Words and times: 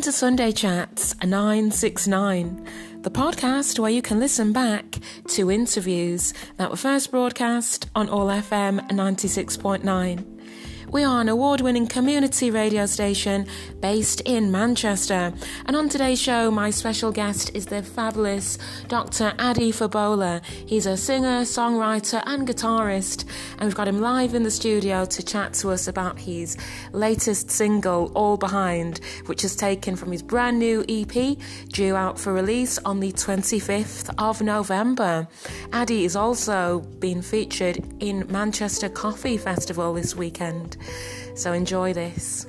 Welcome 0.00 0.12
to 0.12 0.18
Sunday 0.18 0.52
Chats 0.52 1.14
969, 1.22 2.66
the 3.02 3.10
podcast 3.10 3.78
where 3.78 3.90
you 3.90 4.00
can 4.00 4.18
listen 4.18 4.50
back 4.50 4.96
to 5.28 5.50
interviews 5.50 6.32
that 6.56 6.70
were 6.70 6.76
first 6.76 7.10
broadcast 7.10 7.90
on 7.94 8.08
All 8.08 8.28
FM 8.28 8.80
96.9. 8.88 10.39
We 10.92 11.04
are 11.04 11.20
an 11.20 11.28
award 11.28 11.60
winning 11.60 11.86
community 11.86 12.50
radio 12.50 12.84
station 12.84 13.46
based 13.78 14.22
in 14.22 14.50
Manchester. 14.50 15.32
And 15.66 15.76
on 15.76 15.88
today's 15.88 16.20
show, 16.20 16.50
my 16.50 16.70
special 16.70 17.12
guest 17.12 17.52
is 17.54 17.66
the 17.66 17.84
fabulous 17.84 18.58
Dr. 18.88 19.32
Adi 19.38 19.70
Fabola. 19.70 20.44
He's 20.44 20.86
a 20.86 20.96
singer, 20.96 21.42
songwriter, 21.42 22.24
and 22.26 22.44
guitarist. 22.46 23.24
And 23.52 23.66
we've 23.66 23.76
got 23.76 23.86
him 23.86 24.00
live 24.00 24.34
in 24.34 24.42
the 24.42 24.50
studio 24.50 25.04
to 25.04 25.22
chat 25.22 25.54
to 25.54 25.70
us 25.70 25.86
about 25.86 26.18
his 26.18 26.56
latest 26.90 27.52
single, 27.52 28.10
All 28.16 28.36
Behind, 28.36 28.98
which 29.26 29.44
is 29.44 29.54
taken 29.54 29.94
from 29.94 30.10
his 30.10 30.24
brand 30.24 30.58
new 30.58 30.84
EP, 30.88 31.38
due 31.68 31.94
out 31.94 32.18
for 32.18 32.32
release 32.32 32.78
on 32.78 32.98
the 32.98 33.12
25th 33.12 34.12
of 34.18 34.42
November. 34.42 35.28
Addy 35.72 36.04
is 36.04 36.16
also 36.16 36.80
being 36.98 37.22
featured 37.22 37.78
in 38.00 38.26
Manchester 38.28 38.88
Coffee 38.88 39.36
Festival 39.38 39.94
this 39.94 40.16
weekend. 40.16 40.78
So 41.34 41.52
enjoy 41.52 41.92
this. 41.92 42.46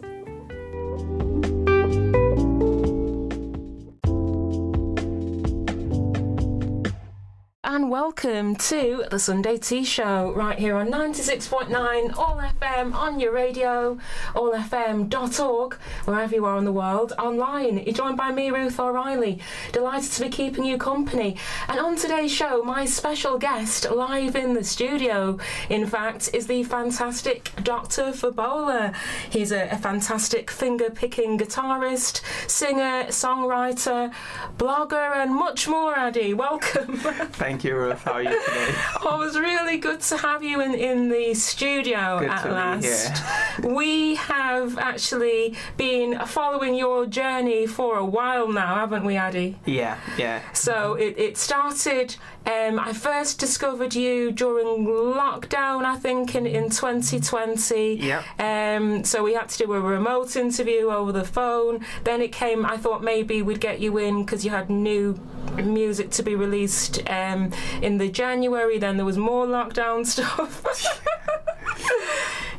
And 7.73 7.89
welcome 7.89 8.53
to 8.53 9.05
the 9.11 9.17
Sunday 9.17 9.57
Tea 9.57 9.85
Show 9.85 10.34
right 10.35 10.59
here 10.59 10.75
on 10.75 10.91
96.9 10.91 12.17
All 12.17 12.41
FM 12.59 12.94
on 12.94 13.17
your 13.17 13.31
radio, 13.31 13.97
allfm.org, 14.34 15.75
wherever 16.03 16.36
you 16.36 16.44
are 16.44 16.58
in 16.58 16.66
the 16.66 16.72
world, 16.73 17.14
online. 17.17 17.77
You're 17.77 17.94
joined 17.94 18.17
by 18.17 18.33
me, 18.33 18.52
Ruth 18.52 18.77
O'Reilly. 18.77 19.39
Delighted 19.72 20.11
to 20.11 20.22
be 20.23 20.27
keeping 20.27 20.66
you 20.66 20.77
company. 20.77 21.38
And 21.69 21.80
on 21.80 21.95
today's 21.95 22.33
show, 22.33 22.61
my 22.61 22.83
special 22.83 23.38
guest 23.38 23.89
live 23.89 24.36
in 24.36 24.53
the 24.53 24.66
studio, 24.66 25.39
in 25.69 25.88
fact, 25.88 26.30
is 26.33 26.47
the 26.47 26.66
fantastic 26.66 27.53
Dr. 27.64 28.11
Fabola. 28.11 28.94
He's 29.30 29.53
a, 29.53 29.69
a 29.69 29.77
fantastic 29.77 30.52
finger 30.52 30.89
picking 30.89 31.39
guitarist, 31.39 32.22
singer, 32.49 33.05
songwriter, 33.05 34.14
blogger, 34.58 35.16
and 35.16 35.33
much 35.33 35.69
more, 35.69 35.97
Addy. 35.97 36.33
Welcome. 36.33 36.97
Thank 37.31 37.61
Ruth. 37.70 38.04
How 38.04 38.14
are 38.14 38.23
you 38.23 38.30
today? 38.30 38.73
oh, 39.02 39.22
it 39.22 39.26
was 39.26 39.38
really 39.38 39.78
good 39.78 40.02
to 40.02 40.17
have 40.17 40.44
you 40.44 40.62
in, 40.62 40.73
in 40.73 41.09
the 41.09 41.34
studio 41.34 42.20
good 42.20 42.30
at 42.30 42.52
last. 42.52 43.23
We 43.64 44.16
have 44.16 44.78
actually 44.78 45.56
been 45.78 46.17
following 46.26 46.73
your 46.73 47.06
journey 47.06 47.67
for 47.67 47.98
a 47.98 48.06
while 48.06 48.48
now, 48.48 48.76
haven't 48.76 49.04
we, 49.06 49.17
Addy? 49.17 49.58
Yeah, 49.66 50.00
yeah. 50.17 50.42
So 50.54 50.95
it, 50.95 51.16
it 51.17 51.38
started, 51.38 52.16
um, 52.45 52.80
I 52.80 52.94
first 52.94 53.39
discovered 53.39 53.94
you 53.94 54.31
during 54.31 54.86
lockdown, 54.86 55.86
I 55.86 55.97
think, 55.97 56.36
in, 56.36 56.45
in 56.48 56.70
2020. 56.70 57.95
Yeah. 57.95 58.23
Um, 58.39 59.03
so 59.03 59.23
we 59.23 59.33
had 59.33 59.50
to 59.50 59.58
do 59.59 59.73
a 59.73 59.80
remote 59.80 60.36
interview 60.36 60.89
over 60.89 61.11
the 61.11 61.23
phone. 61.23 61.86
Then 62.03 62.22
it 62.22 62.31
came, 62.31 62.66
I 62.66 62.78
thought 62.78 63.03
maybe 63.03 63.42
we'd 63.42 63.61
get 63.61 63.80
you 63.80 63.98
in 63.98 64.23
because 64.23 64.44
you 64.44 64.52
had 64.52 64.70
new 64.70 65.20
music 65.58 66.09
to 66.11 66.23
be 66.23 66.36
released 66.36 67.08
um, 67.09 67.52
in 67.81 67.98
the 67.98 68.09
January. 68.09 68.80
Then 68.80 68.98
there 68.98 69.05
was 69.05 69.17
more 69.17 69.45
lockdown 69.45 70.05
stuff. 70.05 70.64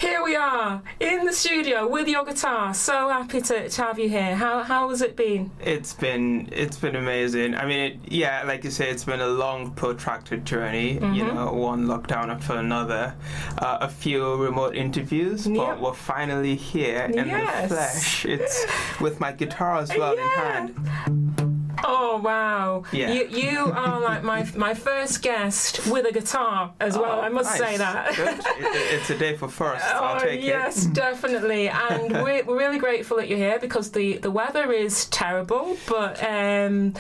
Here 0.02 0.20
we 0.24 0.34
are 0.34 0.82
in 0.98 1.26
the 1.26 1.32
studio 1.32 1.86
with 1.86 2.08
your 2.08 2.24
guitar. 2.24 2.74
So 2.74 3.08
happy 3.08 3.40
to, 3.40 3.68
to 3.68 3.82
have 3.82 4.00
you 4.00 4.08
here. 4.08 4.34
How 4.34 4.64
how 4.64 4.88
has 4.88 5.00
it 5.00 5.14
been? 5.14 5.52
It's 5.60 5.94
been 5.94 6.48
it's 6.50 6.76
been 6.76 6.96
amazing. 6.96 7.54
I 7.54 7.66
mean, 7.66 7.78
it, 7.78 7.98
yeah, 8.08 8.42
like 8.44 8.64
you 8.64 8.72
say, 8.72 8.90
it's 8.90 9.04
been 9.04 9.20
a 9.20 9.28
long, 9.28 9.71
protracted 9.76 10.44
journey. 10.44 10.96
Mm-hmm. 10.96 11.14
You 11.14 11.24
know, 11.24 11.52
one 11.52 11.86
lockdown 11.86 12.28
after 12.28 12.54
another, 12.54 13.14
uh, 13.58 13.78
a 13.80 13.88
few 13.88 14.34
remote 14.36 14.74
interviews, 14.76 15.46
yep. 15.46 15.56
but 15.56 15.80
we're 15.80 15.94
finally 15.94 16.56
here 16.56 17.04
in 17.04 17.26
yes. 17.26 17.62
the 17.62 17.74
flesh. 17.74 18.24
It's 18.24 18.66
with 19.00 19.20
my 19.20 19.32
guitar 19.32 19.78
as 19.78 19.90
well 19.90 20.16
yeah. 20.16 20.64
in 20.64 20.74
hand. 20.74 21.41
Oh 21.84 22.20
wow! 22.22 22.84
Yeah. 22.92 23.12
You 23.12 23.28
you 23.28 23.72
are 23.72 24.00
like 24.00 24.22
my 24.22 24.48
my 24.56 24.74
first 24.74 25.22
guest 25.22 25.86
with 25.86 26.06
a 26.06 26.12
guitar 26.12 26.72
as 26.80 26.96
well. 26.96 27.18
Oh, 27.18 27.22
I 27.22 27.28
must 27.28 27.58
nice. 27.58 27.70
say 27.70 27.76
that. 27.78 28.18
It, 28.18 29.00
it's 29.00 29.10
a 29.10 29.18
day 29.18 29.36
for 29.36 29.48
first. 29.48 29.84
I'll 29.84 30.16
oh, 30.16 30.18
take 30.18 30.42
yes, 30.42 30.86
it. 30.86 30.94
definitely. 30.94 31.68
And 31.68 32.12
we're, 32.22 32.44
we're 32.44 32.58
really 32.58 32.78
grateful 32.78 33.16
that 33.18 33.28
you're 33.28 33.38
here 33.38 33.58
because 33.58 33.90
the, 33.90 34.18
the 34.18 34.30
weather 34.30 34.72
is 34.72 35.06
terrible, 35.06 35.76
but 35.88 36.22
um, 36.22 36.94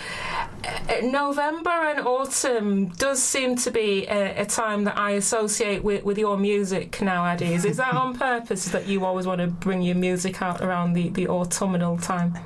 November 1.02 1.70
and 1.70 2.00
autumn 2.00 2.88
does 2.88 3.22
seem 3.22 3.56
to 3.56 3.70
be 3.70 4.06
a, 4.06 4.42
a, 4.42 4.46
time 4.46 4.84
that 4.84 4.98
I 4.98 5.12
associate 5.12 5.82
with, 5.82 6.04
with 6.04 6.18
your 6.18 6.36
music 6.36 7.00
now, 7.00 7.22
nowadays. 7.22 7.64
Is 7.64 7.76
that 7.76 7.94
on 7.94 8.18
purpose 8.28 8.66
that 8.66 8.86
you 8.86 9.04
always 9.04 9.26
want 9.26 9.40
to 9.40 9.46
bring 9.46 9.82
your 9.82 9.96
music 9.96 10.42
out 10.42 10.60
around 10.60 10.94
the, 10.94 11.08
the 11.10 11.28
autumnal 11.28 11.98
time? 11.98 12.36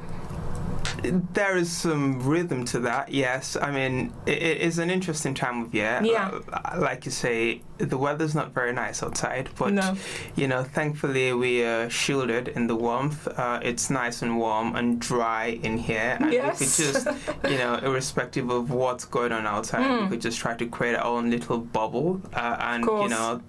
There 1.11 1.57
is 1.57 1.71
some 1.71 2.23
rhythm 2.23 2.65
to 2.67 2.81
that. 2.81 3.11
Yes, 3.11 3.57
I 3.61 3.71
mean 3.71 4.13
it, 4.27 4.43
it 4.43 4.61
is 4.61 4.79
an 4.79 4.91
interesting 4.91 5.35
time 5.35 5.63
of 5.63 5.75
year. 5.75 6.01
Yeah, 6.03 6.41
uh, 6.53 6.79
like 6.79 7.05
you 7.05 7.11
say, 7.11 7.63
the 7.79 7.99
weather's 7.99 8.35
not 8.35 8.53
very 8.53 8.73
nice 8.73 9.03
outside, 9.03 9.49
but 9.59 9.73
no. 9.73 9.97
you 10.35 10.49
know, 10.49 10.63
thankfully 10.63 11.33
we 11.33 11.63
are 11.63 11.89
shielded 11.91 12.49
in 12.49 12.67
the 12.67 12.77
warmth. 12.77 13.27
Uh, 13.29 13.61
it's 13.63 13.91
nice 13.91 14.23
and 14.23 14.39
warm 14.39 14.77
and 14.77 15.01
dry 15.01 15.59
in 15.63 15.79
here, 15.79 16.17
and 16.21 16.33
yes. 16.33 16.61
we 16.61 16.67
could 16.67 16.95
just, 16.95 17.07
you 17.45 17.59
know, 17.59 17.75
irrespective 17.83 18.51
of 18.51 18.71
what's 18.71 19.05
going 19.05 19.33
on 19.33 19.47
outside, 19.47 19.83
mm. 19.83 19.99
we 19.99 20.05
hmm. 20.05 20.11
could 20.11 20.21
just 20.21 20.39
try 20.39 20.55
to 20.55 20.67
create 20.67 20.97
our 20.97 21.05
own 21.05 21.31
little 21.31 21.59
bubble, 21.59 22.21
uh, 22.35 22.57
and 22.61 22.85
you 22.85 23.09
know 23.09 23.41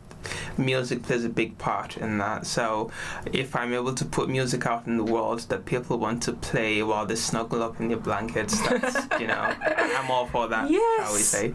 music 0.57 1.03
plays 1.03 1.25
a 1.25 1.29
big 1.29 1.57
part 1.57 1.97
in 1.97 2.17
that. 2.17 2.45
So 2.45 2.91
if 3.31 3.55
I'm 3.55 3.73
able 3.73 3.93
to 3.93 4.05
put 4.05 4.29
music 4.29 4.65
out 4.65 4.87
in 4.87 4.97
the 4.97 5.03
world 5.03 5.41
that 5.49 5.65
people 5.65 5.97
want 5.97 6.23
to 6.23 6.33
play 6.33 6.83
while 6.83 7.05
they 7.05 7.15
snuggle 7.15 7.63
up 7.63 7.79
in 7.79 7.87
their 7.87 7.97
blankets, 7.97 8.59
that's, 8.67 9.07
you 9.19 9.27
know, 9.27 9.53
I'm 9.61 10.09
all 10.11 10.27
for 10.27 10.47
that, 10.47 10.69
yes. 10.69 11.05
shall 11.05 11.13
we 11.13 11.21
say. 11.21 11.53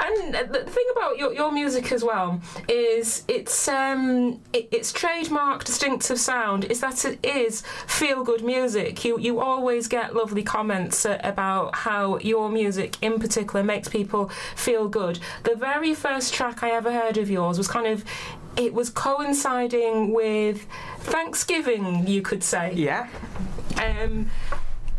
And 0.00 0.34
the 0.52 0.64
thing 0.64 0.86
about 0.96 1.18
your, 1.18 1.32
your 1.32 1.52
music 1.52 1.92
as 1.92 2.04
well 2.04 2.40
is 2.68 3.24
it's 3.28 3.68
um, 3.68 4.40
it, 4.52 4.68
its 4.70 4.92
trademark 4.92 5.64
distinctive 5.64 6.18
sound 6.18 6.64
is 6.64 6.80
that 6.80 7.04
it 7.04 7.24
is 7.24 7.62
feel 7.86 8.24
good 8.24 8.44
music. 8.44 9.04
You 9.04 9.18
you 9.18 9.40
always 9.40 9.88
get 9.88 10.14
lovely 10.14 10.42
comments 10.42 11.06
about 11.08 11.74
how 11.74 12.18
your 12.18 12.48
music 12.48 12.96
in 13.02 13.18
particular 13.18 13.64
makes 13.64 13.88
people 13.88 14.30
feel 14.56 14.88
good. 14.88 15.18
The 15.44 15.54
very 15.54 15.94
first 15.94 16.34
track 16.34 16.62
I 16.62 16.70
ever 16.70 16.92
heard 16.92 17.16
of 17.16 17.30
yours 17.30 17.58
was 17.58 17.68
kind 17.68 17.86
of 17.86 18.03
it 18.56 18.72
was 18.72 18.90
coinciding 18.90 20.12
with 20.12 20.66
Thanksgiving, 21.00 22.06
you 22.06 22.22
could 22.22 22.42
say. 22.42 22.72
Yeah. 22.74 23.08
Um, 23.80 24.30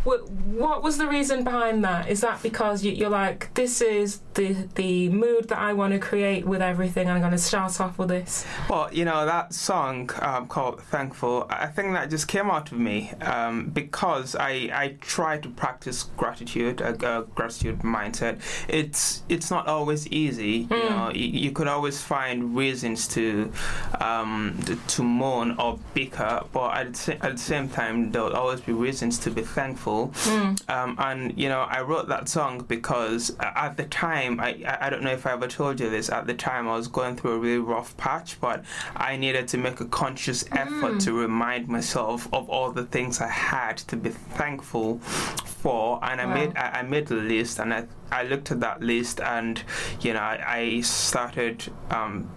what 0.05 0.83
was 0.83 0.99
the 0.99 1.07
reason 1.07 1.43
behind 1.43 1.83
that? 1.83 2.07
Is 2.09 2.21
that 2.21 2.43
because 2.43 2.85
you're 2.85 3.09
like, 3.09 3.51
this 3.55 3.81
is 3.81 4.21
the 4.35 4.53
the 4.75 5.09
mood 5.09 5.49
that 5.49 5.57
I 5.57 5.73
want 5.73 5.93
to 5.93 5.99
create 5.99 6.45
with 6.45 6.61
everything, 6.61 7.09
I'm 7.09 7.21
going 7.21 7.31
to 7.31 7.39
start 7.39 7.81
off 7.81 7.97
with 7.97 8.09
this? 8.09 8.45
Well, 8.69 8.87
you 8.93 9.03
know 9.03 9.25
that 9.25 9.53
song 9.53 10.11
um, 10.21 10.47
called 10.47 10.81
"Thankful." 10.83 11.47
I 11.49 11.65
think 11.65 11.93
that 11.93 12.11
just 12.11 12.27
came 12.27 12.51
out 12.51 12.71
of 12.71 12.77
me 12.77 13.11
um, 13.21 13.69
because 13.69 14.35
I 14.35 14.69
I 14.71 14.97
try 15.01 15.39
to 15.39 15.49
practice 15.49 16.03
gratitude, 16.17 16.81
a, 16.81 17.25
gratitude 17.33 17.79
mindset. 17.79 18.41
It's 18.67 19.23
it's 19.27 19.49
not 19.49 19.65
always 19.67 20.07
easy. 20.09 20.65
Mm. 20.65 20.69
You 20.69 20.81
hmm. 20.81 20.95
know, 20.95 21.11
you, 21.11 21.25
you, 21.45 21.51
could 21.51 21.67
always 21.67 21.99
find 21.99 22.55
reasons 22.55 23.07
to 23.09 23.51
um, 23.99 24.59
to 24.89 25.01
moan 25.01 25.55
or 25.57 25.79
bicker, 25.95 26.43
but 26.53 26.75
at 26.75 26.93
the, 26.93 27.25
at 27.25 27.31
the 27.31 27.37
same 27.41 27.69
time, 27.69 28.11
there'll 28.11 28.35
always 28.35 28.61
be 28.61 28.71
reasons 28.71 29.17
to 29.19 29.31
be 29.31 29.41
thankful 29.41 29.94
Mm. 30.07 30.69
Um, 30.69 30.95
and 30.99 31.37
you 31.37 31.49
know, 31.49 31.61
I 31.61 31.81
wrote 31.81 32.07
that 32.07 32.29
song 32.29 32.63
because 32.67 33.35
at 33.39 33.77
the 33.77 33.85
time, 33.85 34.39
I 34.39 34.49
I 34.81 34.89
don't 34.89 35.03
know 35.03 35.11
if 35.11 35.25
I 35.25 35.33
ever 35.33 35.47
told 35.47 35.79
you 35.79 35.89
this. 35.89 36.09
At 36.09 36.27
the 36.27 36.33
time, 36.33 36.67
I 36.67 36.75
was 36.75 36.87
going 36.87 37.15
through 37.15 37.33
a 37.33 37.39
really 37.39 37.59
rough 37.59 37.95
patch, 37.97 38.39
but 38.39 38.63
I 38.95 39.17
needed 39.17 39.47
to 39.49 39.57
make 39.57 39.79
a 39.79 39.85
conscious 39.85 40.45
effort 40.51 40.95
mm. 40.95 41.03
to 41.05 41.19
remind 41.19 41.67
myself 41.67 42.27
of 42.33 42.49
all 42.49 42.71
the 42.71 42.85
things 42.85 43.21
I 43.21 43.27
had 43.29 43.77
to 43.89 43.95
be 43.95 44.09
thankful 44.09 44.99
for. 44.99 45.99
And 46.03 46.21
I 46.21 46.25
made 46.25 46.55
I, 46.55 46.79
I 46.79 46.81
made 46.83 47.09
a 47.11 47.15
list, 47.15 47.59
and 47.59 47.73
I 47.73 47.85
I 48.11 48.23
looked 48.23 48.51
at 48.51 48.59
that 48.61 48.81
list, 48.81 49.19
and 49.21 49.61
you 50.01 50.13
know, 50.13 50.21
I, 50.21 50.43
I 50.47 50.81
started. 50.81 51.71
Um, 51.89 52.29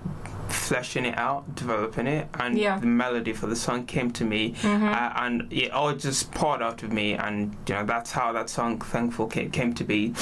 fleshing 0.49 1.05
it 1.05 1.17
out, 1.19 1.55
developing 1.55 2.07
it, 2.07 2.29
and 2.35 2.59
yeah. 2.59 2.79
the 2.79 2.87
melody 2.87 3.33
for 3.33 3.47
the 3.47 3.57
song 3.57 3.87
came 3.87 4.11
to 4.13 4.25
me, 4.25 4.53
mm-hmm. 4.53 4.87
uh, 4.87 5.13
and 5.17 5.53
it 5.53 5.71
all 5.71 5.95
just 5.95 6.31
poured 6.33 6.63
out 6.63 6.83
of 6.83 6.93
me, 6.93 7.15
and 7.15 7.57
you 7.67 7.75
know 7.75 7.85
that's 7.85 8.13
how 8.13 8.33
that 8.33 8.51
song 8.51 8.81
"Thankful" 8.81 9.27
came, 9.27 9.51
came 9.51 9.75
to 9.75 9.85
be. 9.85 10.15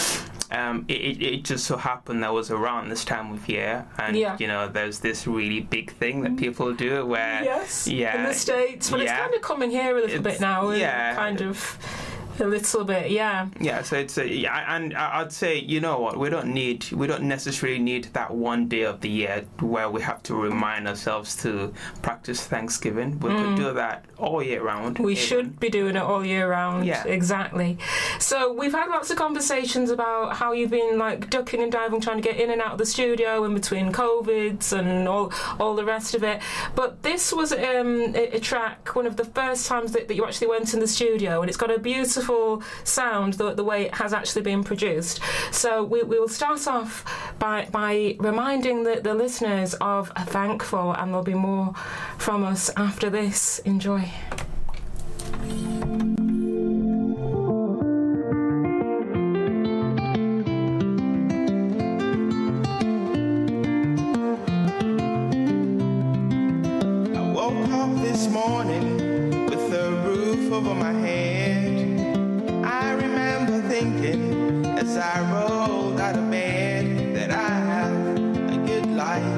Um, 0.49 0.85
it, 0.87 1.21
it, 1.21 1.45
just 1.45 1.67
so 1.67 1.77
happened 1.77 2.23
that 2.23 2.33
was 2.33 2.53
around 2.53 2.89
this 2.89 3.05
time 3.05 3.33
of 3.33 3.49
year, 3.49 3.85
and 3.99 4.17
yeah. 4.17 4.37
you 4.39 4.47
know, 4.47 4.69
there's 4.69 5.01
this 5.01 5.27
really 5.27 5.61
big 5.61 5.93
thing 5.93 6.21
that 6.23 6.37
people 6.37 6.73
do 6.73 7.05
where 7.05 7.43
yes, 7.43 7.89
yeah, 7.89 8.17
in 8.17 8.29
the 8.29 8.35
states, 8.35 8.91
but 8.91 9.01
yeah, 9.01 9.05
it's 9.05 9.21
kind 9.21 9.35
of 9.35 9.43
coming 9.43 9.71
here 9.71 9.97
a 9.97 10.01
little 10.01 10.23
bit 10.23 10.41
now. 10.41 10.71
Yeah, 10.71 11.17
kind 11.17 11.41
of 11.41 11.79
A 12.41 12.45
little 12.45 12.85
bit, 12.85 13.11
yeah. 13.11 13.49
Yeah, 13.61 13.83
so 13.83 13.97
it's 13.97 14.19
a, 14.19 14.29
yeah, 14.29 14.77
and 14.77 14.95
I'd 14.95 15.33
say 15.33 15.59
you 15.59 15.81
know 15.81 15.99
what 16.01 16.19
we 16.19 16.29
don't 16.29 16.53
need 16.53 16.91
we 16.93 17.07
don't 17.07 17.25
necessarily 17.25 17.79
need 17.79 18.05
that 18.13 18.35
one 18.35 18.69
day 18.69 18.83
of 18.83 19.01
the 19.01 19.09
year 19.09 19.45
where 19.61 19.89
we 19.89 20.03
have 20.03 20.23
to 20.25 20.35
remind 20.35 20.87
ourselves 20.87 21.35
to 21.43 21.73
practice 22.03 22.47
Thanksgiving. 22.47 23.19
We 23.21 23.31
could 23.31 23.57
do 23.57 23.73
that 23.73 24.05
all 24.19 24.43
year 24.43 24.63
round. 24.63 24.99
Mm. 24.99 25.05
We 25.05 25.13
even. 25.13 25.25
should 25.25 25.61
be 25.61 25.71
doing 25.71 25.97
it 25.97 26.03
all 26.03 26.25
year 26.25 26.51
round. 26.51 26.87
Yeah. 26.87 27.05
Exactly. 27.07 27.79
So 28.19 28.53
we've 28.53 28.73
had 28.73 28.89
lots 28.89 29.11
of 29.11 29.17
conversations 29.17 29.91
about 29.91 30.37
how 30.37 30.53
you've 30.53 30.71
been 30.71 30.99
like 30.99 31.31
ducking 31.31 31.63
and 31.63 31.73
diving 31.73 32.01
trying 32.01 32.21
to 32.21 32.23
get 32.23 32.39
in 32.39 32.51
and 32.51 32.61
out 32.61 32.73
of 32.73 32.79
the 32.79 32.87
studio 32.87 33.45
in 33.45 33.55
between 33.55 33.93
COVIDs 33.93 34.77
and 34.77 35.09
all 35.09 35.33
all 35.59 35.75
the 35.75 35.85
rest 35.85 36.15
of 36.15 36.23
it. 36.23 36.41
But 36.75 37.03
this 37.03 37.33
was 37.33 37.53
um, 37.53 38.15
a, 38.15 38.37
a 38.37 38.41
track, 38.41 38.95
one 38.95 39.07
of 39.07 39.17
the 39.17 39.25
first 39.25 39.67
times 39.67 39.93
that, 39.93 40.09
that 40.09 40.15
you 40.15 40.25
actually 40.25 40.49
went 40.49 40.75
in 40.75 40.81
the 40.81 40.89
studio, 40.89 41.41
and 41.41 41.49
it's 41.49 41.57
got 41.57 41.71
a 41.71 41.79
beautiful 41.79 42.26
sound 42.85 43.35
the, 43.35 43.55
the 43.55 43.65
way 43.65 43.87
it 43.87 43.95
has 43.95 44.13
actually 44.13 44.43
been 44.43 44.65
produced. 44.65 45.21
So 45.53 45.85
we, 45.85 46.03
we 46.03 46.19
will 46.19 46.29
start 46.29 46.67
off 46.67 47.05
by 47.39 47.67
by 47.71 48.17
reminding 48.19 48.85
the, 48.85 49.01
the 49.03 49.15
listeners 49.15 49.75
of 49.75 50.11
Thankful, 50.11 50.93
and 50.93 51.11
there'll 51.11 51.23
be 51.23 51.35
more 51.35 51.75
from 52.19 52.45
us 52.45 52.71
after 52.77 53.11
this. 53.11 53.59
Enjoy. 53.61 54.11
Morning 68.33 68.76
thinking 73.81 74.65
as 74.79 74.97
I 74.97 75.21
rolled 75.33 76.01
out 76.01 76.17
of 76.17 76.31
bed 76.31 77.15
that 77.15 77.31
I 77.31 77.51
have 77.73 78.17
a 78.55 78.59
good 78.67 78.87
life. 78.87 79.36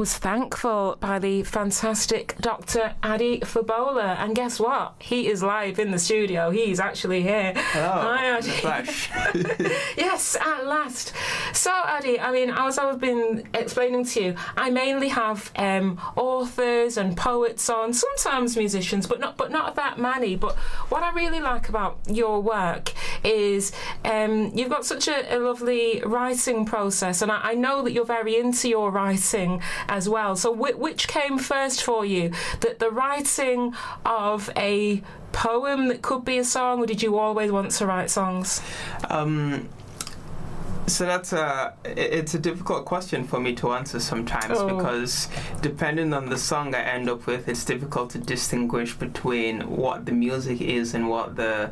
Was 0.00 0.16
Thankful 0.16 0.96
by 0.98 1.18
the 1.18 1.42
fantastic 1.42 2.34
Dr. 2.40 2.94
Adi 3.02 3.40
Fabola. 3.40 4.16
And 4.18 4.34
guess 4.34 4.58
what? 4.58 4.94
He 4.98 5.26
is 5.28 5.42
live 5.42 5.78
in 5.78 5.90
the 5.90 5.98
studio. 5.98 6.48
He's 6.48 6.80
actually 6.80 7.20
here. 7.20 7.52
Oh, 7.54 7.60
Hi, 7.74 8.30
Oh, 8.30 8.36
Adi. 8.38 8.48
flash. 8.48 9.10
Yes, 9.98 10.36
at 10.40 10.64
last. 10.64 11.12
So, 11.70 11.76
Adi, 11.76 12.18
I 12.18 12.32
mean, 12.32 12.50
as 12.50 12.78
I've 12.78 12.98
been 12.98 13.46
explaining 13.54 14.04
to 14.06 14.20
you, 14.20 14.34
I 14.56 14.70
mainly 14.70 15.06
have 15.06 15.52
um, 15.54 16.00
authors 16.16 16.96
and 16.96 17.16
poets 17.16 17.70
on, 17.70 17.92
sometimes 17.92 18.56
musicians, 18.56 19.06
but 19.06 19.20
not 19.20 19.36
but 19.36 19.52
not 19.52 19.76
that 19.76 19.96
many. 19.96 20.34
But 20.34 20.56
what 20.88 21.04
I 21.04 21.12
really 21.12 21.38
like 21.38 21.68
about 21.68 22.00
your 22.08 22.42
work 22.42 22.92
is 23.22 23.70
um, 24.04 24.50
you've 24.52 24.68
got 24.68 24.84
such 24.84 25.06
a, 25.06 25.36
a 25.36 25.38
lovely 25.38 26.02
writing 26.04 26.66
process, 26.66 27.22
and 27.22 27.30
I, 27.30 27.50
I 27.50 27.54
know 27.54 27.82
that 27.82 27.92
you're 27.92 28.04
very 28.04 28.36
into 28.36 28.68
your 28.68 28.90
writing 28.90 29.62
as 29.88 30.08
well. 30.08 30.34
So, 30.34 30.52
whi 30.52 30.72
which 30.74 31.06
came 31.06 31.38
first 31.38 31.84
for 31.84 32.04
you? 32.04 32.32
That 32.62 32.80
the 32.80 32.90
writing 32.90 33.74
of 34.04 34.50
a 34.56 35.02
poem 35.30 35.86
that 35.86 36.02
could 36.02 36.24
be 36.24 36.38
a 36.38 36.44
song, 36.44 36.80
or 36.80 36.86
did 36.86 37.00
you 37.00 37.16
always 37.16 37.52
want 37.52 37.70
to 37.70 37.86
write 37.86 38.10
songs? 38.10 38.60
Um, 39.08 39.68
So 40.86 41.06
that's 41.06 41.32
a 41.32 41.74
it's 41.84 42.34
a 42.34 42.38
difficult 42.38 42.84
question 42.84 43.24
for 43.24 43.38
me 43.38 43.54
to 43.56 43.72
answer 43.72 44.00
sometimes 44.00 44.58
Oh. 44.58 44.76
because 44.76 45.28
depending 45.62 46.12
on 46.12 46.28
the 46.28 46.36
song 46.38 46.74
I 46.74 46.80
end 46.80 47.08
up 47.08 47.26
with, 47.26 47.48
it's 47.48 47.64
difficult 47.64 48.10
to 48.10 48.18
distinguish 48.18 48.94
between 48.96 49.60
what 49.76 50.04
the 50.06 50.12
music 50.12 50.60
is 50.60 50.94
and 50.94 51.08
what 51.08 51.36
the 51.36 51.70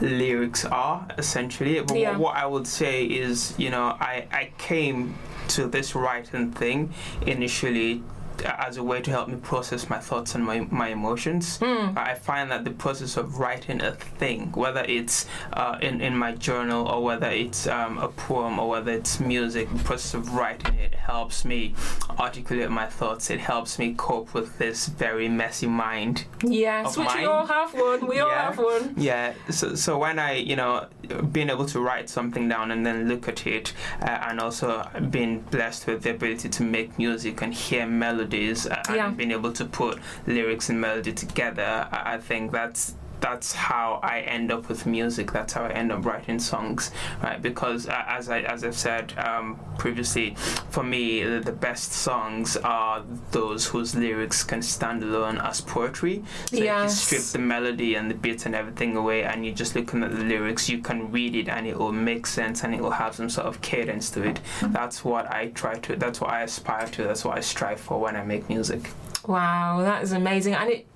lyrics 0.00 0.64
are 0.66 1.06
essentially. 1.16 1.80
But 1.80 1.98
Yeah. 1.98 2.16
what 2.18 2.36
I 2.36 2.46
would 2.46 2.66
say 2.66 3.04
is, 3.04 3.54
you 3.56 3.70
know, 3.70 3.96
I 4.00 4.26
I 4.30 4.50
came 4.58 5.14
to 5.48 5.66
this 5.68 5.94
writing 5.94 6.52
thing 6.52 6.92
initially 7.26 8.02
as 8.44 8.76
a 8.76 8.82
way 8.82 9.00
to 9.00 9.10
help 9.10 9.28
me 9.28 9.36
process 9.36 9.88
my 9.88 9.98
thoughts 9.98 10.34
and 10.34 10.44
my, 10.44 10.60
my 10.70 10.88
emotions. 10.88 11.58
Hmm. 11.58 11.96
I 11.96 12.14
find 12.14 12.50
that 12.50 12.64
the 12.64 12.70
process 12.70 13.16
of 13.16 13.38
writing 13.38 13.80
a 13.82 13.92
thing, 13.92 14.52
whether 14.52 14.84
it's 14.84 15.26
uh, 15.52 15.78
in, 15.80 16.00
in 16.00 16.16
my 16.16 16.32
journal 16.32 16.86
or 16.88 17.02
whether 17.02 17.28
it's 17.28 17.66
um, 17.66 17.98
a 17.98 18.08
poem 18.08 18.58
or 18.58 18.68
whether 18.68 18.92
it's 18.92 19.20
music, 19.20 19.72
the 19.72 19.84
process 19.84 20.14
of 20.14 20.34
writing 20.34 20.74
it 20.74 20.94
helps 20.94 21.44
me 21.44 21.74
articulate 22.18 22.70
my 22.70 22.86
thoughts. 22.86 23.30
It 23.30 23.40
helps 23.40 23.78
me 23.78 23.94
cope 23.96 24.34
with 24.34 24.58
this 24.58 24.86
very 24.86 25.28
messy 25.28 25.66
mind. 25.66 26.24
Yes, 26.42 26.96
which 26.96 27.14
we 27.14 27.24
all 27.24 27.46
have 27.46 27.74
one. 27.74 28.06
We 28.06 28.20
all 28.20 28.30
have 28.30 28.58
one. 28.58 28.94
Yeah, 28.96 29.34
so, 29.50 29.74
so 29.74 29.98
when 29.98 30.18
I, 30.18 30.34
you 30.34 30.56
know, 30.56 30.86
being 31.32 31.50
able 31.50 31.66
to 31.66 31.80
write 31.80 32.08
something 32.08 32.48
down 32.48 32.70
and 32.70 32.84
then 32.84 33.08
look 33.08 33.28
at 33.28 33.46
it, 33.46 33.72
uh, 34.02 34.06
and 34.06 34.40
also 34.40 34.88
being 35.10 35.40
blessed 35.40 35.86
with 35.86 36.02
the 36.02 36.10
ability 36.10 36.48
to 36.48 36.62
make 36.62 36.98
music 36.98 37.42
and 37.42 37.52
hear 37.54 37.86
melodies 38.26 38.66
uh, 38.66 38.82
Yeah. 38.92 39.08
and 39.08 39.16
being 39.16 39.30
able 39.32 39.52
to 39.52 39.64
put 39.64 39.98
lyrics 40.26 40.68
and 40.70 40.80
melody 40.80 41.12
together, 41.12 41.88
I, 41.90 42.14
I 42.14 42.18
think 42.18 42.52
that's 42.52 42.94
that's 43.20 43.52
how 43.52 44.00
I 44.02 44.20
end 44.20 44.52
up 44.52 44.68
with 44.68 44.86
music. 44.86 45.32
That's 45.32 45.52
how 45.52 45.64
I 45.64 45.70
end 45.70 45.92
up 45.92 46.04
writing 46.04 46.38
songs, 46.38 46.90
right? 47.22 47.40
Because 47.40 47.88
uh, 47.88 48.04
as 48.06 48.28
I 48.28 48.40
as 48.40 48.64
I've 48.64 48.76
said 48.76 49.16
um, 49.18 49.58
previously, 49.78 50.34
for 50.70 50.82
me 50.82 51.22
the, 51.22 51.40
the 51.40 51.52
best 51.52 51.92
songs 51.92 52.56
are 52.58 53.04
those 53.32 53.66
whose 53.66 53.94
lyrics 53.94 54.44
can 54.44 54.62
stand 54.62 55.02
alone 55.02 55.38
as 55.38 55.60
poetry. 55.60 56.22
So 56.50 56.56
if 56.56 56.64
you 56.64 56.88
strip 56.88 57.22
the 57.22 57.38
melody 57.38 57.94
and 57.94 58.10
the 58.10 58.14
beats 58.14 58.46
and 58.46 58.54
everything 58.54 58.96
away, 58.96 59.24
and 59.24 59.44
you're 59.44 59.54
just 59.54 59.74
looking 59.74 60.02
at 60.02 60.12
the 60.12 60.24
lyrics, 60.24 60.68
you 60.68 60.78
can 60.78 61.10
read 61.10 61.34
it 61.34 61.48
and 61.48 61.66
it 61.66 61.78
will 61.78 61.92
make 61.92 62.26
sense 62.26 62.64
and 62.64 62.74
it 62.74 62.80
will 62.80 62.90
have 62.90 63.14
some 63.14 63.30
sort 63.30 63.46
of 63.46 63.60
cadence 63.60 64.10
to 64.10 64.22
it. 64.22 64.40
That's 64.62 65.04
what 65.04 65.30
I 65.30 65.48
try 65.48 65.74
to. 65.78 65.96
That's 65.96 66.20
what 66.20 66.30
I 66.30 66.42
aspire 66.42 66.86
to. 66.88 67.04
That's 67.04 67.24
what 67.24 67.36
I 67.36 67.40
strive 67.40 67.80
for 67.80 68.00
when 68.00 68.16
I 68.16 68.24
make 68.24 68.48
music. 68.48 68.90
Wow, 69.26 69.80
that 69.82 70.02
is 70.02 70.12
amazing. 70.12 70.54
And 70.54 70.70
it, 70.70 70.86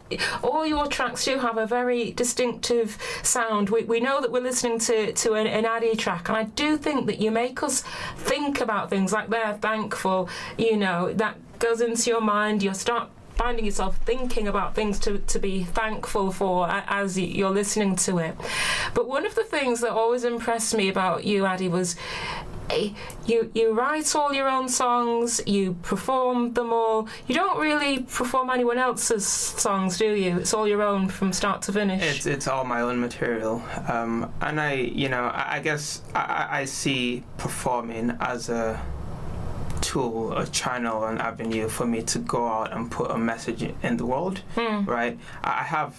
all 0.42 0.66
your 0.66 0.86
tracks 0.86 1.24
do 1.24 1.38
have 1.38 1.58
a 1.58 1.66
very 1.66 2.12
distinctive 2.12 2.98
sound. 3.22 3.70
We, 3.70 3.84
we 3.84 4.00
know 4.00 4.20
that 4.20 4.32
we're 4.32 4.42
listening 4.42 4.78
to, 4.80 5.12
to 5.12 5.34
an, 5.34 5.46
an 5.46 5.64
Addy 5.64 5.96
track, 5.96 6.28
and 6.28 6.36
I 6.36 6.44
do 6.44 6.76
think 6.76 7.06
that 7.06 7.20
you 7.20 7.30
make 7.30 7.62
us 7.62 7.82
think 8.16 8.60
about 8.60 8.90
things 8.90 9.12
like 9.12 9.28
they're 9.28 9.54
thankful, 9.54 10.28
you 10.58 10.76
know, 10.76 11.12
that 11.14 11.36
goes 11.58 11.80
into 11.80 12.10
your 12.10 12.20
mind. 12.20 12.62
You 12.62 12.74
start 12.74 13.10
finding 13.34 13.64
yourself 13.64 13.96
thinking 14.04 14.48
about 14.48 14.74
things 14.74 14.98
to, 14.98 15.16
to 15.16 15.38
be 15.38 15.64
thankful 15.64 16.30
for 16.30 16.68
as 16.68 17.18
you're 17.18 17.48
listening 17.50 17.96
to 17.96 18.18
it. 18.18 18.36
But 18.92 19.08
one 19.08 19.24
of 19.24 19.34
the 19.34 19.44
things 19.44 19.80
that 19.80 19.92
always 19.92 20.24
impressed 20.24 20.74
me 20.74 20.90
about 20.90 21.24
you, 21.24 21.46
Addy, 21.46 21.68
was 21.68 21.96
you 23.26 23.50
you 23.54 23.72
write 23.72 24.14
all 24.16 24.32
your 24.32 24.48
own 24.48 24.68
songs, 24.68 25.40
you 25.46 25.74
perform 25.82 26.52
them 26.54 26.72
all. 26.72 27.08
You 27.26 27.34
don't 27.34 27.58
really 27.60 28.00
perform 28.18 28.50
anyone 28.50 28.78
else's 28.78 29.26
songs, 29.26 29.98
do 29.98 30.12
you? 30.14 30.38
It's 30.38 30.54
all 30.54 30.66
your 30.68 30.82
own 30.82 31.08
from 31.08 31.32
start 31.32 31.62
to 31.62 31.72
finish. 31.72 32.02
It's 32.02 32.26
it's 32.26 32.48
all 32.48 32.64
my 32.64 32.80
own 32.80 33.00
material, 33.00 33.62
um, 33.88 34.30
and 34.40 34.60
I 34.60 34.72
you 35.02 35.08
know 35.08 35.24
I, 35.24 35.56
I 35.56 35.60
guess 35.60 36.02
I, 36.14 36.48
I- 36.60 36.66
see 36.66 37.22
performing 37.38 38.16
as 38.20 38.48
a 38.48 38.80
tool, 39.80 40.36
a 40.36 40.46
channel, 40.46 41.04
an 41.04 41.18
avenue 41.18 41.68
for 41.68 41.86
me 41.86 42.02
to 42.02 42.18
go 42.18 42.46
out 42.46 42.72
and 42.72 42.90
put 42.90 43.10
a 43.10 43.18
message 43.18 43.62
in 43.82 43.96
the 43.96 44.06
world. 44.06 44.38
Hmm. 44.54 44.84
Right? 44.84 45.18
I 45.42 45.62
have 45.64 45.94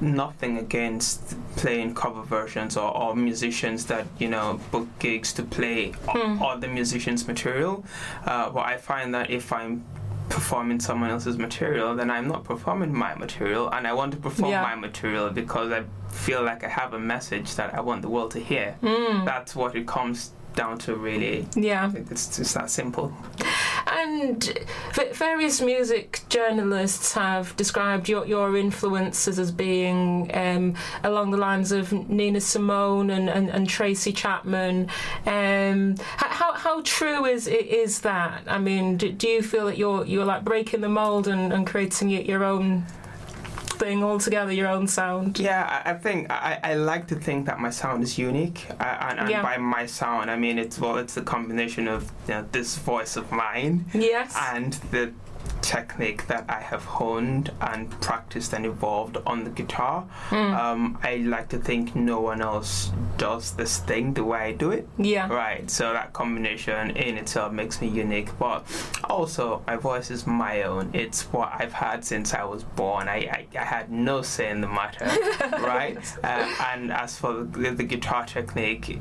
nothing 0.00 0.58
against 0.58 1.36
playing 1.56 1.94
cover 1.94 2.22
versions 2.22 2.76
or, 2.76 2.94
or 2.96 3.14
musicians 3.16 3.86
that 3.86 4.06
you 4.18 4.28
know 4.28 4.60
book 4.70 4.86
gigs 4.98 5.32
to 5.34 5.42
play 5.42 5.92
o- 6.08 6.38
other 6.46 6.68
musicians' 6.68 7.26
material, 7.28 7.84
uh, 8.26 8.50
but 8.50 8.64
I 8.66 8.76
find 8.76 9.14
that 9.14 9.30
if 9.30 9.52
I'm 9.52 9.84
performing 10.30 10.80
someone 10.80 11.10
else's 11.10 11.36
material, 11.38 11.94
then 11.94 12.10
I'm 12.10 12.26
not 12.28 12.44
performing 12.44 12.92
my 12.94 13.14
material, 13.14 13.68
and 13.70 13.86
I 13.86 13.92
want 13.92 14.12
to 14.12 14.18
perform 14.18 14.50
Yeah. 14.50 14.62
my 14.62 14.74
material 14.74 15.30
because 15.30 15.70
I 15.70 15.84
feel 16.10 16.42
like 16.42 16.64
I 16.64 16.68
have 16.68 16.94
a 16.94 16.98
message 16.98 17.54
that 17.56 17.74
I 17.74 17.80
want 17.80 18.02
the 18.02 18.08
world 18.08 18.30
to 18.32 18.40
hear. 18.40 18.76
Mm. 18.82 19.24
That's 19.24 19.54
what 19.54 19.76
it 19.76 19.86
comes 19.86 20.30
down 20.54 20.78
to, 20.78 20.94
really. 20.94 21.46
Yeah. 21.56 21.90
It's 22.10 22.36
just 22.38 22.54
that 22.54 22.70
simple. 22.70 23.12
And 23.96 24.66
various 25.12 25.60
music 25.60 26.22
journalists 26.28 27.12
have 27.12 27.54
described 27.56 28.08
your, 28.08 28.26
your 28.26 28.56
influences 28.56 29.38
as 29.38 29.52
being 29.52 30.30
um, 30.34 30.74
along 31.04 31.30
the 31.30 31.36
lines 31.36 31.70
of 31.70 31.92
Nina 31.92 32.40
Simone 32.40 33.10
and, 33.10 33.30
and, 33.30 33.48
and 33.50 33.68
Tracy 33.68 34.12
Chapman. 34.12 34.88
Um, 35.26 35.96
how, 36.16 36.54
how 36.54 36.82
true 36.82 37.24
is 37.24 37.46
is 37.46 38.00
that? 38.00 38.42
I 38.48 38.58
mean, 38.58 38.96
do, 38.96 39.12
do 39.12 39.28
you 39.28 39.42
feel 39.42 39.66
that 39.66 39.78
you're 39.78 40.04
you're 40.04 40.24
like 40.24 40.44
breaking 40.44 40.80
the 40.80 40.88
mold 40.88 41.28
and, 41.28 41.52
and 41.52 41.64
creating 41.66 42.08
y- 42.08 42.24
your 42.26 42.42
own 42.42 42.84
thing 43.78 44.02
altogether, 44.04 44.52
your 44.52 44.68
own 44.68 44.86
sound? 44.88 45.38
Yeah, 45.38 45.82
I 45.84 45.90
I 45.90 45.94
think 45.94 46.30
I, 46.30 46.58
I 46.62 46.74
like 46.74 47.06
to 47.08 47.14
think 47.16 47.46
that 47.46 47.58
my 47.60 47.70
sound 47.70 48.02
is 48.02 48.18
unique, 48.18 48.66
uh, 48.80 48.84
and, 49.08 49.20
and 49.20 49.30
Yeah. 49.30 49.42
by 49.42 49.56
my 49.58 49.86
sound, 49.86 50.30
I 50.30 50.36
mean 50.36 50.58
it's 50.58 50.78
well, 50.78 50.96
it's 50.98 51.16
a 51.16 51.22
combination 51.22 51.88
of 51.88 52.10
you 52.28 52.34
know, 52.34 52.44
this 52.52 52.76
voice 52.78 53.16
of 53.16 53.30
mine 53.32 53.84
Yes. 53.92 54.34
and 54.52 54.72
the 54.90 55.12
technique 55.64 56.26
that 56.26 56.44
I 56.48 56.60
have 56.60 56.84
honed 56.84 57.50
and 57.60 57.90
practiced 58.02 58.52
and 58.52 58.66
evolved 58.66 59.16
on 59.26 59.44
the 59.44 59.50
guitar. 59.50 60.06
Mm. 60.28 60.54
Um, 60.56 60.98
I 61.02 61.16
like 61.16 61.48
to 61.48 61.58
think 61.58 61.96
no 61.96 62.20
one 62.20 62.42
else 62.42 62.92
does 63.16 63.52
this 63.52 63.78
thing 63.78 64.12
the 64.14 64.24
way 64.24 64.40
I 64.40 64.52
do 64.52 64.70
it. 64.70 64.86
yeah. 64.98 65.28
Right, 65.28 65.70
so 65.70 65.92
that 65.92 66.12
combination 66.12 66.90
in 66.90 67.16
itself 67.16 67.52
makes 67.52 67.80
me 67.80 67.88
unique, 67.88 68.30
but 68.38 68.66
also 69.04 69.62
my 69.66 69.76
voice 69.76 70.10
is 70.10 70.26
my 70.26 70.62
own. 70.62 70.90
It's 70.92 71.22
what 71.32 71.50
I've 71.58 71.72
had 71.72 72.04
since 72.04 72.34
I 72.34 72.44
was 72.44 72.62
born. 72.62 73.08
I, 73.08 73.16
I, 73.16 73.46
I 73.58 73.64
had 73.64 73.90
no 73.90 74.22
say 74.22 74.50
in 74.50 74.60
the 74.60 74.68
matter, 74.68 75.06
right? 75.62 75.98
Uh, 76.22 76.54
and 76.72 76.92
as 76.92 77.16
for 77.16 77.44
the, 77.44 77.70
the 77.70 77.84
guitar 77.84 78.26
technique, 78.26 78.98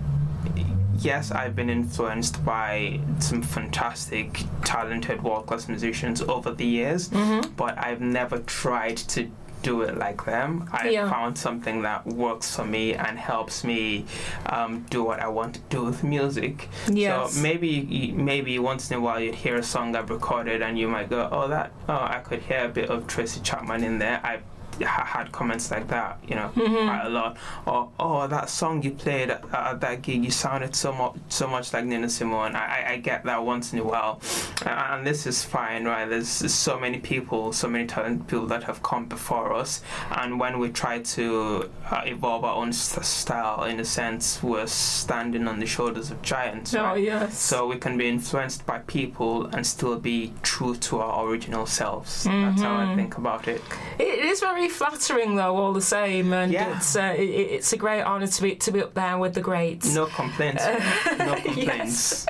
yes, 0.99 1.31
I've 1.31 1.55
been 1.55 1.69
influenced 1.69 2.43
by 2.45 2.99
some 3.19 3.41
fantastic, 3.41 4.43
talented, 4.63 5.23
world 5.23 5.47
class 5.47 5.67
musicians 5.67 6.21
over 6.21 6.51
the 6.51 6.65
years, 6.65 7.09
Mm-hmm. 7.09 7.51
but 7.55 7.77
I've 7.77 8.01
never 8.01 8.39
tried 8.39 8.97
to 8.97 9.29
do 9.61 9.81
it 9.81 9.97
like 9.97 10.25
them. 10.25 10.69
I 10.73 10.89
Yeah. 10.89 11.09
found 11.09 11.37
something 11.37 11.83
that 11.83 12.05
works 12.05 12.53
for 12.53 12.65
me 12.65 12.93
and 12.95 13.17
helps 13.17 13.63
me 13.63 14.05
um, 14.47 14.85
do 14.89 15.03
what 15.05 15.21
I 15.21 15.29
want 15.29 15.53
to 15.55 15.61
do 15.69 15.85
with 15.85 16.03
music. 16.03 16.67
Yes. 16.91 17.33
So 17.33 17.41
maybe 17.41 18.11
maybe 18.13 18.59
once 18.59 18.91
in 18.91 18.97
a 18.97 18.99
while 18.99 19.21
you'd 19.21 19.35
hear 19.35 19.55
a 19.55 19.63
song 19.63 19.95
I've 19.95 20.09
recorded 20.09 20.61
and 20.61 20.77
you 20.77 20.89
might 20.89 21.09
go, 21.09 21.29
oh 21.31 21.47
that 21.47 21.71
oh 21.87 21.93
I 21.93 22.19
could 22.25 22.41
hear 22.41 22.65
a 22.65 22.69
bit 22.69 22.89
of 22.89 23.07
Tracy 23.07 23.39
Chapman 23.39 23.85
in 23.85 23.99
there. 23.99 24.19
I 24.21 24.39
had 24.81 25.31
comments 25.31 25.71
like 25.71 25.87
that, 25.89 26.17
you 26.27 26.35
know, 26.35 26.51
Mm-hmm. 26.55 26.87
quite 26.87 27.05
a 27.05 27.09
lot. 27.09 27.37
Or 27.65 27.89
oh 27.99 28.27
that 28.27 28.49
song 28.49 28.81
you 28.83 28.91
played 28.91 29.29
at, 29.29 29.43
at 29.53 29.79
that 29.81 30.01
gig, 30.01 30.23
you 30.23 30.31
sounded 30.31 30.75
so 30.75 30.91
much 30.93 31.15
so 31.29 31.47
much 31.47 31.73
like 31.73 31.85
Nina 31.85 32.09
Simone. 32.09 32.55
I, 32.55 32.93
I, 32.93 32.97
get 32.97 33.23
that 33.25 33.43
once 33.43 33.73
in 33.73 33.79
a 33.79 33.83
while, 33.83 34.21
and, 34.65 35.05
this 35.05 35.25
is 35.27 35.43
fine, 35.43 35.83
right? 35.85 36.07
There's 36.07 36.27
so 36.29 36.79
many 36.79 36.99
people, 36.99 37.51
so 37.53 37.67
many 37.67 37.85
talented 37.85 38.27
people 38.27 38.45
that 38.47 38.63
have 38.63 38.81
come 38.83 39.05
before 39.05 39.53
us, 39.53 39.81
and 40.11 40.39
when 40.39 40.59
we 40.59 40.69
try 40.69 40.99
to 40.99 41.69
uh, 41.91 42.01
evolve 42.05 42.43
our 42.45 42.55
own 42.55 42.69
s- 42.69 43.05
style, 43.07 43.63
in 43.65 43.79
a 43.79 43.85
sense, 43.85 44.41
we're 44.41 44.67
standing 44.67 45.47
on 45.47 45.59
the 45.59 45.65
shoulders 45.65 46.11
of 46.11 46.21
giants. 46.21 46.73
Oh 46.73 46.83
right? 46.83 47.03
yes. 47.03 47.37
So 47.37 47.67
we 47.67 47.77
can 47.77 47.97
be 47.97 48.07
influenced 48.07 48.65
by 48.65 48.79
people 48.79 49.47
and 49.47 49.65
still 49.67 49.99
be 49.99 50.33
true 50.43 50.75
to 50.77 50.99
our 50.99 51.27
original 51.27 51.65
selves. 51.65 52.23
That's 52.23 52.61
how 52.61 52.75
I 52.77 52.85
Mhm. 52.85 52.95
think 52.95 53.17
about 53.17 53.47
it. 53.47 53.61
It 53.99 54.19
is 54.19 54.39
very 54.39 54.62
flattering, 54.69 55.35
though, 55.35 55.55
all 55.57 55.73
the 55.73 55.81
same, 55.81 56.33
and 56.33 56.51
Yeah. 56.51 56.75
it's 56.77 56.95
uh, 56.95 57.13
it, 57.17 57.21
it's 57.23 57.73
a 57.73 57.77
great 57.77 58.03
honour 58.03 58.27
to 58.27 58.41
be 58.41 58.55
to 58.55 58.71
be 58.71 58.81
up 58.81 58.93
there 58.93 59.17
with 59.17 59.33
the 59.33 59.41
greats. 59.41 59.93
No 59.93 60.05
complaints. 60.07 60.63
no 61.17 61.35
complaints. 61.35 62.25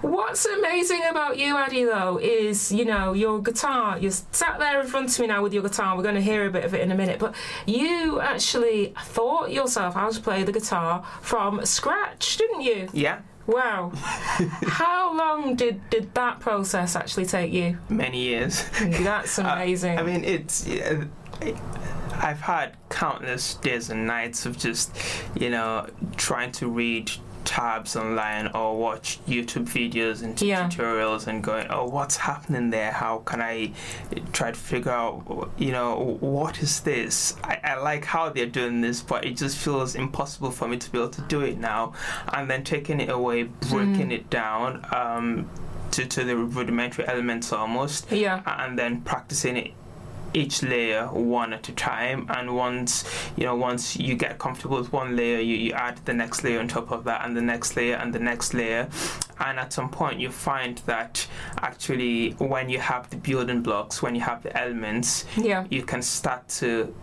What's 0.00 0.44
amazing 0.46 1.02
about 1.10 1.38
you, 1.38 1.56
Addy, 1.56 1.84
though, 1.84 2.18
is 2.18 2.72
you 2.72 2.84
know 2.84 3.12
your 3.12 3.40
guitar. 3.40 3.98
You're 3.98 4.10
sat 4.10 4.58
there 4.58 4.80
in 4.80 4.86
front 4.86 5.10
of 5.14 5.18
me 5.20 5.26
now 5.28 5.42
with 5.42 5.52
your 5.54 5.62
guitar. 5.62 5.96
We're 5.96 6.02
going 6.02 6.16
to 6.16 6.20
hear 6.20 6.46
a 6.46 6.50
bit 6.50 6.64
of 6.64 6.74
it 6.74 6.80
in 6.80 6.90
a 6.90 6.94
minute, 6.96 7.18
but 7.18 7.34
you 7.66 8.20
actually 8.20 8.94
thought 9.04 9.52
yourself 9.52 9.94
how 9.94 10.10
to 10.10 10.20
play 10.20 10.42
the 10.42 10.52
guitar 10.52 11.04
from 11.20 11.64
scratch, 11.64 12.36
didn't 12.36 12.62
you? 12.62 12.88
Yeah, 12.92 13.20
Wow. 13.46 13.90
how 13.94 15.16
long 15.16 15.54
did 15.56 15.88
did 15.90 16.14
that 16.14 16.40
process 16.40 16.94
actually 16.96 17.26
take 17.26 17.52
you? 17.52 17.78
many 17.88 18.18
years. 18.22 18.64
That's 18.80 19.38
Uh, 19.42 19.42
amazing. 19.42 19.98
I 19.98 20.02
mean, 20.02 20.24
it's. 20.24 20.66
Uh, 20.68 21.04
I've 22.20 22.40
had 22.40 22.76
countless 22.88 23.54
days 23.54 23.90
and 23.90 24.06
nights 24.06 24.46
of 24.46 24.56
just, 24.58 24.96
you 25.34 25.50
know, 25.50 25.88
trying 26.16 26.52
to 26.52 26.68
read 26.68 27.10
tabs 27.44 27.96
online 27.96 28.46
or 28.54 28.78
watch 28.78 29.18
YouTube 29.26 29.64
videos 29.66 30.22
and 30.22 30.40
Yeah. 30.40 30.68
tutorials 30.68 31.26
and 31.26 31.42
going, 31.42 31.66
oh, 31.70 31.86
what's 31.88 32.16
happening 32.16 32.70
there? 32.70 32.92
How 32.92 33.18
can 33.18 33.40
I 33.42 33.72
try 34.32 34.52
to 34.52 34.58
figure 34.58 34.92
out, 34.92 35.50
you 35.58 35.72
know, 35.72 36.16
what 36.20 36.62
is 36.62 36.80
this? 36.80 37.34
I, 37.42 37.58
I 37.64 37.74
like 37.80 38.04
how 38.04 38.28
they're 38.28 38.46
doing 38.46 38.80
this, 38.80 39.00
but 39.00 39.24
it 39.24 39.36
just 39.36 39.58
feels 39.58 39.96
impossible 39.96 40.52
for 40.52 40.68
me 40.68 40.76
to 40.76 40.90
be 40.92 40.98
able 40.98 41.10
to 41.10 41.22
do 41.22 41.40
it 41.40 41.58
now. 41.58 41.94
And 42.32 42.48
then 42.48 42.62
taking 42.62 43.00
it 43.00 43.08
away, 43.10 43.42
breaking 43.44 44.10
Mm. 44.10 44.12
it 44.12 44.30
down 44.30 44.86
um, 44.94 45.50
to, 45.90 46.06
to 46.06 46.22
the 46.24 46.36
rudimentary 46.36 47.06
elements 47.08 47.52
almost 47.52 48.10
Yeah. 48.12 48.42
and 48.46 48.78
then 48.78 49.00
practicing 49.00 49.56
it 49.56 49.72
each 50.34 50.62
layer 50.62 51.06
one 51.08 51.52
at 51.52 51.68
a 51.68 51.72
time 51.72 52.26
and 52.30 52.54
once 52.56 53.04
you 53.36 53.44
know 53.44 53.54
once 53.54 53.96
you 53.96 54.14
get 54.14 54.38
comfortable 54.38 54.78
with 54.78 54.92
one 54.92 55.14
layer 55.16 55.38
you, 55.40 55.56
you 55.56 55.72
add 55.72 55.96
the 56.04 56.12
next 56.14 56.42
layer 56.44 56.58
on 56.60 56.68
top 56.68 56.90
of 56.90 57.04
that 57.04 57.24
and 57.24 57.36
the 57.36 57.40
next 57.40 57.76
layer 57.76 57.96
and 57.96 58.12
the 58.14 58.18
next 58.18 58.54
layer 58.54 58.88
and 59.40 59.58
at 59.58 59.72
some 59.72 59.88
point 59.90 60.18
you 60.20 60.30
find 60.30 60.78
that 60.86 61.26
actually 61.58 62.30
when 62.32 62.68
you 62.68 62.78
have 62.78 63.08
the 63.10 63.16
building 63.16 63.62
blocks 63.62 64.02
when 64.02 64.14
you 64.14 64.20
have 64.20 64.42
the 64.42 64.56
elements 64.58 65.24
Yeah. 65.36 65.66
you 65.70 65.82
can 65.82 66.02
start 66.02 66.48
to 66.60 66.94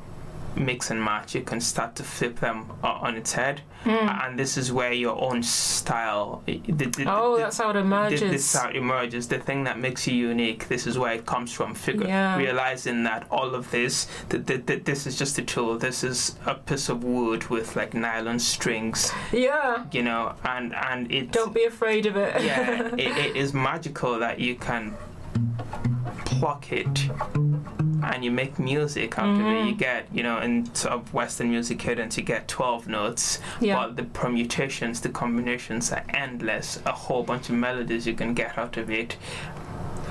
mix 0.60 0.92
and 0.92 1.02
match 1.04 1.34
you 1.34 1.42
can 1.42 1.60
start 1.62 1.96
to 1.96 2.04
flip 2.04 2.40
them 2.40 2.70
o- 2.84 2.88
on 2.88 3.16
its 3.16 3.34
head 3.34 3.62
Mm. 3.86 4.26
and 4.26 4.38
this 4.38 4.58
is 4.58 4.74
where 4.74 4.92
your 4.92 5.16
own 5.24 5.42
style 5.42 6.44
the, 6.46 6.58
the, 6.68 7.06
Oh, 7.08 7.38
the- 7.38 7.44
that's 7.44 7.58
how 7.60 7.70
it 7.70 7.78
emerges. 7.78 8.20
This 8.20 8.54
is 8.54 8.60
how 8.62 8.68
it 8.70 8.76
emerges. 8.76 9.30
The 9.30 9.40
thing 9.40 9.64
that 9.64 9.80
makes 9.80 10.06
you 10.06 10.14
unique. 10.16 10.68
This 10.68 10.86
is 10.86 10.98
where 11.00 11.14
it 11.14 11.26
comes 11.26 11.54
from. 11.54 11.74
Figure 11.74 12.06
Yeah. 12.06 12.36
realizing 12.36 13.04
that 13.06 13.26
all 13.32 13.56
of 13.56 13.72
this, 13.72 14.08
that 14.28 14.46
th- 14.48 14.66
th- 14.66 14.84
this 14.84 15.08
is 15.08 15.18
just 15.18 15.40
a 15.40 15.44
tool. 15.44 15.78
This 15.78 16.04
is 16.04 16.36
a 16.46 16.56
piece 16.56 16.90
of 16.90 17.06
wood 17.06 17.48
with 17.50 17.78
like 17.78 17.94
nylon 17.94 18.38
strings, 18.40 19.14
yeah. 19.32 19.86
you 19.94 20.04
know, 20.04 20.34
and 20.44 20.76
and 20.76 21.10
it. 21.10 21.32
Don't 21.32 21.54
be 21.54 21.64
afraid 21.64 22.06
of 22.06 22.18
it. 22.18 22.42
yeah, 22.44 22.82
it, 22.98 23.18
it 23.26 23.36
is 23.38 23.54
magical 23.54 24.20
that 24.20 24.42
you 24.42 24.56
can 24.56 24.94
pluck 26.26 26.74
it 26.74 27.10
and 28.04 28.24
you 28.24 28.32
make 28.32 28.58
music 28.60 29.18
out 29.20 29.30
of 29.30 29.38
Mm-hmm. 29.38 29.68
it. 29.68 29.70
You 29.70 29.76
get, 29.76 30.08
you 30.14 30.24
know, 30.24 30.40
in 30.40 30.74
sort 30.76 30.94
of 30.94 31.14
Western 31.14 31.50
music 31.52 31.80
cadence, 31.80 32.18
you 32.18 32.24
get 32.24 32.48
12 32.48 32.88
notes, 32.88 33.40
Yeah. 33.60 33.76
but 33.76 33.96
the 33.96 34.04
permutations, 34.04 35.02
the 35.02 35.10
combinations 35.10 35.92
are 35.92 36.04
endless. 36.10 36.80
A 36.86 36.92
whole 36.92 37.24
bunch 37.24 37.50
of 37.50 37.56
melodies 37.56 38.06
you 38.08 38.14
can 38.14 38.34
get 38.34 38.58
out 38.58 38.78
of 38.78 38.90
it. 38.90 39.16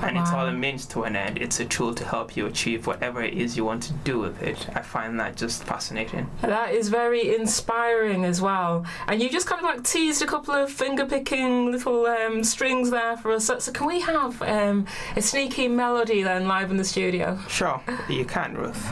And 0.01 0.17
it's 0.17 0.31
all 0.31 0.45
Wow. 0.45 0.47
a 0.47 0.53
means 0.53 0.85
to 0.87 1.03
an 1.03 1.15
end. 1.15 1.37
It's 1.37 1.59
a 1.59 1.65
tool 1.65 1.93
to 1.95 2.05
help 2.05 2.35
you 2.37 2.45
achieve 2.45 2.87
whatever 2.87 3.21
it 3.21 3.33
is 3.33 3.57
you 3.57 3.65
want 3.65 3.83
to 3.83 3.93
do 4.03 4.19
with 4.19 4.41
it. 4.41 4.67
I 4.75 4.81
find 4.81 5.19
that 5.19 5.35
just 5.35 5.63
fascinating. 5.63 6.29
That 6.41 6.73
is 6.73 6.89
very 6.89 7.35
inspiring 7.35 8.25
as 8.25 8.41
well. 8.41 8.85
And 9.07 9.21
you 9.21 9.29
just 9.29 9.47
kind 9.47 9.59
of 9.59 9.65
like 9.65 9.83
teased 9.83 10.21
a 10.21 10.25
couple 10.27 10.53
of 10.53 10.71
finger 10.71 11.05
picking 11.05 11.71
little 11.71 12.05
um, 12.05 12.43
strings 12.43 12.89
there 12.91 13.17
for 13.17 13.31
us. 13.31 13.45
So, 13.45 13.59
so 13.59 13.71
can 13.71 13.87
we 13.87 13.99
have 14.01 14.41
um, 14.41 14.85
a 15.15 15.21
sneaky 15.21 15.67
melody 15.67 16.23
then 16.23 16.47
live 16.47 16.71
in 16.71 16.77
the 16.77 16.85
studio? 16.85 17.37
Sure, 17.49 17.81
you 18.07 18.25
can, 18.25 18.53
Ruth. 18.55 18.85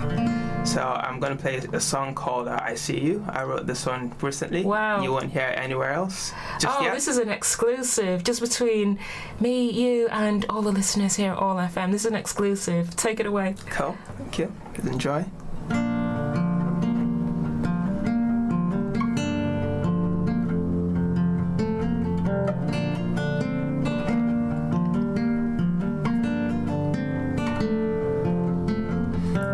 So 0.68 0.82
I'm 0.82 1.22
going 1.22 1.36
to 1.36 1.42
play 1.42 1.62
a 1.72 1.80
song 1.80 2.14
called 2.14 2.50
uh, 2.50 2.60
I 2.62 2.76
See 2.76 3.00
You. 3.00 3.26
I 3.30 3.44
wrote 3.46 3.66
this 3.68 3.86
one 3.86 4.14
recently. 4.22 4.66
Wow. 4.66 5.02
You 5.02 5.14
won't 5.14 5.32
hear 5.32 5.48
it 5.48 5.58
anywhere 5.58 5.94
else. 5.94 6.34
Just 6.60 6.78
oh, 6.78 6.84
yet. 6.84 6.94
this 6.94 7.08
is 7.08 7.18
an 7.18 7.30
exclusive 7.30 8.22
just 8.26 8.42
between 8.42 9.00
me, 9.40 9.70
you, 9.72 10.10
and 10.10 10.46
all 10.50 10.62
the 10.62 10.72
listeners 10.72 10.97
here 11.00 11.32
at 11.32 11.38
All 11.38 11.56
FM. 11.56 11.92
This 11.92 12.06
is 12.06 12.12
an 12.12 12.16
exclusive. 12.16 12.96
Take 12.96 13.20
it 13.20 13.26
away. 13.26 13.56
Cool. 13.70 13.98
Thank 14.18 14.40
you. 14.40 14.52
Enjoy. 14.84 15.26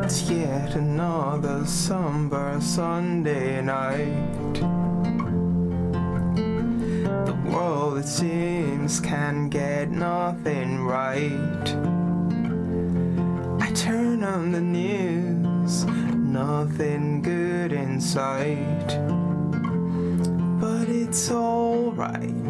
It's 0.04 0.22
yet 0.30 0.76
another 0.76 1.66
somber 1.66 2.60
Sunday 2.62 3.62
night. 3.62 4.54
The 7.26 7.36
world, 7.46 7.98
it 7.98 8.08
seems, 8.08 8.63
can 9.00 9.50
get 9.50 9.90
nothing 9.90 10.84
right. 10.84 11.68
I 13.62 13.72
turn 13.74 14.24
on 14.24 14.52
the 14.52 14.62
news, 14.62 15.86
nothing 15.86 17.22
good 17.22 17.72
in 17.72 18.00
sight. 18.02 18.88
But 20.60 20.90
it's 20.90 21.32
alright. 21.32 22.43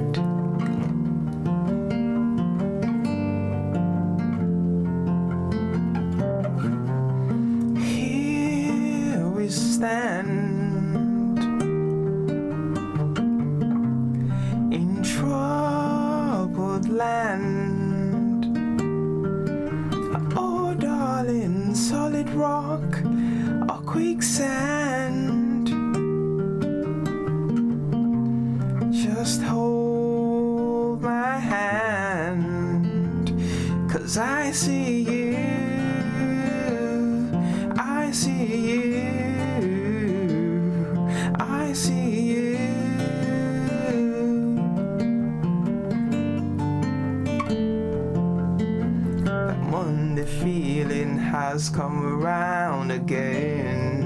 Monday 50.23 50.39
feeling 50.41 51.17
has 51.17 51.69
come 51.69 52.05
around 52.05 52.91
again. 52.91 54.03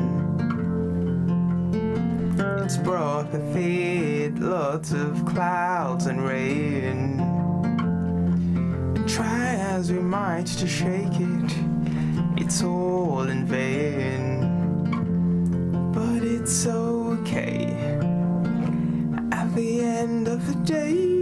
It's 2.63 2.77
brought 2.77 3.31
with 3.31 3.55
it 3.55 4.39
lots 4.39 4.93
of 4.93 5.25
clouds 5.25 6.07
and 6.07 6.23
rain. 6.23 7.17
Try 9.07 9.55
as 9.75 9.91
we 9.91 9.99
might 9.99 10.47
to 10.47 10.67
shake 10.67 11.19
it, 11.19 11.55
it's 12.37 12.63
all 12.63 13.29
in 13.29 13.45
vain. 13.45 14.41
But 15.93 16.23
it's 16.23 16.65
okay 16.65 17.67
at 19.31 19.53
the 19.55 19.81
end 19.81 20.27
of 20.27 20.47
the 20.47 20.55
day. 20.65 21.16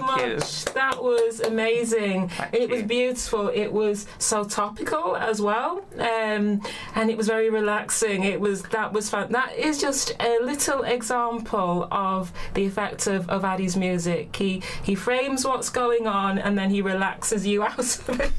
Thank 0.00 0.38
much. 0.38 0.66
you. 0.66 0.72
That 0.74 1.02
was 1.02 1.40
amazing. 1.40 2.28
Thank 2.28 2.54
it 2.54 2.70
was 2.70 2.82
beautiful. 2.82 3.48
It 3.48 3.72
was 3.72 4.06
so 4.18 4.44
topical 4.44 5.16
as 5.16 5.40
well, 5.40 5.84
um, 5.98 6.62
and 6.94 7.10
it 7.10 7.16
was 7.16 7.26
very 7.26 7.50
relaxing. 7.50 8.24
It 8.24 8.40
was 8.40 8.62
that 8.64 8.92
was 8.92 9.08
fun. 9.10 9.32
That 9.32 9.54
is 9.56 9.80
just 9.80 10.14
a 10.20 10.38
little 10.42 10.82
example 10.84 11.88
of 11.90 12.32
the 12.54 12.66
effect 12.66 13.06
of, 13.06 13.28
of 13.28 13.44
Addy's 13.44 13.76
music. 13.76 14.34
He 14.34 14.62
he 14.82 14.94
frames 14.94 15.44
what's 15.44 15.70
going 15.70 16.06
on, 16.06 16.38
and 16.38 16.58
then 16.58 16.70
he 16.70 16.82
relaxes 16.82 17.46
you 17.46 17.62
out 17.70 17.78
of 17.78 18.20
it. 18.20 18.32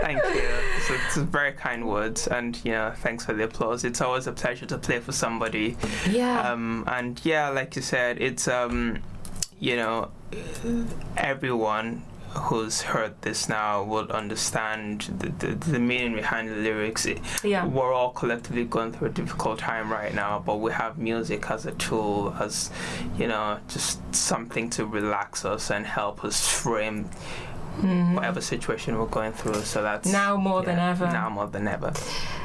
Thank 0.00 0.22
you. 0.22 0.48
It's, 0.76 0.90
it's 0.90 1.16
very 1.16 1.52
kind 1.52 1.86
words, 1.88 2.26
and 2.26 2.62
you 2.64 2.72
know, 2.72 2.92
thanks 2.96 3.24
for 3.24 3.32
the 3.32 3.44
applause. 3.44 3.84
It's 3.84 4.00
always 4.00 4.26
a 4.26 4.32
pleasure 4.32 4.66
to 4.66 4.78
play 4.78 5.00
for 5.00 5.12
somebody. 5.12 5.76
yeah. 6.10 6.50
Um, 6.50 6.84
and 6.86 7.20
yeah, 7.24 7.48
like 7.48 7.76
you 7.76 7.82
said, 7.82 8.20
it's 8.20 8.48
um, 8.48 9.02
you 9.58 9.76
know, 9.76 10.10
everyone 11.16 12.02
who's 12.30 12.82
heard 12.82 13.14
this 13.22 13.48
now 13.48 13.82
would 13.82 14.10
understand 14.10 15.02
the, 15.18 15.46
the, 15.46 15.54
the 15.54 15.78
meaning 15.78 16.14
behind 16.14 16.48
the 16.48 16.54
lyrics. 16.56 17.06
Yeah. 17.42 17.66
We're 17.66 17.92
all 17.92 18.10
collectively 18.10 18.64
going 18.64 18.92
through 18.92 19.08
a 19.08 19.10
difficult 19.10 19.58
time 19.58 19.90
right 19.90 20.14
now, 20.14 20.42
but 20.44 20.56
we 20.56 20.70
have 20.72 20.98
music 20.98 21.50
as 21.50 21.66
a 21.66 21.72
tool, 21.72 22.36
as 22.38 22.70
you 23.16 23.26
know, 23.26 23.58
just 23.68 23.98
something 24.14 24.68
to 24.70 24.84
relax 24.84 25.44
us 25.44 25.70
and 25.70 25.86
help 25.86 26.24
us 26.24 26.46
frame 26.46 27.08
Mhm. 27.82 28.14
whatever 28.14 28.40
situation 28.40 28.98
we're 28.98 29.06
going 29.06 29.32
through. 29.32 29.62
So 29.62 29.82
that's 29.82 30.10
Now 30.10 30.36
more 30.36 30.62
than 30.62 30.78
ever. 30.78 31.06
Now 31.06 31.28
more 31.28 31.46
than 31.46 31.68
ever. 31.68 31.92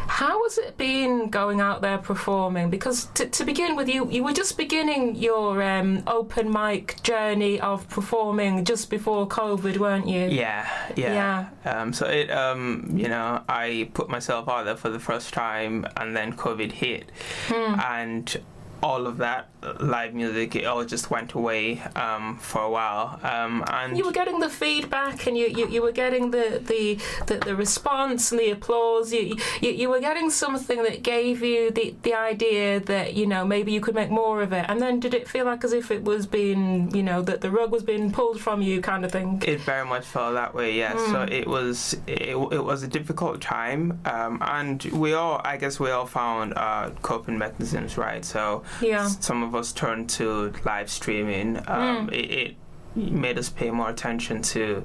How 0.07 0.43
has 0.43 0.57
it 0.59 0.77
been 0.77 1.29
going 1.29 1.59
out 1.61 1.81
there 1.81 1.97
performing? 1.97 2.69
Because 2.69 3.05
to, 3.15 3.25
to 3.27 3.43
begin 3.43 3.75
with, 3.75 3.87
you 3.89 4.07
you 4.11 4.23
were 4.23 4.33
just 4.33 4.57
beginning 4.57 5.15
your 5.15 5.63
um, 5.63 6.03
open 6.07 6.51
mic 6.51 7.01
journey 7.03 7.59
of 7.59 7.87
performing 7.89 8.63
just 8.65 8.89
before 8.89 9.27
COVID, 9.27 9.77
weren't 9.77 10.07
you? 10.07 10.27
Yeah, 10.27 10.67
yeah. 10.95 11.47
Um, 11.65 11.93
so 11.93 12.05
it, 12.05 12.29
um, 12.29 12.91
you 12.93 13.07
know, 13.07 13.41
I 13.49 13.89
put 13.93 14.07
myself 14.09 14.47
out 14.47 14.65
there 14.65 14.75
for 14.77 14.89
the 14.89 14.99
first 14.99 15.33
time, 15.33 15.87
and 15.97 16.15
then 16.15 16.33
COVID 16.33 16.71
hit, 16.73 17.09
Hmm. 17.47 17.79
and 17.79 18.37
all 18.83 19.07
of 19.07 19.17
that 19.17 19.49
live 19.79 20.13
music, 20.13 20.55
it 20.55 20.65
all 20.65 20.83
just 20.85 21.09
went 21.09 21.33
away 21.33 21.79
um, 21.95 22.37
for 22.37 22.61
a 22.61 22.69
while. 22.69 23.19
Um, 23.23 23.63
and 23.67 23.97
You 23.97 24.05
were 24.05 24.11
getting 24.11 24.39
the 24.39 24.49
feedback, 24.49 25.27
and 25.27 25.37
you, 25.37 25.47
you, 25.47 25.67
you 25.69 25.81
were 25.81 25.91
getting 25.91 26.31
the, 26.31 26.61
the, 26.65 26.99
the, 27.27 27.39
the 27.45 27.55
response 27.55 28.31
and 28.31 28.39
the 28.39 28.51
applause. 28.51 29.11
You, 29.13 29.37
you 29.61 29.71
you 29.71 29.89
were 29.89 29.99
getting 29.99 30.29
something 30.29 30.83
that 30.83 31.03
gave 31.03 31.41
you 31.41 31.71
the, 31.71 31.95
the 32.03 32.13
idea 32.13 32.79
that 32.81 33.13
you 33.15 33.25
know 33.27 33.45
maybe 33.45 33.71
you 33.71 33.81
could 33.81 33.95
make 33.95 34.09
more 34.09 34.41
of 34.41 34.53
it. 34.53 34.65
And 34.69 34.81
then 34.81 34.99
did 34.99 35.13
it 35.13 35.27
feel 35.27 35.45
like 35.45 35.63
as 35.63 35.73
if 35.73 35.91
it 35.91 36.03
was 36.03 36.25
being 36.27 36.93
you 36.95 37.03
know 37.03 37.21
that 37.21 37.41
the 37.41 37.49
rug 37.51 37.71
was 37.71 37.83
being 37.83 38.11
pulled 38.11 38.39
from 38.39 38.61
you, 38.61 38.81
kind 38.81 39.03
of 39.05 39.11
thing? 39.11 39.41
It 39.45 39.59
very 39.61 39.85
much 39.85 40.05
felt 40.05 40.33
that 40.35 40.53
way, 40.53 40.73
yeah. 40.73 40.93
Hmm. 40.93 41.11
So 41.11 41.21
it 41.23 41.47
was 41.47 41.95
it, 42.07 42.35
it 42.57 42.63
was 42.63 42.83
a 42.83 42.87
difficult 42.87 43.41
time, 43.41 43.99
um, 44.05 44.39
and 44.41 44.83
we 44.85 45.13
all, 45.13 45.41
I 45.43 45.57
guess, 45.57 45.79
we 45.79 45.89
all 45.91 46.05
found 46.05 46.53
uh, 46.55 46.91
coping 47.01 47.37
mechanisms, 47.37 47.97
right? 47.97 48.23
So 48.23 48.63
Yeah. 48.81 49.07
some 49.07 49.43
of 49.43 49.52
us 49.55 49.71
turned 49.73 50.09
to 50.11 50.53
live 50.65 50.89
streaming. 50.89 51.57
Um, 51.67 52.07
Mm. 52.07 52.11
it, 52.13 52.31
it 52.31 52.55
made 52.95 53.39
us 53.39 53.49
pay 53.49 53.71
more 53.71 53.89
attention 53.89 54.39
to 54.43 54.83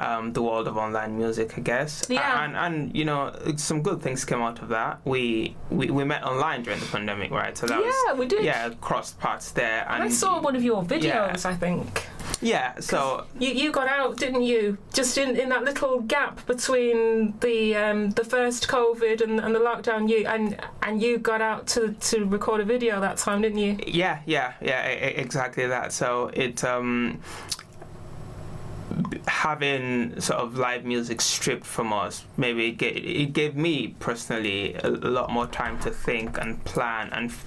um, 0.00 0.32
the 0.32 0.40
world 0.42 0.66
of 0.66 0.78
online 0.78 1.18
music, 1.18 1.58
I 1.58 1.60
guess. 1.60 2.02
Yeah. 2.08 2.42
And 2.44 2.56
and 2.56 2.96
you 2.96 3.04
know, 3.04 3.32
some 3.56 3.82
good 3.82 4.00
things 4.00 4.24
came 4.24 4.40
out 4.40 4.62
of 4.62 4.68
that. 4.70 5.00
We 5.04 5.54
we, 5.70 5.90
we 5.90 6.04
met 6.04 6.24
online 6.24 6.62
during 6.62 6.80
the 6.80 6.86
pandemic, 6.86 7.30
right? 7.30 7.54
So 7.56 7.66
that 7.66 7.78
was 7.84 7.94
Yeah, 8.06 8.14
we 8.14 8.26
did. 8.26 8.44
yeah, 8.44 8.70
crossed 8.80 9.18
paths 9.20 9.50
there. 9.52 9.84
And 9.90 10.02
I 10.02 10.08
saw 10.08 10.40
one 10.40 10.56
of 10.56 10.64
your 10.64 10.82
videos, 10.84 11.44
I 11.44 11.54
think. 11.54 12.06
Yeah, 12.40 12.78
so 12.80 13.26
You, 13.38 13.50
you 13.50 13.72
got 13.72 13.88
out, 13.88 14.18
didn't 14.18 14.42
you? 14.42 14.76
Just 14.92 15.16
in, 15.18 15.36
in 15.36 15.48
that 15.48 15.64
little 15.64 16.00
gap 16.00 16.46
between 16.46 17.34
the 17.40 17.74
um, 17.76 18.10
the 18.10 18.24
first 18.24 18.68
COVID 18.68 19.20
and, 19.22 19.40
and 19.40 19.54
the 19.54 19.60
lockdown, 19.60 20.08
you 20.08 20.26
and 20.26 20.60
and 20.82 21.02
you 21.02 21.18
got 21.18 21.40
out 21.40 21.66
to, 21.68 21.92
to 21.92 22.24
record 22.24 22.60
a 22.60 22.64
video 22.64 23.00
that 23.00 23.16
time, 23.16 23.42
didn't 23.42 23.58
you? 23.58 23.78
Yeah, 23.86 24.20
yeah, 24.26 24.54
yeah, 24.60 24.82
exactly 24.86 25.66
that. 25.66 25.92
So 25.92 26.30
it 26.34 26.62
um 26.64 27.20
having 29.26 30.20
sort 30.20 30.40
of 30.40 30.56
live 30.56 30.84
music 30.84 31.20
stripped 31.20 31.64
from 31.64 31.92
us 31.92 32.24
maybe 32.36 32.68
it 32.68 32.72
gave, 32.72 32.96
it 32.96 33.32
gave 33.32 33.56
me 33.56 33.88
personally 33.98 34.74
a, 34.74 34.88
a 34.88 35.10
lot 35.10 35.30
more 35.30 35.46
time 35.46 35.78
to 35.80 35.90
think 35.90 36.38
and 36.38 36.62
plan 36.64 37.08
and 37.12 37.30
f- 37.30 37.46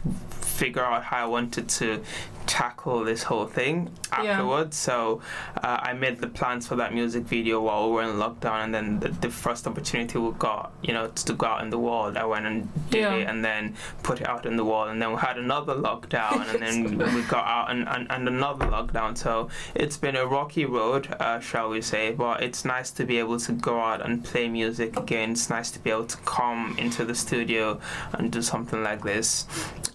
figure 0.57 0.83
out 0.83 1.03
how 1.03 1.23
I 1.25 1.27
wanted 1.27 1.69
to 1.79 2.01
tackle 2.47 3.03
this 3.03 3.23
whole 3.23 3.45
thing 3.45 3.89
Yeah. 4.23 4.31
afterwards 4.31 4.77
so 4.77 5.21
uh, 5.61 5.79
I 5.89 5.91
made 5.93 6.19
the 6.21 6.27
plans 6.39 6.65
for 6.65 6.77
that 6.77 6.93
music 6.93 7.23
video 7.25 7.59
while 7.61 7.87
we 7.89 7.95
were 7.95 8.03
in 8.03 8.15
lockdown 8.15 8.63
and 8.63 8.73
then 8.73 8.99
the, 9.01 9.09
the 9.09 9.29
first 9.29 9.67
opportunity 9.67 10.17
we 10.17 10.31
got 10.39 10.71
you 10.81 10.93
know 10.93 11.07
to 11.09 11.33
go 11.33 11.45
out 11.45 11.61
in 11.65 11.69
the 11.69 11.77
world 11.77 12.15
I 12.15 12.23
went 12.25 12.45
and 12.45 12.69
did 12.89 13.01
Yeah. 13.01 13.15
it 13.15 13.27
and 13.27 13.43
then 13.43 13.75
put 14.01 14.21
it 14.21 14.27
out 14.29 14.45
in 14.45 14.55
the 14.55 14.63
world 14.63 14.87
and 14.91 15.01
then 15.01 15.11
we 15.11 15.17
had 15.17 15.37
another 15.37 15.75
lockdown 15.75 16.37
and 16.53 16.61
then 16.65 16.75
we 17.15 17.21
got 17.23 17.45
out 17.45 17.69
and, 17.69 17.85
and, 17.93 18.09
and 18.09 18.27
another 18.29 18.65
lockdown 18.67 19.17
so 19.17 19.49
it's 19.75 19.97
been 19.97 20.15
a 20.15 20.25
rocky 20.25 20.63
road 20.63 21.03
uh, 21.19 21.39
shall 21.41 21.67
we 21.69 21.81
say 21.81 22.11
but 22.13 22.41
it's 22.41 22.63
nice 22.63 22.91
to 22.91 23.03
be 23.05 23.19
able 23.19 23.37
to 23.47 23.51
go 23.51 23.81
out 23.81 24.01
and 24.05 24.23
play 24.23 24.47
music 24.47 24.97
again 24.97 25.31
it's 25.31 25.49
nice 25.49 25.69
to 25.69 25.79
be 25.79 25.89
able 25.91 26.05
to 26.05 26.17
come 26.37 26.73
into 26.79 27.03
the 27.03 27.13
studio 27.13 27.77
and 28.13 28.31
do 28.31 28.41
something 28.41 28.81
like 28.89 29.03
this 29.03 29.45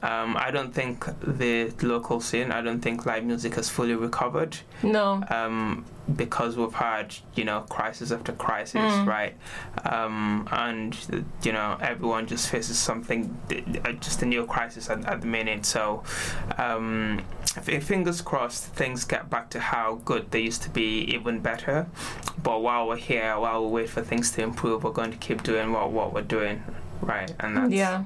um, 0.03 0.37
I 0.37 0.51
don't 0.53 0.73
think 0.73 1.05
the 1.21 1.73
local 1.83 2.21
scene 2.21 2.53
I 2.53 2.61
don't 2.63 2.81
think 2.81 3.05
live 3.07 3.25
music 3.25 3.55
has 3.57 3.69
fully 3.69 3.95
recovered 3.97 4.57
No. 4.85 5.23
um, 5.31 5.85
because 6.23 6.57
we've 6.57 6.75
had 6.75 7.15
you 7.35 7.45
know 7.45 7.61
crisis 7.77 8.11
after 8.13 8.33
crisis, 8.33 8.93
Mm. 8.93 9.07
right? 9.07 9.35
Um, 9.85 10.49
and 10.53 10.97
you 11.43 11.53
know 11.53 11.77
everyone 11.81 12.27
just 12.27 12.49
faces 12.49 12.79
something, 12.79 13.21
uh, 13.85 13.93
just 14.07 14.23
a 14.23 14.27
new 14.27 14.45
crisis 14.47 14.89
at, 14.91 15.05
at 15.07 15.21
the 15.23 15.27
minute. 15.27 15.65
So 15.67 16.03
um, 16.59 17.21
fingers 17.63 18.21
crossed, 18.21 18.67
things 18.75 19.05
get 19.05 19.29
back 19.31 19.51
to 19.51 19.61
how 19.61 20.01
good 20.05 20.31
they 20.31 20.41
used 20.41 20.63
to 20.63 20.71
be, 20.71 21.01
even 21.15 21.41
better. 21.41 21.87
But 22.43 22.63
while 22.63 22.89
we're 22.89 22.97
here, 23.13 23.39
while 23.39 23.65
we 23.65 23.71
wait 23.83 23.91
for 23.91 24.03
things 24.03 24.31
to 24.33 24.43
improve, 24.43 24.85
we're 24.85 24.91
going 25.03 25.13
to 25.13 25.19
keep 25.19 25.43
doing 25.43 25.73
what 25.73 25.91
what 25.93 26.13
we're 26.15 26.23
doing, 26.39 26.63
right? 27.01 27.33
And 27.41 27.57
that's 27.57 27.73
Yeah. 27.73 28.05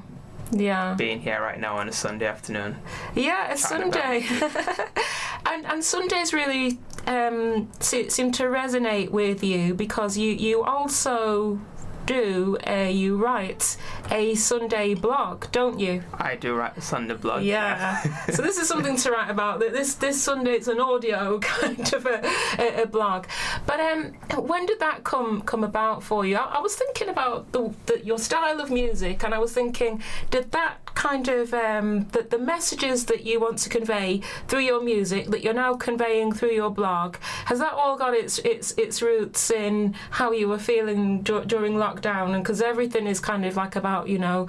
Yeah. 0.52 0.94
being 0.94 1.20
here 1.20 1.40
right 1.40 1.58
now 1.58 1.76
on 1.76 1.88
a 1.88 1.92
Sunday 1.92 2.26
afternoon. 2.26 2.76
Yeah, 3.14 3.52
it's 3.52 3.68
Sunday. 3.68 4.26
and 5.46 5.66
and 5.66 5.84
Sundays 5.84 6.32
really 6.32 6.78
um, 7.06 7.68
seem 7.80 8.32
to 8.32 8.44
resonate 8.44 9.10
with 9.10 9.42
you 9.42 9.74
because 9.74 10.16
you, 10.16 10.32
you 10.32 10.62
also 10.62 11.60
do, 12.06 12.56
uh, 12.66 12.88
you 12.90 13.16
write 13.16 13.76
a 14.10 14.34
Sunday 14.36 14.94
blog, 14.94 15.50
don't 15.52 15.78
you? 15.78 16.02
I 16.14 16.36
do 16.36 16.54
write 16.54 16.76
a 16.76 16.80
Sunday 16.80 17.14
blog. 17.14 17.42
Yeah. 17.42 18.00
so 18.30 18.42
this 18.42 18.58
is 18.58 18.68
something 18.68 18.96
to 18.96 19.10
write 19.10 19.30
about. 19.30 19.60
This 19.60 19.94
this 19.94 20.22
Sunday 20.22 20.52
it's 20.52 20.68
an 20.68 20.80
audio 20.80 21.38
kind 21.40 21.92
of 21.92 22.06
a, 22.06 22.24
a, 22.58 22.82
a 22.82 22.86
blog. 22.86 23.26
But 23.66 23.80
um, 23.80 24.14
when 24.36 24.66
did 24.66 24.78
that 24.80 25.04
come 25.04 25.42
come 25.42 25.64
about 25.64 26.02
for 26.02 26.24
you? 26.24 26.36
I, 26.36 26.56
I 26.56 26.60
was 26.60 26.76
thinking 26.76 27.08
about 27.08 27.52
the, 27.52 27.74
the 27.86 28.04
your 28.04 28.18
style 28.18 28.60
of 28.60 28.70
music, 28.70 29.24
and 29.24 29.34
I 29.34 29.38
was 29.38 29.52
thinking, 29.52 30.02
did 30.30 30.52
that 30.52 30.78
kind 30.94 31.28
of 31.28 31.52
um, 31.52 32.08
the 32.08 32.22
the 32.22 32.38
messages 32.38 33.06
that 33.06 33.24
you 33.24 33.40
want 33.40 33.58
to 33.58 33.68
convey 33.68 34.20
through 34.48 34.60
your 34.60 34.82
music 34.82 35.26
that 35.28 35.42
you're 35.42 35.52
now 35.52 35.74
conveying 35.74 36.32
through 36.32 36.52
your 36.52 36.70
blog 36.70 37.16
has 37.44 37.58
that 37.58 37.72
all 37.72 37.96
got 37.96 38.14
its 38.14 38.38
its 38.38 38.72
its 38.72 39.02
roots 39.02 39.50
in 39.50 39.94
how 40.12 40.32
you 40.32 40.48
were 40.48 40.58
feeling 40.58 41.22
dur- 41.22 41.44
during 41.44 41.74
lockdown? 41.74 41.95
Down 42.00 42.34
and 42.34 42.42
because 42.42 42.60
everything 42.60 43.06
is 43.06 43.20
kind 43.20 43.44
of 43.44 43.56
like 43.56 43.76
about 43.76 44.08
you 44.08 44.18
know 44.18 44.48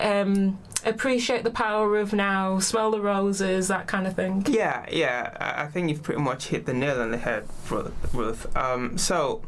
um, 0.00 0.58
appreciate 0.84 1.44
the 1.44 1.50
power 1.50 1.98
of 1.98 2.12
now, 2.12 2.58
smell 2.58 2.90
the 2.90 3.00
roses, 3.00 3.68
that 3.68 3.86
kind 3.86 4.06
of 4.06 4.14
thing. 4.14 4.44
Yeah, 4.48 4.86
yeah. 4.90 5.36
I 5.40 5.66
think 5.66 5.90
you've 5.90 6.02
pretty 6.02 6.20
much 6.20 6.48
hit 6.48 6.66
the 6.66 6.74
nail 6.74 7.00
on 7.00 7.10
the 7.10 7.18
head. 7.18 7.46
Ruth. 8.12 8.56
Um, 8.56 8.98
so, 8.98 9.42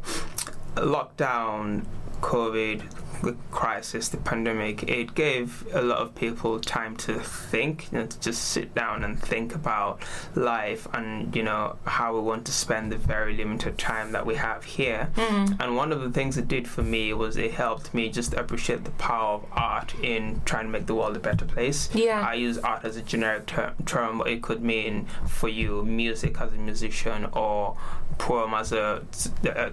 lockdown, 0.75 1.85
COVID, 2.21 2.83
the 3.23 3.35
crisis, 3.51 4.09
the 4.09 4.17
pandemic, 4.17 4.83
it 4.83 5.15
gave 5.15 5.65
a 5.73 5.81
lot 5.81 5.99
of 5.99 6.13
people 6.15 6.59
time 6.59 6.95
to 6.97 7.19
think, 7.19 7.91
you 7.91 7.99
know, 7.99 8.05
to 8.05 8.19
just 8.19 8.49
sit 8.49 8.75
down 8.75 9.03
and 9.03 9.19
think 9.19 9.55
about 9.55 10.01
life 10.35 10.87
and, 10.93 11.35
you 11.35 11.43
know, 11.43 11.77
how 11.85 12.13
we 12.13 12.19
want 12.19 12.45
to 12.45 12.51
spend 12.51 12.91
the 12.91 12.97
very 12.97 13.35
limited 13.35 13.77
time 13.77 14.11
that 14.11 14.25
we 14.25 14.35
have 14.35 14.63
here. 14.63 15.09
Mm. 15.15 15.59
And 15.59 15.75
one 15.75 15.91
of 15.91 16.01
the 16.01 16.11
things 16.11 16.37
it 16.37 16.47
did 16.47 16.67
for 16.67 16.83
me 16.83 17.13
was 17.13 17.37
it 17.37 17.51
helped 17.51 17.93
me 17.93 18.09
just 18.09 18.33
appreciate 18.33 18.83
the 18.83 18.91
power 18.91 19.35
of 19.35 19.45
art 19.51 19.95
in 20.03 20.41
trying 20.45 20.65
to 20.65 20.71
make 20.71 20.85
the 20.85 20.95
world 20.95 21.15
a 21.15 21.19
better 21.19 21.45
place. 21.45 21.89
Yeah. 21.93 22.27
I 22.27 22.33
use 22.33 22.57
art 22.57 22.83
as 22.83 22.97
a 22.97 23.01
generic 23.01 23.45
ter- 23.47 23.73
term, 23.85 24.19
but 24.19 24.27
it 24.27 24.41
could 24.41 24.61
mean 24.61 25.07
for 25.27 25.47
you 25.47 25.83
music 25.83 26.39
as 26.41 26.51
a 26.51 26.57
musician 26.57 27.25
or 27.33 27.77
poem 28.17 28.53
as 28.53 28.71
a, 28.71 29.03
a 29.45 29.71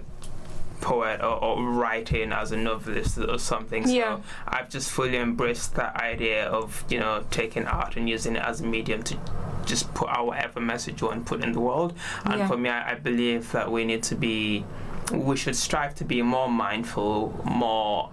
poet 0.81 1.21
or, 1.21 1.41
or 1.43 1.63
writing 1.63 2.31
as 2.33 2.51
a 2.51 2.57
novelist 2.57 3.17
or 3.17 3.37
something. 3.39 3.85
So 3.87 3.93
Yeah. 3.93 4.17
I've 4.47 4.69
just 4.69 4.89
fully 4.91 5.17
embraced 5.17 5.75
that 5.75 5.95
idea 5.95 6.45
of 6.47 6.83
you 6.89 6.99
know 6.99 7.23
taking 7.31 7.65
art 7.65 7.95
and 7.97 8.09
using 8.09 8.35
it 8.35 8.43
as 8.43 8.61
a 8.61 8.65
medium 8.65 9.03
to 9.03 9.17
just 9.65 9.93
put 9.93 10.09
out 10.09 10.25
whatever 10.25 10.59
message 10.59 11.01
you 11.01 11.07
want 11.07 11.25
to 11.25 11.29
put 11.29 11.43
in 11.43 11.51
the 11.53 11.59
world. 11.59 11.93
And 12.25 12.39
Yeah. 12.39 12.47
for 12.47 12.57
me, 12.57 12.69
I, 12.69 12.91
I 12.91 12.95
believe 12.95 13.51
that 13.51 13.71
we 13.71 13.85
need 13.85 14.03
to 14.03 14.15
be. 14.15 14.65
We 15.13 15.35
should 15.35 15.55
strive 15.57 15.93
to 15.95 16.05
be 16.05 16.21
more 16.21 16.49
mindful, 16.49 17.41
more 17.45 18.09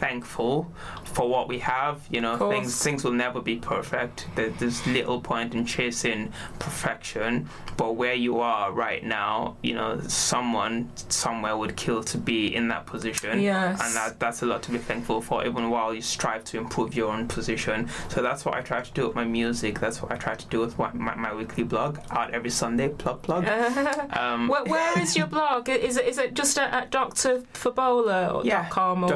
thankful 0.00 0.70
for 1.04 1.28
what 1.28 1.48
we 1.48 1.58
have. 1.60 1.94
You 2.10 2.20
know, 2.20 2.36
things 2.50 2.82
things 2.82 3.04
will 3.04 3.12
never 3.26 3.40
be 3.40 3.56
perfect. 3.56 4.26
There, 4.34 4.50
there's 4.58 4.86
little 4.86 5.20
point 5.20 5.54
in 5.54 5.64
chasing 5.66 6.32
perfection. 6.58 7.48
But 7.76 7.96
where 7.96 8.14
you 8.14 8.40
are 8.40 8.72
right 8.72 9.02
now, 9.02 9.56
you 9.62 9.74
know, 9.74 10.00
someone 10.08 10.90
somewhere 11.08 11.56
would 11.56 11.76
kill 11.76 12.02
to 12.04 12.18
be 12.18 12.54
in 12.54 12.68
that 12.68 12.86
position 12.86 13.40
Yes. 13.40 13.80
and 13.82 13.94
that, 13.96 14.18
that's 14.18 14.42
a 14.42 14.46
lot 14.46 14.62
to 14.64 14.70
be 14.70 14.78
thankful 14.78 15.20
for 15.20 15.44
even 15.46 15.70
while 15.70 15.94
you 15.94 16.00
strive 16.02 16.44
to 16.44 16.58
improve 16.58 16.94
your 16.94 17.10
own 17.12 17.26
position 17.28 17.88
so 18.08 18.22
that's 18.22 18.44
what 18.44 18.54
i 18.54 18.60
try 18.60 18.80
to 18.80 18.92
do 18.92 19.06
with 19.06 19.16
my 19.16 19.24
music 19.24 19.78
that's 19.80 20.02
what 20.02 20.12
i 20.12 20.16
try 20.16 20.34
to 20.34 20.46
do 20.46 20.60
with 20.60 20.78
my, 20.78 20.92
my, 20.92 21.14
my 21.14 21.32
weekly 21.34 21.64
blog 21.64 21.98
out 22.10 22.32
every 22.32 22.50
sunday 22.50 22.88
plug 22.88 23.22
plug 23.22 23.46
um, 24.18 24.48
where, 24.48 24.64
where 24.64 24.98
is 25.00 25.16
your 25.16 25.26
blog? 25.26 25.68
Is 25.68 25.96
it 25.96 26.06
is 26.06 26.18
it 26.18 26.34
just 26.34 26.58
at, 26.58 26.72
at 26.72 26.90
drfabola.com 26.90 28.46
yeah, 28.46 28.68
com 28.68 29.04
or 29.04 29.08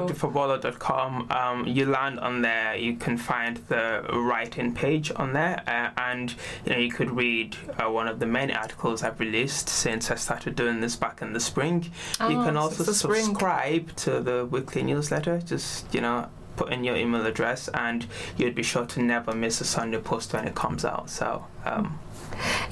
Um, 1.30 1.66
you 1.66 1.86
land 1.86 2.20
on 2.20 2.42
there. 2.42 2.76
You 2.76 2.96
can 2.96 3.16
find 3.16 3.56
the 3.68 4.04
writing 4.12 4.74
page 4.74 5.10
on 5.16 5.32
there, 5.32 5.62
uh, 5.66 5.90
and 6.00 6.34
you 6.64 6.72
know 6.72 6.78
you 6.78 6.90
could 6.90 7.10
read 7.10 7.56
uh, 7.78 7.90
one 7.90 8.08
of 8.08 8.18
the 8.20 8.26
many 8.26 8.52
articles 8.52 9.02
I've 9.02 9.18
released 9.20 9.68
since 9.68 10.10
I 10.10 10.14
started 10.16 10.56
doing 10.56 10.80
this 10.80 10.96
back 10.96 11.22
in 11.22 11.32
the 11.32 11.40
spring. 11.40 11.84
you 11.84 11.90
Ah, 12.38 12.44
can 12.44 12.56
also 12.56 12.76
it's 12.82 12.86
the 12.86 12.94
spring. 12.94 13.24
subscribe 13.24 13.94
to 13.96 14.20
the 14.20 14.46
weekly 14.46 14.82
newsletter. 14.82 15.40
Just 15.44 15.92
you 15.94 16.00
know. 16.00 16.28
Put 16.56 16.72
in 16.72 16.84
your 16.84 16.94
email 16.94 17.26
address, 17.26 17.66
and 17.74 18.06
you'd 18.36 18.54
be 18.54 18.62
sure 18.62 18.86
to 18.86 19.02
never 19.02 19.34
miss 19.34 19.60
a 19.60 19.64
Sunday 19.64 19.98
post 19.98 20.32
when 20.32 20.46
it 20.46 20.54
comes 20.54 20.84
out. 20.84 21.10
So, 21.10 21.44
um, 21.64 21.98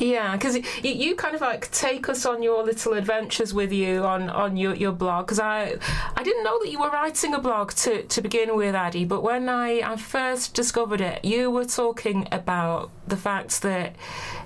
Yeah, 0.02 0.32
because 0.32 0.58
you, 0.82 1.14
kind 1.14 1.36
of 1.36 1.40
like 1.40 1.70
take 1.70 2.08
us 2.08 2.26
on 2.26 2.42
your 2.42 2.64
little 2.64 2.94
adventures 2.94 3.54
with 3.54 3.70
you 3.70 4.02
on, 4.02 4.28
on 4.30 4.56
your, 4.56 4.74
your 4.74 4.90
blog. 4.90 5.26
Because 5.26 5.38
I 5.38 5.76
I 6.16 6.24
didn't 6.24 6.42
know 6.42 6.58
that 6.60 6.68
you 6.72 6.80
were 6.80 6.90
writing 6.90 7.34
a 7.34 7.38
blog 7.38 7.70
to, 7.70 8.02
to 8.02 8.20
begin 8.20 8.56
with, 8.56 8.74
Addy. 8.74 9.04
But 9.04 9.22
when 9.22 9.48
I, 9.48 9.80
I 9.80 9.96
first 9.96 10.54
discovered 10.54 11.00
it, 11.00 11.24
you 11.24 11.52
were 11.52 11.66
talking 11.66 12.26
about 12.32 12.90
the 13.06 13.16
fact 13.16 13.62
that 13.62 13.96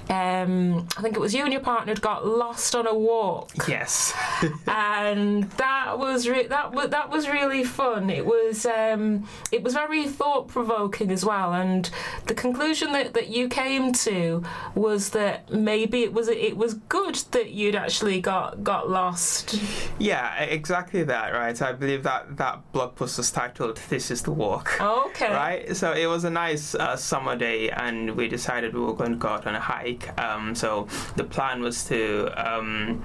um, 0.09 0.87
I 0.97 1.03
think 1.03 1.17
it 1.17 1.21
was 1.21 1.35
you 1.35 1.43
and 1.43 1.53
your 1.53 1.63
partner 1.63 1.93
had 1.93 2.01
got 2.01 2.27
lost 2.27 2.75
on 2.75 2.87
a 2.87 2.95
walk. 2.95 3.51
yes, 3.69 4.15
and 4.67 5.45
that 5.53 5.99
was 5.99 6.29
re- 6.29 6.47
that 6.47 6.73
was 6.73 6.91
that 6.91 7.11
was 7.11 7.29
really 7.29 7.65
fun. 7.65 8.09
It 8.09 8.25
was 8.25 8.65
um, 8.67 9.29
it 9.53 9.63
was 9.63 9.75
very 9.75 10.07
thought 10.07 10.49
provoking 10.49 11.11
as 11.11 11.25
well. 11.25 11.53
And 11.53 11.91
the 12.27 12.35
conclusion 12.35 12.93
that, 12.93 13.15
that 13.15 13.29
you 13.29 13.49
came 13.49 13.93
to 13.93 14.45
was 14.75 15.11
that 15.11 15.53
maybe 15.53 16.03
it 16.03 16.13
was 16.13 16.29
it 16.29 16.57
was 16.57 16.75
good 16.75 17.17
that 17.33 17.51
you'd 17.51 17.75
actually 17.75 18.21
got 18.21 18.63
got 18.63 18.89
lost. 18.89 19.61
yeah, 19.99 20.41
exactly 20.43 21.03
that. 21.05 21.33
Right. 21.33 21.61
I 21.61 21.73
believe 21.73 22.05
that 22.05 22.37
that 22.37 22.73
blog 22.73 22.95
post 22.95 23.19
was 23.19 23.31
titled 23.31 23.81
"This 23.89 24.11
Is 24.11 24.23
the 24.23 24.33
Walk." 24.33 24.81
Okay. 24.81 25.33
Right, 25.33 25.77
so 25.77 25.93
it 25.93 26.07
was 26.07 26.25
a 26.25 26.31
nice 26.31 26.75
uh, 26.75 26.97
summer 26.97 27.37
day, 27.37 27.71
and 27.71 28.17
we 28.17 28.29
decided 28.29 28.46
we 28.75 28.81
were 28.81 28.95
going 28.95 29.13
to 29.13 29.19
go 29.19 29.29
out 29.29 29.47
on 29.47 29.55
a 29.55 29.61
hike. 29.61 30.19
Um, 30.21 30.55
so 30.55 30.89
the 31.17 31.25
plan 31.25 31.63
was 31.63 31.85
to 31.85 32.31
um, 32.37 33.03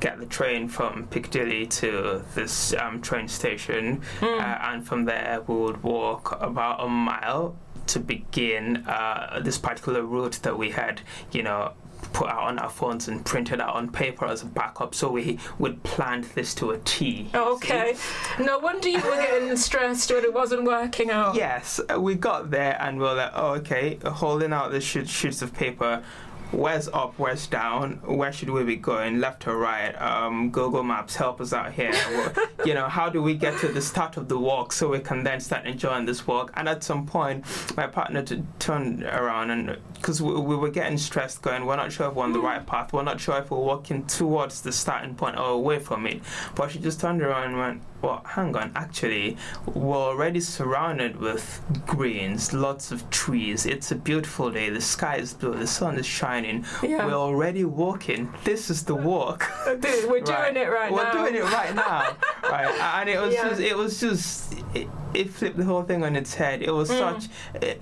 get 0.00 0.18
the 0.18 0.26
train 0.26 0.68
from 0.68 1.06
Piccadilly 1.08 1.66
to 1.66 2.22
this 2.34 2.74
um, 2.74 3.00
train 3.00 3.28
station, 3.28 4.02
uh, 4.22 4.58
and 4.70 4.86
from 4.86 5.04
there 5.04 5.42
we 5.46 5.54
would 5.54 5.82
walk 5.82 6.36
about 6.40 6.82
a 6.84 6.88
mile 6.88 7.56
to 7.86 8.00
begin 8.00 8.78
uh, 8.86 9.40
this 9.42 9.58
particular 9.58 10.02
route 10.02 10.40
that 10.42 10.58
we 10.58 10.70
had, 10.70 11.00
you 11.32 11.42
know. 11.42 11.72
Put 12.12 12.28
out 12.28 12.44
on 12.44 12.58
our 12.58 12.70
phones 12.70 13.08
and 13.08 13.24
printed 13.24 13.60
out 13.60 13.74
on 13.74 13.90
paper 13.90 14.24
as 14.26 14.42
a 14.42 14.46
backup, 14.46 14.94
so 14.94 15.10
we 15.10 15.38
would 15.58 15.82
plan 15.82 16.24
this 16.34 16.54
to 16.56 16.70
a 16.70 16.78
T. 16.78 17.06
you 17.06 17.24
see. 17.24 17.36
Okay. 17.36 17.96
No 18.40 18.58
wonder 18.58 18.88
you 18.88 18.98
were 19.02 19.16
getting 19.16 19.56
stressed 19.56 20.10
when 20.10 20.24
it 20.24 20.32
wasn't 20.32 20.64
working 20.64 21.10
out. 21.10 21.34
Yes, 21.34 21.80
uh, 21.92 22.00
we 22.00 22.14
got 22.14 22.50
there 22.50 22.76
and 22.80 22.98
we 22.98 23.04
were 23.04 23.14
like, 23.14 23.32
oh, 23.34 23.54
okay, 23.54 23.98
holding 24.04 24.52
out 24.52 24.70
the 24.70 24.80
sheet, 24.80 25.08
sheets 25.08 25.42
of 25.42 25.52
paper. 25.52 26.02
Where's 26.52 26.86
up? 26.88 27.14
Where's 27.18 27.46
down? 27.48 28.00
Where 28.04 28.32
should 28.32 28.50
we 28.50 28.62
be 28.62 28.76
going? 28.76 29.18
Left 29.18 29.48
or 29.48 29.56
right? 29.56 29.90
Um, 30.00 30.50
Google 30.50 30.84
Maps, 30.84 31.16
help 31.16 31.40
us 31.40 31.52
out 31.52 31.72
here. 31.72 31.92
Well, 32.06 32.32
you 32.64 32.72
know, 32.72 32.88
how 32.88 33.08
do 33.08 33.20
we 33.20 33.34
get 33.34 33.58
to 33.58 33.68
the 33.68 33.82
start 33.82 34.16
of 34.16 34.28
the 34.28 34.38
walk 34.38 34.72
so 34.72 34.88
we 34.88 35.00
can 35.00 35.24
then 35.24 35.40
start 35.40 35.66
enjoying 35.66 36.06
this 36.06 36.26
walk? 36.26 36.52
And 36.54 36.68
at 36.68 36.84
some 36.84 37.04
point, 37.04 37.44
my 37.76 37.86
partner 37.88 38.24
turned 38.58 39.02
around 39.02 39.50
and 39.50 39.76
because 39.94 40.22
we, 40.22 40.32
we 40.34 40.56
were 40.56 40.70
getting 40.70 40.98
stressed, 40.98 41.42
going, 41.42 41.66
we're 41.66 41.76
not 41.76 41.90
sure 41.90 42.08
if 42.08 42.14
we're 42.14 42.24
on 42.24 42.32
the 42.32 42.40
right 42.40 42.64
path. 42.64 42.92
We're 42.92 43.02
not 43.02 43.20
sure 43.20 43.38
if 43.38 43.50
we're 43.50 43.58
walking 43.58 44.06
towards 44.06 44.62
the 44.62 44.72
starting 44.72 45.14
point 45.14 45.36
or 45.36 45.50
away 45.50 45.80
from 45.80 46.06
it. 46.06 46.22
But 46.54 46.70
she 46.70 46.78
just 46.78 47.00
turned 47.00 47.22
around 47.22 47.44
and 47.44 47.58
went, 47.58 47.82
well, 48.06 48.22
hang 48.24 48.54
on, 48.56 48.70
actually, 48.76 49.36
we're 49.74 49.96
already 49.96 50.40
surrounded 50.40 51.16
with 51.26 51.60
greens, 51.86 52.52
lots 52.52 52.92
of 52.92 52.98
trees. 53.10 53.66
It's 53.66 53.90
a 53.90 53.96
beautiful 53.96 54.50
day. 54.50 54.70
The 54.70 54.80
sky 54.80 55.16
is 55.16 55.34
blue, 55.34 55.54
the 55.56 55.66
sun 55.66 55.98
is 55.98 56.06
shining. 56.06 56.64
Yeah. 56.82 57.04
We're 57.06 57.14
already 57.28 57.64
walking. 57.64 58.32
This 58.44 58.70
is 58.70 58.84
the 58.84 58.94
walk. 58.94 59.50
Dude, 59.80 60.08
we're 60.10 60.20
doing 60.20 60.56
it 60.56 60.68
right 60.70 60.90
now. 60.90 60.96
We're 60.96 61.12
doing 61.12 61.34
it 61.34 61.44
right 61.44 61.74
now. 61.74 62.16
right. 62.44 62.74
And 63.00 63.08
it 63.08 63.20
was 63.20 63.34
Yeah. 63.34 63.48
just, 63.48 63.60
it 63.60 63.76
was 63.76 64.00
just, 64.00 64.54
it, 64.74 64.88
it 65.14 65.30
flipped 65.30 65.56
the 65.56 65.64
whole 65.64 65.82
thing 65.82 66.04
on 66.04 66.14
its 66.16 66.34
head. 66.34 66.62
It 66.62 66.70
was 66.72 66.90
Mm. 66.90 66.98
such 66.98 67.22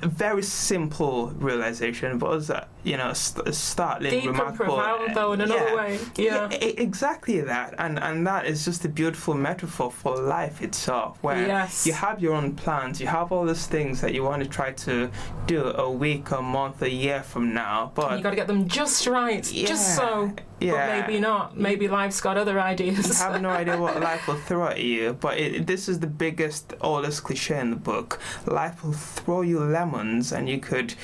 a 0.02 0.08
very 0.08 0.42
simple 0.42 1.30
realization, 1.32 2.18
but 2.18 2.26
it 2.26 2.34
was, 2.36 2.50
uh, 2.50 2.64
you 2.84 2.96
know, 2.96 3.12
st- 3.12 3.54
startling, 3.54 4.10
Deep 4.20 4.24
and 4.30 4.54
profound, 4.56 5.14
though, 5.14 5.32
in 5.32 5.40
another 5.40 5.68
Yeah. 5.68 5.74
way. 5.76 5.98
Yeah. 6.16 6.48
e- 6.52 6.74
exactly 6.88 7.40
that, 7.40 7.74
and 7.78 7.98
and 7.98 8.26
that 8.26 8.46
is 8.46 8.64
just 8.64 8.84
a 8.84 8.88
beautiful 8.88 9.34
metaphor 9.34 9.90
for 9.90 10.13
life 10.14 10.62
itself, 10.62 11.18
where 11.22 11.46
Yes. 11.46 11.86
you 11.86 11.92
have 11.92 12.20
your 12.20 12.34
own 12.34 12.54
plans, 12.54 13.00
you 13.00 13.06
have 13.06 13.32
all 13.32 13.44
these 13.46 13.66
things 13.66 14.00
that 14.00 14.14
you 14.14 14.22
want 14.24 14.42
to 14.42 14.48
try 14.48 14.72
to 14.72 15.10
do 15.46 15.64
a 15.64 15.90
week, 15.90 16.30
a 16.30 16.40
month, 16.42 16.82
a 16.82 16.90
year 16.90 17.22
from 17.22 17.52
now, 17.54 17.92
but 17.94 18.16
You 18.16 18.22
got 18.22 18.30
to 18.30 18.36
get 18.36 18.46
them 18.46 18.68
just 18.68 19.06
right, 19.06 19.42
just 19.42 19.96
so. 19.96 20.32
yeah, 20.60 20.72
But 21.00 21.08
maybe 21.08 21.20
not. 21.20 21.56
Maybe 21.56 21.88
life's 21.88 22.20
got 22.20 22.36
other 22.36 22.52
you 22.54 22.58
ideas. 22.60 23.20
have 23.20 23.40
no 23.42 23.50
idea 23.62 23.76
what 23.78 24.00
life 24.00 24.26
will 24.28 24.36
throw 24.48 24.68
at 24.68 24.80
you. 24.80 25.12
But 25.14 25.38
it, 25.38 25.66
this 25.66 25.88
is 25.88 26.00
the 26.00 26.06
biggest, 26.06 26.74
oldest 26.80 27.24
cliche 27.24 27.58
in 27.60 27.70
the 27.70 27.76
book. 27.76 28.20
Life 28.46 28.84
will 28.84 28.92
throw 28.92 29.42
you 29.42 29.60
lemons, 29.60 30.32
and 30.32 30.48
you 30.48 30.58
could, 30.58 30.94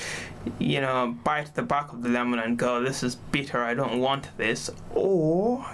you 0.58 0.80
know, 0.80 1.16
bite 1.24 1.54
the 1.54 1.62
back 1.62 1.92
of 1.92 2.02
the 2.02 2.08
lemon 2.08 2.38
and 2.38 2.56
go, 2.58 2.80
"This 2.82 3.02
is 3.02 3.14
bitter. 3.16 3.62
I 3.62 3.74
don't 3.74 3.98
want 4.00 4.28
this." 4.38 4.70
Or, 4.94 5.64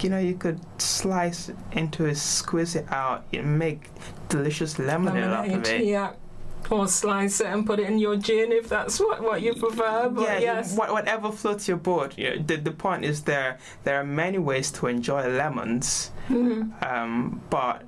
you 0.00 0.08
know, 0.10 0.18
you 0.18 0.34
could 0.34 0.60
slice 0.80 1.50
into 1.72 2.06
it, 2.06 2.16
squeeze 2.16 2.74
it 2.74 2.86
out, 2.90 3.24
and 3.32 3.58
make 3.58 3.90
delicious 4.28 4.78
lemonade, 4.78 5.24
out 5.24 5.48
of 5.50 5.66
it. 5.66 5.84
yeah. 5.84 6.12
Or 6.70 6.86
slice 6.86 7.40
it 7.40 7.46
and 7.46 7.66
put 7.66 7.80
it 7.80 7.88
in 7.88 7.98
your 7.98 8.16
gin 8.16 8.52
if 8.52 8.68
that's 8.68 9.00
what, 9.00 9.22
what 9.22 9.40
you 9.42 9.54
prefer. 9.54 10.08
But 10.10 10.22
yeah, 10.22 10.38
yes. 10.38 10.76
wha- 10.76 10.92
whatever 10.92 11.32
floats 11.32 11.66
your 11.66 11.78
boat. 11.78 12.16
You 12.18 12.36
know, 12.36 12.42
the, 12.42 12.56
the 12.56 12.70
point 12.70 13.04
is 13.04 13.22
there 13.22 13.58
there 13.84 13.98
are 14.00 14.04
many 14.04 14.38
ways 14.38 14.70
to 14.72 14.86
enjoy 14.86 15.26
lemons, 15.26 16.10
Mhm. 16.28 16.80
um, 16.86 17.40
but 17.50 17.82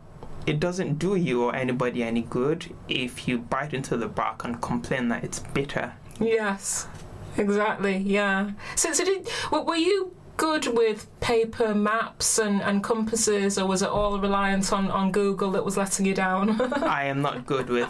it 0.46 0.58
doesn't 0.58 0.98
do 0.98 1.14
you 1.16 1.44
or 1.44 1.54
anybody 1.54 2.02
any 2.02 2.22
good 2.22 2.74
if 2.88 3.28
you 3.28 3.38
bite 3.38 3.72
into 3.74 3.96
the 3.96 4.08
bark 4.08 4.42
and 4.44 4.60
complain 4.60 5.08
that 5.08 5.22
it's 5.22 5.38
bitter. 5.38 5.92
Yes. 6.18 6.88
Exactly. 7.36 7.98
Yeah. 7.98 8.50
So, 8.74 8.92
so 8.92 9.04
did 9.04 9.28
were 9.52 9.76
you 9.76 10.12
good 10.42 10.66
with 10.76 11.07
paper 11.20 11.72
maps 11.72 12.37
and, 12.37 12.61
and 12.62 12.83
compasses, 12.83 13.57
or 13.59 13.64
was 13.64 13.81
it 13.81 13.88
all 13.88 14.18
reliant 14.18 14.72
on, 14.72 14.90
on 14.90 15.12
Google 15.12 15.52
that 15.52 15.64
was 15.64 15.76
letting 15.76 16.05
you 16.05 16.14
down? 16.14 16.61
I 16.83 17.05
am 17.05 17.22
not 17.22 17.46
good 17.46 17.70
with 17.70 17.88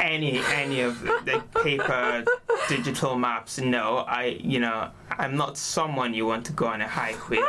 any 0.00 0.38
any 0.52 0.80
of 0.82 1.02
the 1.02 1.42
paper 1.64 2.24
digital 2.68 3.16
maps. 3.18 3.58
No, 3.58 3.98
I 3.98 4.38
you 4.40 4.60
know 4.60 4.90
I'm 5.10 5.36
not 5.36 5.56
someone 5.56 6.14
you 6.14 6.26
want 6.26 6.46
to 6.46 6.52
go 6.52 6.66
on 6.66 6.80
a 6.80 6.88
hike 6.88 7.28
with. 7.28 7.44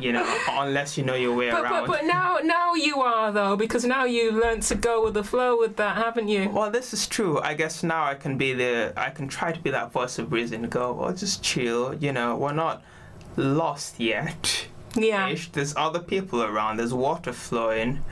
You 0.00 0.12
know, 0.12 0.38
unless 0.50 0.96
you 0.96 1.04
know 1.04 1.14
your 1.14 1.34
way 1.34 1.50
but, 1.50 1.62
but 1.62 1.72
around. 1.72 1.86
but 1.86 2.04
now 2.04 2.38
now 2.42 2.74
you 2.74 3.00
are 3.00 3.32
though 3.32 3.56
because 3.56 3.84
now 3.84 4.04
you've 4.04 4.34
learnt 4.34 4.62
to 4.64 4.74
go 4.74 5.02
with 5.04 5.14
the 5.14 5.24
flow 5.24 5.58
with 5.58 5.76
that, 5.76 5.96
haven't 5.96 6.28
you? 6.28 6.50
Well, 6.50 6.70
this 6.70 6.92
is 6.92 7.06
true. 7.06 7.40
I 7.40 7.54
guess 7.54 7.82
now 7.82 8.04
I 8.04 8.14
can 8.14 8.36
be 8.36 8.52
the 8.52 8.92
I 8.96 9.10
can 9.10 9.26
try 9.28 9.52
to 9.52 9.60
be 9.60 9.70
that 9.70 9.90
voice 9.90 10.18
of 10.18 10.30
reason. 10.32 10.64
and 10.64 10.70
Go, 10.70 10.92
well, 10.92 11.14
just 11.14 11.42
chill. 11.42 11.94
You 11.94 12.12
know, 12.12 12.36
we're 12.36 12.52
not 12.64 12.82
lost 13.36 13.98
yet. 13.98 14.68
Yeah. 14.96 15.34
There's 15.52 15.74
other 15.76 16.00
people 16.00 16.42
around. 16.42 16.78
There's 16.78 16.94
water 16.94 17.32
flowing 17.32 18.02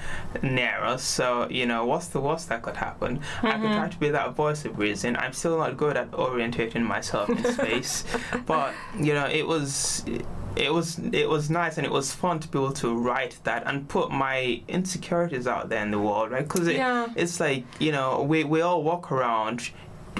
near 0.42 0.78
us. 0.84 1.02
So 1.02 1.48
you 1.50 1.66
know, 1.66 1.84
what's 1.86 2.08
the 2.08 2.20
worst 2.20 2.48
that 2.50 2.62
could 2.62 2.76
happen? 2.76 3.20
I 3.42 3.52
can 3.52 3.60
mm-hmm. 3.62 3.78
try 3.78 3.88
to 3.88 3.98
be 3.98 4.10
that 4.10 4.34
voice 4.34 4.64
of 4.64 4.78
reason. 4.78 5.16
I'm 5.16 5.32
still 5.32 5.58
not 5.58 5.76
good 5.76 5.96
at 5.96 6.10
orientating 6.12 6.82
myself 6.82 7.28
in 7.28 7.42
space, 7.44 8.04
but 8.46 8.72
you 9.06 9.14
know, 9.14 9.26
it 9.26 9.46
was. 9.46 10.04
it 10.66 10.72
was 10.72 10.98
it 11.12 11.28
was 11.28 11.50
nice 11.50 11.76
and 11.78 11.84
it 11.90 11.92
was 11.92 12.08
fun 12.22 12.40
to 12.40 12.48
be 12.48 12.58
able 12.58 12.72
to 12.72 12.90
write 13.06 13.34
that 13.44 13.62
and 13.68 13.86
put 13.88 14.10
my 14.10 14.62
insecurities 14.68 15.46
out 15.46 15.68
there 15.68 15.82
in 15.82 15.90
the 15.90 16.02
world, 16.08 16.30
right? 16.30 16.46
Because 16.48 16.66
it, 16.66 16.76
Yeah. 16.76 17.08
it's 17.22 17.40
like 17.40 17.64
you 17.78 17.92
know 17.96 18.08
we 18.22 18.38
we 18.44 18.62
all 18.62 18.82
walk 18.90 19.12
around 19.12 19.58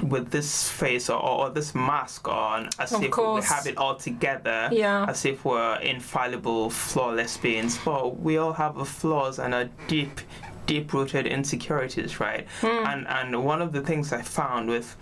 with 0.03 0.29
this 0.31 0.69
face 0.69 1.09
or, 1.09 1.19
or 1.21 1.49
this 1.49 1.73
mask 1.73 2.27
on 2.27 2.69
as 2.79 2.93
Of 2.93 3.03
if 3.03 3.17
we 3.17 3.41
have 3.41 3.65
it 3.67 3.77
all 3.77 3.95
together 3.95 4.69
Yeah. 4.71 5.05
as 5.09 5.25
if 5.25 5.43
we're 5.45 5.75
infallible 5.79 6.69
flawless 6.69 7.37
beings 7.37 7.79
but 7.83 8.19
we 8.19 8.37
all 8.37 8.53
have 8.53 8.75
flaws 8.87 9.39
and 9.39 9.53
our 9.53 9.65
deep 9.87 10.21
deep 10.65 10.93
rooted 10.93 11.25
insecurities 11.25 12.19
right 12.19 12.45
Hmm. 12.61 12.67
and 12.67 13.07
and 13.07 13.43
one 13.43 13.61
of 13.61 13.71
the 13.71 13.81
things 13.81 14.11
i 14.13 14.21
found 14.21 14.69
with 14.69 14.95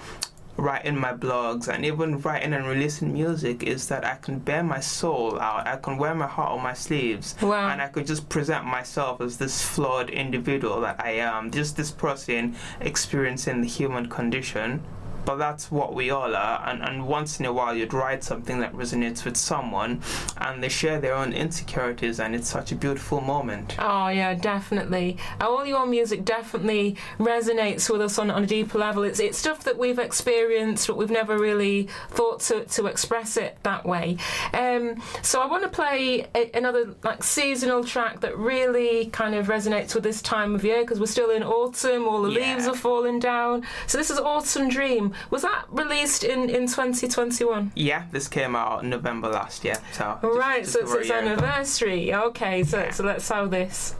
writing 0.57 0.97
my 0.97 1.13
blogs 1.13 1.67
and 1.67 1.85
even 1.85 2.19
writing 2.21 2.53
and 2.53 2.67
releasing 2.67 3.13
music 3.13 3.63
is 3.63 3.87
that 3.87 4.05
I 4.05 4.15
can 4.15 4.39
bear 4.39 4.63
my 4.63 4.79
soul 4.79 5.39
out. 5.39 5.67
I 5.67 5.75
can 5.77 5.97
wear 5.97 6.15
my 6.15 6.27
heart 6.27 6.51
on 6.51 6.63
my 6.63 6.73
sleeves. 6.73 7.35
Wow. 7.41 7.69
And 7.69 7.81
I 7.81 7.87
could 7.87 8.07
just 8.07 8.29
present 8.29 8.65
myself 8.65 9.21
as 9.21 9.37
this 9.37 9.61
flawed 9.61 10.09
individual 10.09 10.81
that 10.81 11.03
I 11.03 11.11
am, 11.11 11.51
just 11.51 11.77
this 11.77 11.91
person 11.91 12.55
experiencing 12.79 13.61
the 13.61 13.67
human 13.67 14.07
condition. 14.07 14.83
But 15.25 15.37
that's 15.37 15.71
what 15.71 15.93
we 15.95 16.11
all 16.11 16.35
are. 16.35 16.61
And, 16.67 16.83
and 16.83 17.07
once 17.07 17.39
in 17.39 17.45
a 17.45 17.53
while, 17.53 17.75
you'd 17.75 17.93
write 17.93 18.23
something 18.23 18.59
that 18.59 18.73
resonates 18.73 19.25
with 19.25 19.35
someone 19.37 20.01
and 20.37 20.63
they 20.63 20.69
share 20.69 20.99
their 20.99 21.15
own 21.15 21.33
insecurities, 21.33 22.19
and 22.19 22.35
it's 22.35 22.47
such 22.49 22.71
a 22.71 22.75
beautiful 22.75 23.21
moment. 23.21 23.75
Oh 23.79 24.07
yeah, 24.09 24.33
definitely. 24.35 25.17
All 25.41 25.65
your 25.65 25.85
music 25.85 26.25
definitely 26.25 26.95
resonates 27.19 27.89
with 27.89 28.01
us 28.01 28.19
on, 28.19 28.29
on 28.29 28.43
a 28.43 28.47
deeper 28.47 28.77
level. 28.77 29.03
It's 29.03 29.19
it's 29.19 29.37
stuff 29.37 29.63
that 29.63 29.77
we've 29.77 29.99
experienced, 29.99 30.87
but 30.87 30.97
we've 30.97 31.09
never 31.11 31.37
really 31.37 31.87
thought 32.09 32.39
to, 32.41 32.65
to 32.65 32.85
express 32.87 33.37
it 33.37 33.57
that 33.63 33.85
way. 33.85 34.17
Um, 34.53 35.01
so 35.21 35.41
I 35.41 35.47
want 35.47 35.63
to 35.63 35.69
play 35.69 36.27
a, 36.35 36.51
another 36.53 36.93
like 37.03 37.23
seasonal 37.23 37.83
track 37.83 38.21
that 38.21 38.37
really 38.37 39.07
kind 39.07 39.33
of 39.35 39.47
resonates 39.47 39.95
with 39.95 40.03
this 40.03 40.21
time 40.21 40.53
of 40.55 40.63
year 40.63 40.81
because 40.81 40.99
we're 40.99 41.05
still 41.07 41.31
in 41.31 41.43
autumn. 41.43 42.07
All 42.07 42.21
the 42.21 42.31
Yeah. 42.31 42.53
leaves 42.55 42.67
are 42.67 42.75
falling 42.75 43.19
down. 43.19 43.63
So 43.87 43.97
this 43.97 44.09
is 44.11 44.19
Autumn 44.19 44.69
Dream. 44.69 45.13
Was 45.29 45.41
that 45.43 45.65
released 45.69 46.23
in 46.23 46.49
in 46.49 46.67
2021? 46.67 47.71
Yeah, 47.75 48.03
this 48.11 48.27
came 48.27 48.55
out 48.55 48.83
in 48.83 48.89
November 48.89 49.29
last 49.29 49.63
year. 49.63 49.77
So 49.93 50.19
Right, 50.21 50.61
just 50.63 50.73
so 50.73 50.79
it's 50.81 50.93
its 50.93 51.09
year 51.09 51.19
ago. 51.19 51.27
anniversary. 51.31 52.13
Okay, 52.13 52.63
so 52.63 52.89
so 52.91 53.03
let's 53.03 53.25
sell 53.25 53.47
this. 53.47 53.95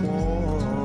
Take 0.00 0.83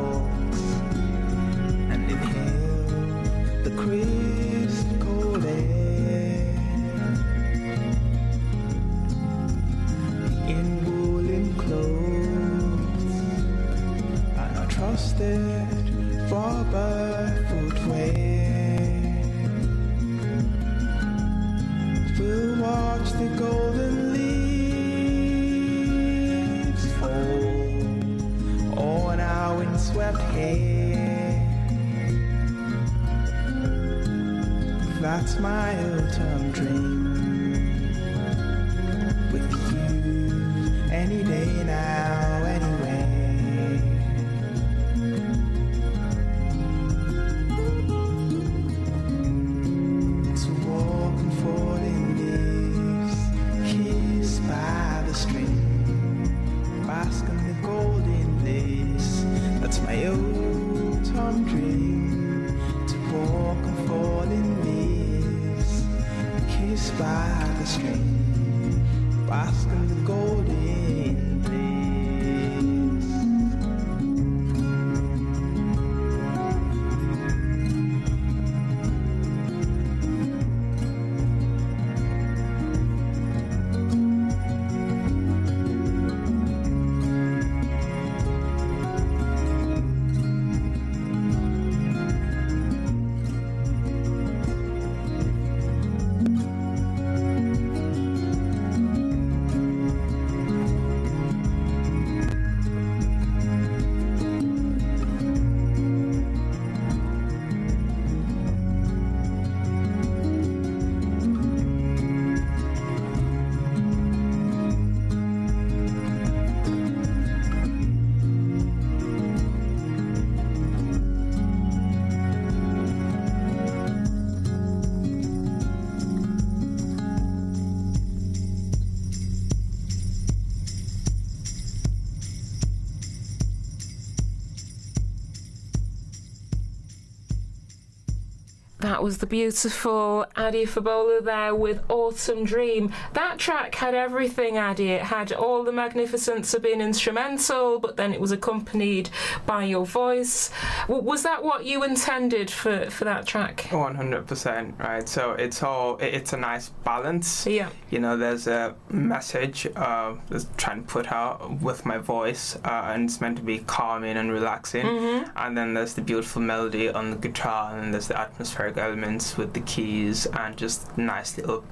That 138.99 139.05
was 139.05 139.19
the 139.19 139.27
beautiful 139.27 140.25
Adi 140.35 140.65
Fabola 140.65 141.23
there 141.23 141.55
with 141.55 141.81
Autumn 141.89 142.43
Dream. 142.43 142.91
That 143.13 143.37
track 143.37 143.75
had 143.75 143.95
everything, 143.95 144.57
Adi. 144.57 144.89
It 144.91 145.03
had 145.03 145.31
all 145.31 145.63
the 145.63 145.71
magnificence 145.71 146.53
of 146.53 146.63
being 146.63 146.81
instrumental, 146.81 147.79
but 147.79 147.95
then 147.95 148.11
it 148.13 148.19
was 148.19 148.33
accompanied 148.33 149.09
by 149.45 149.63
your 149.63 149.85
voice. 149.85 150.51
W- 150.89 151.01
was 151.01 151.23
that 151.23 151.41
what 151.45 151.63
you 151.63 151.81
intended 151.85 152.51
for, 152.51 152.89
for 152.89 153.05
that 153.05 153.25
track? 153.25 153.67
100% 153.71 154.77
right 154.79 155.07
so 155.07 155.31
it's 155.31 155.63
all 155.63 155.95
it- 155.99 156.13
it's 156.13 156.33
a 156.33 156.37
nice 156.37 156.67
balance 156.83 157.45
Yeah. 157.47 157.69
you 157.89 157.99
know 157.99 158.17
there's 158.17 158.47
a 158.47 158.75
message 158.89 159.65
uh 159.77 160.15
that's 160.29 160.47
trying 160.57 160.81
to 160.83 160.87
put 160.87 161.09
out 161.11 161.61
with 161.61 161.85
my 161.85 161.97
voice 161.97 162.57
uh, 162.65 162.91
and 162.91 163.05
it's 163.05 163.21
meant 163.21 163.37
to 163.37 163.43
be 163.43 163.59
calming 163.59 164.17
and 164.17 164.29
relaxing 164.31 164.85
Mm-hmm. 164.85 165.29
and 165.37 165.57
then 165.57 165.73
there's 165.73 165.93
the 165.93 166.01
beautiful 166.01 166.41
melody 166.41 166.89
on 166.89 167.11
the 167.11 167.15
guitar 167.17 167.77
and 167.77 167.93
there's 167.93 168.07
the 168.07 168.19
atmospheric 168.19 168.77
elements 168.89 169.37
with 169.37 169.53
the 169.53 169.59
keys 169.59 170.25
and 170.25 170.57
just 170.57 170.97
nice 170.97 171.37
little 171.37 171.63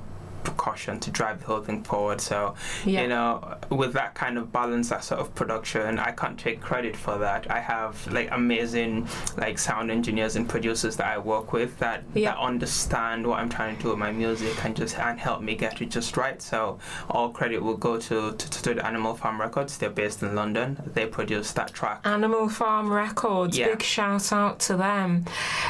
percussion 0.48 1.00
to 1.06 1.10
drive 1.12 1.40
the 1.42 1.46
whole 1.46 1.62
thing 1.68 1.84
forward 1.84 2.20
so 2.22 2.40
Yeah. 2.86 3.02
you 3.02 3.08
know 3.14 3.58
with 3.70 3.94
that 4.00 4.12
kind 4.16 4.36
of 4.38 4.52
balance 4.60 4.90
that 4.90 5.04
sort 5.04 5.20
of 5.24 5.28
production 5.36 6.00
i 6.00 6.12
can't 6.12 6.38
take 6.48 6.60
credit 6.70 6.96
for 6.96 7.16
that 7.26 7.42
i 7.52 7.60
have 7.74 7.94
like 8.18 8.30
amazing 8.32 9.08
like 9.44 9.56
sound 9.60 9.92
engineers 9.92 10.36
and 10.38 10.48
producers 10.56 10.96
that 11.00 11.08
i 11.16 11.18
work 11.18 11.48
with 11.54 11.72
that, 11.80 12.04
Yeah. 12.14 12.32
that 12.32 12.40
understand 12.52 13.20
what 13.28 13.40
i'm 13.40 13.50
trying 13.50 13.76
to 13.78 13.84
do 13.84 13.90
with 13.90 13.98
my 14.08 14.12
music 14.12 14.54
and 14.64 14.76
just 14.76 14.98
and 14.98 15.20
help 15.20 15.42
me 15.42 15.54
get 15.56 15.82
it 15.82 15.90
just 15.90 16.16
right 16.18 16.42
so 16.42 16.80
all 17.10 17.30
credit 17.30 17.60
will 17.62 17.78
go 17.90 17.94
to 18.08 18.18
to, 18.42 18.46
to 18.66 18.74
the 18.76 18.86
animal 18.86 19.14
farm 19.16 19.40
records 19.42 19.78
they're 19.78 19.90
based 20.04 20.24
in 20.24 20.34
london 20.36 20.68
they 20.94 21.06
produced 21.06 21.56
that 21.56 21.74
track 21.74 22.00
Animal 22.06 22.48
Farm 22.50 22.92
Records. 22.92 23.58
Yeah. 23.58 23.68
Big 23.70 23.82
shout 23.82 24.32
out 24.32 24.60
to 24.68 24.78
them. 24.78 25.26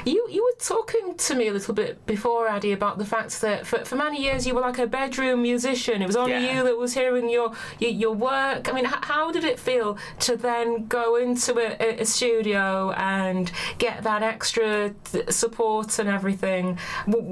You 0.05 0.19
you 0.29 0.41
were 0.43 0.57
talking 0.75 1.15
to 1.15 1.35
me 1.35 1.47
a 1.47 1.53
little 1.53 1.73
bit 1.73 2.05
before, 2.05 2.47
Adi, 2.49 2.71
about 2.73 2.97
the 2.97 3.05
fact 3.05 3.41
that 3.41 3.65
for, 3.65 3.83
for 3.85 3.95
many 3.95 4.21
years 4.21 4.45
you 4.47 4.53
were 4.55 4.61
like 4.67 4.79
a 4.79 4.87
bedroom 4.87 5.41
musician. 5.41 6.01
It 6.01 6.07
was 6.07 6.15
only 6.15 6.33
Yeah. 6.33 6.57
you 6.57 6.63
that 6.63 6.77
was 6.77 6.93
hearing 6.93 7.29
your 7.29 7.53
your, 7.79 7.91
your 7.91 8.13
work. 8.13 8.69
I 8.69 8.71
mean, 8.73 8.85
h- 8.85 9.03
how 9.13 9.31
did 9.31 9.43
it 9.43 9.59
feel 9.59 9.97
to 10.21 10.35
then 10.35 10.87
go 10.87 11.15
into 11.15 11.51
a, 11.59 12.01
a- 12.01 12.05
studio 12.05 12.91
and 12.91 13.51
get 13.77 14.03
that 14.03 14.21
extra 14.23 14.93
th- 15.11 15.29
support 15.31 15.99
and 15.99 16.09
everything? 16.09 16.77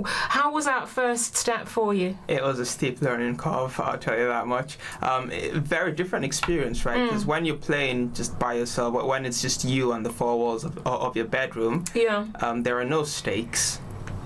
How 0.06 0.52
was 0.52 0.66
that 0.66 0.88
first 0.90 1.36
step 1.36 1.68
for 1.68 1.94
you? 1.94 2.18
it 2.28 2.42
was 2.42 2.60
a 2.60 2.66
steep 2.66 3.02
learning 3.02 3.36
curve 3.38 3.80
i'll 3.80 3.98
tell 3.98 4.18
you 4.18 4.28
that 4.28 4.48
much 4.48 4.78
um, 5.02 5.30
it- 5.32 5.54
very 5.76 5.92
different 5.92 6.24
experience 6.26 6.86
right 6.86 7.02
because 7.10 7.26
when 7.26 7.46
you're 7.46 7.56
playing 7.72 8.12
just 8.14 8.38
by 8.40 8.54
yourself 8.54 8.94
but 8.94 9.08
when 9.08 9.26
it's 9.26 9.42
just 9.42 9.64
you 9.66 9.92
on 9.94 10.02
the 10.04 10.10
four 10.10 10.38
walls 10.38 10.64
of, 10.64 10.78
of 10.88 11.16
your 11.16 11.26
bedroom 11.26 11.84
Yeah. 11.94 12.26
um, 12.42 12.64
there 12.64 12.78
are 12.80 12.86
no 12.86 13.04
stakes. 13.04 13.80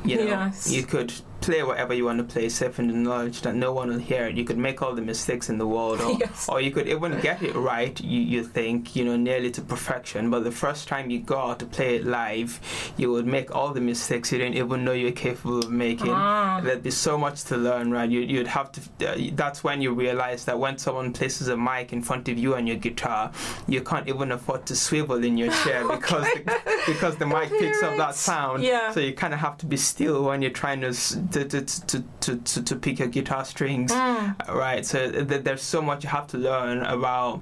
You 0.06 0.16
know, 0.18 0.24
Yes. 0.24 0.72
you 0.72 0.84
could 0.84 1.12
play 1.50 1.64
whatever 1.64 1.94
you 1.96 2.06
want 2.06 2.20
to 2.20 2.24
play, 2.34 2.48
safe 2.50 2.78
in 2.80 2.88
the 2.88 2.94
knowledge 2.94 3.42
that 3.42 3.56
no 3.56 3.74
one 3.74 3.88
will 3.90 3.98
hear 4.12 4.26
it. 4.28 4.36
You 4.36 4.44
could 4.44 4.58
make 4.58 4.82
all 4.84 4.94
the 4.94 5.02
mistakes 5.02 5.50
in 5.50 5.58
the 5.58 5.66
world, 5.76 6.00
or, 6.02 6.12
Yes. 6.20 6.48
or 6.50 6.62
you 6.62 6.72
could 6.72 6.88
even 6.88 7.20
get 7.22 7.42
it 7.42 7.56
right. 7.56 8.00
You, 8.00 8.20
you 8.34 8.44
think 8.44 8.96
you 8.96 9.04
know 9.06 9.16
nearly 9.16 9.50
to 9.52 9.62
perfection, 9.62 10.30
but 10.30 10.44
the 10.44 10.52
first 10.52 10.88
time 10.88 11.10
you 11.10 11.20
go 11.20 11.38
out 11.40 11.58
to 11.60 11.66
play 11.66 11.96
it 11.96 12.06
live, 12.06 12.60
you 12.98 13.12
would 13.12 13.26
make 13.26 13.56
all 13.56 13.72
the 13.74 13.82
mistakes 13.82 14.32
you 14.32 14.38
didn't 14.38 14.58
even 14.58 14.84
know 14.86 14.92
you're 14.92 15.12
capable 15.12 15.60
of 15.60 15.72
making. 15.72 16.10
Ah. 16.12 16.62
There'd 16.64 16.84
be 16.84 16.92
so 16.92 17.18
much 17.18 17.44
to 17.46 17.58
learn, 17.58 17.92
right? 17.92 18.10
You, 18.10 18.22
you'd 18.22 18.48
have 18.48 18.72
to. 18.74 18.82
Uh, 19.10 19.32
that's 19.34 19.64
when 19.64 19.82
you 19.82 19.92
realize 19.94 20.46
that 20.46 20.58
when 20.60 20.78
someone 20.78 21.14
places 21.14 21.48
a 21.48 21.58
mic 21.58 21.94
in 21.94 22.02
front 22.04 22.30
of 22.30 22.38
you 22.38 22.54
and 22.56 22.68
your 22.68 22.78
guitar, 22.78 23.32
you 23.68 23.82
can't 23.82 24.08
even 24.08 24.32
afford 24.32 24.66
to 24.68 24.76
swivel 24.76 25.24
in 25.24 25.38
your 25.38 25.52
chair 25.64 25.88
because 25.96 26.26
the, 26.36 26.82
because 26.86 27.16
the 27.18 27.26
mic 27.26 27.50
picks 27.50 27.82
up 27.82 27.98
that 27.98 28.14
sound. 28.16 28.64
Yeah. 28.64 28.92
So 28.92 29.00
you 29.00 29.14
kind 29.14 29.34
of 29.34 29.40
have 29.40 29.58
to 29.60 29.66
be 29.66 29.78
still 29.78 30.24
when 30.26 30.42
you're 30.42 30.52
trying 30.52 30.82
to 30.82 30.88
s- 30.90 31.18
to 31.46 31.62
to, 31.62 31.86
to, 31.88 32.04
to, 32.22 32.36
to, 32.38 32.64
to 32.64 32.76
pick 32.76 33.00
your 33.00 33.08
guitar 33.08 33.46
strings, 33.46 33.92
Mm. 33.92 34.48
right? 34.50 34.86
So 34.86 35.12
th- 35.12 35.44
there's 35.44 35.62
so 35.62 35.82
much 35.82 36.04
you 36.04 36.10
have 36.10 36.28
to 36.28 36.38
learn 36.38 36.80
about, 36.84 37.42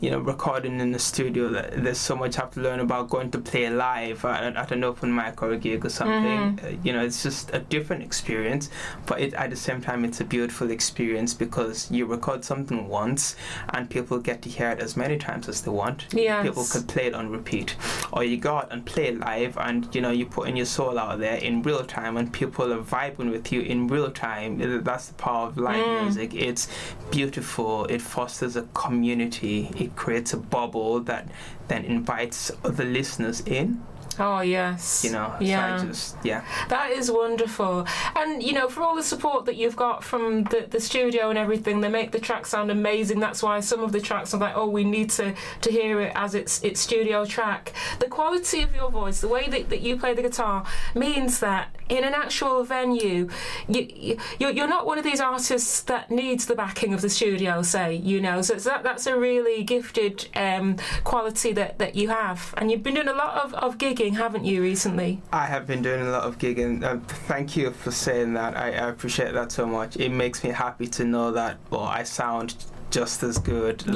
you 0.00 0.10
know, 0.10 0.18
recording 0.18 0.80
in 0.80 0.92
the 0.92 0.98
studio. 0.98 1.48
That 1.48 1.82
There's 1.82 1.98
so 1.98 2.16
much 2.16 2.36
you 2.36 2.42
have 2.42 2.52
to 2.52 2.60
learn 2.60 2.80
about 2.80 3.08
going 3.10 3.30
to 3.32 3.38
play 3.38 3.68
live 3.70 4.24
at, 4.24 4.56
at 4.56 4.72
an 4.72 4.84
open 4.84 5.14
mic 5.14 5.42
or 5.42 5.52
a 5.52 5.56
gig 5.56 5.84
or 5.84 5.88
something. 5.88 6.58
Uh, 6.62 6.76
you 6.82 6.92
know, 6.92 7.02
it's 7.04 7.22
just 7.22 7.50
a 7.54 7.60
different 7.60 8.02
experience, 8.02 8.70
but 9.06 9.20
it, 9.20 9.34
at 9.34 9.50
the 9.50 9.56
same 9.56 9.80
time, 9.80 10.04
it's 10.04 10.20
a 10.20 10.24
beautiful 10.24 10.70
experience 10.70 11.34
because 11.34 11.90
you 11.90 12.06
record 12.06 12.44
something 12.44 12.88
once 12.88 13.36
and 13.70 13.88
people 13.88 14.18
get 14.18 14.42
to 14.42 14.48
hear 14.48 14.70
it 14.70 14.80
as 14.80 14.96
many 14.96 15.16
times 15.18 15.48
as 15.48 15.62
they 15.62 15.70
want. 15.70 16.06
Yes. 16.12 16.44
People 16.46 16.64
could 16.70 16.88
play 16.88 17.06
it 17.06 17.14
on 17.14 17.30
repeat, 17.30 17.76
or 18.12 18.24
you 18.24 18.36
go 18.36 18.56
out 18.56 18.72
and 18.72 18.84
play 18.84 19.06
it 19.08 19.18
live, 19.18 19.56
and 19.58 19.92
you 19.94 20.00
know 20.00 20.10
you 20.10 20.26
put 20.26 20.48
in 20.48 20.56
your 20.56 20.66
soul 20.66 20.98
out 20.98 21.18
there 21.18 21.36
in 21.36 21.62
real 21.62 21.84
time, 21.84 22.16
and 22.16 22.32
people 22.32 22.72
are 22.72 22.82
vibing 22.82 23.30
with 23.30 23.52
you 23.52 23.60
in 23.62 23.86
real 23.88 24.10
time. 24.10 24.58
That's 24.84 25.08
the 25.08 25.14
power 25.14 25.46
of 25.48 25.56
live 25.56 25.76
Mm. 25.76 26.02
music. 26.02 26.34
It's 26.34 26.68
beautiful. 27.10 27.84
It 27.86 28.00
fosters 28.02 28.56
a 28.56 28.62
community. 28.74 29.70
It 29.76 29.85
creates 29.94 30.32
a 30.32 30.36
bubble 30.36 31.00
that 31.00 31.28
then 31.68 31.84
invites 31.84 32.50
other 32.64 32.84
listeners 32.84 33.40
in. 33.40 33.82
Oh 34.18 34.40
yes. 34.40 35.04
You 35.04 35.12
know, 35.12 35.34
Yeah. 35.40 35.78
so 35.78 35.86
just 35.86 36.16
yeah. 36.22 36.44
That 36.68 36.90
is 36.92 37.10
wonderful. 37.10 37.86
And, 38.14 38.42
you 38.42 38.52
know, 38.52 38.68
for 38.68 38.82
all 38.82 38.96
the 38.96 39.02
support 39.02 39.44
that 39.46 39.56
you've 39.56 39.76
got 39.76 40.02
from 40.02 40.44
the, 40.44 40.66
the 40.70 40.80
studio 40.80 41.28
and 41.28 41.38
everything, 41.38 41.80
they 41.80 41.88
make 41.88 42.12
the 42.12 42.18
track 42.18 42.46
sound 42.46 42.70
amazing. 42.70 43.20
That's 43.20 43.42
why 43.42 43.60
some 43.60 43.80
of 43.82 43.92
the 43.92 44.00
tracks 44.00 44.32
are 44.34 44.38
like, 44.38 44.56
oh, 44.56 44.68
we 44.68 44.84
need 44.84 45.10
to, 45.10 45.34
to 45.60 45.70
hear 45.70 46.00
it 46.00 46.12
as 46.14 46.34
its 46.34 46.62
its 46.62 46.80
studio 46.80 47.24
track. 47.24 47.72
The 47.98 48.06
quality 48.08 48.62
of 48.62 48.74
your 48.74 48.90
voice, 48.90 49.20
the 49.20 49.28
way 49.28 49.48
that, 49.48 49.68
that 49.70 49.80
you 49.80 49.98
play 49.98 50.14
the 50.14 50.22
guitar, 50.22 50.64
means 50.94 51.40
that 51.40 51.74
in 51.88 52.02
an 52.02 52.14
actual 52.14 52.64
venue, 52.64 53.28
you, 53.68 53.88
you, 53.94 54.18
you're 54.38 54.50
you're 54.50 54.68
not 54.68 54.86
one 54.86 54.98
of 54.98 55.04
these 55.04 55.20
artists 55.20 55.80
that 55.82 56.10
needs 56.10 56.46
the 56.46 56.54
backing 56.54 56.94
of 56.94 57.00
the 57.02 57.10
studio, 57.10 57.62
say, 57.62 57.94
you 57.94 58.20
know. 58.20 58.40
So 58.42 58.54
that, 58.54 58.82
that's 58.82 59.06
a 59.06 59.18
really 59.18 59.62
gifted 59.62 60.28
um, 60.34 60.76
quality 61.04 61.52
that, 61.52 61.78
that 61.78 61.94
you 61.96 62.08
have. 62.08 62.54
And 62.56 62.70
you've 62.70 62.82
been 62.82 62.94
doing 62.94 63.08
a 63.08 63.12
lot 63.12 63.44
of, 63.44 63.52
of 63.54 63.78
gigging, 63.78 64.05
haven't 64.14 64.44
you, 64.44 64.62
recently? 64.62 65.20
I 65.32 65.46
have 65.46 65.66
been 65.66 65.82
doing 65.82 66.02
a 66.02 66.10
lot 66.10 66.24
of 66.24 66.38
gigging. 66.38 66.82
Uh, 66.84 66.98
thank 67.26 67.56
you 67.56 67.70
for 67.72 67.90
saying 67.90 68.34
that. 68.34 68.56
I, 68.56 68.66
I 68.68 68.88
appreciate 68.88 69.32
that 69.34 69.52
so 69.52 69.66
much. 69.66 69.96
It 69.96 70.10
makes 70.10 70.42
me 70.44 70.50
happy 70.50 70.86
to 70.88 71.04
know 71.04 71.32
that 71.32 71.58
well, 71.70 71.82
I 71.82 72.02
sound 72.02 72.54
just 72.88 73.24
as 73.24 73.36
good 73.38 73.82
Yeah. 73.86 73.92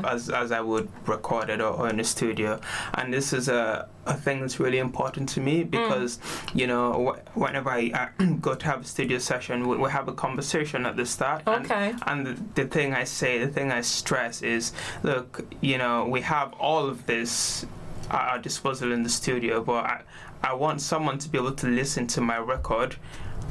live 0.00 0.04
as, 0.04 0.28
as 0.28 0.50
I 0.50 0.60
would 0.60 0.88
recorded 1.06 1.60
or, 1.60 1.74
or 1.74 1.88
in 1.88 1.96
the 1.98 2.04
studio. 2.04 2.60
And 2.94 3.14
this 3.14 3.32
is 3.32 3.48
a, 3.48 3.88
a 4.04 4.14
thing 4.14 4.40
that's 4.40 4.58
really 4.58 4.78
important 4.78 5.28
to 5.30 5.40
Mm. 5.40 5.44
me 5.44 5.62
because, 5.64 6.18
you 6.52 6.66
know, 6.66 7.14
wh- 7.14 7.36
whenever 7.38 7.70
I 7.70 8.10
uh, 8.18 8.24
go 8.40 8.56
to 8.56 8.66
have 8.66 8.80
a 8.80 8.84
studio 8.84 9.18
session, 9.18 9.68
we, 9.68 9.76
we 9.76 9.88
have 9.90 10.08
a 10.08 10.12
conversation 10.12 10.84
at 10.86 10.96
the 10.96 11.06
start. 11.06 11.42
and- 11.46 11.64
Okay. 11.64 11.94
and 12.08 12.26
the, 12.26 12.42
the 12.56 12.64
thing 12.66 12.92
I 12.94 13.04
say, 13.04 13.38
the 13.38 13.46
thing 13.46 13.70
I 13.70 13.80
stress 13.80 14.42
is, 14.42 14.72
look, 15.04 15.44
you 15.60 15.78
know, 15.78 16.06
we 16.06 16.20
have 16.22 16.52
all 16.54 16.88
of 16.88 17.06
this 17.06 17.64
at 18.12 18.28
our 18.32 18.38
disposal 18.38 18.92
in 18.92 19.02
the 19.02 19.08
studio, 19.08 19.62
but 19.62 19.84
I, 19.84 20.00
I 20.42 20.52
want 20.54 20.80
someone 20.80 21.18
to 21.18 21.28
be 21.28 21.38
able 21.38 21.52
to 21.52 21.66
listen 21.66 22.06
to 22.08 22.20
my 22.20 22.38
record 22.38 22.96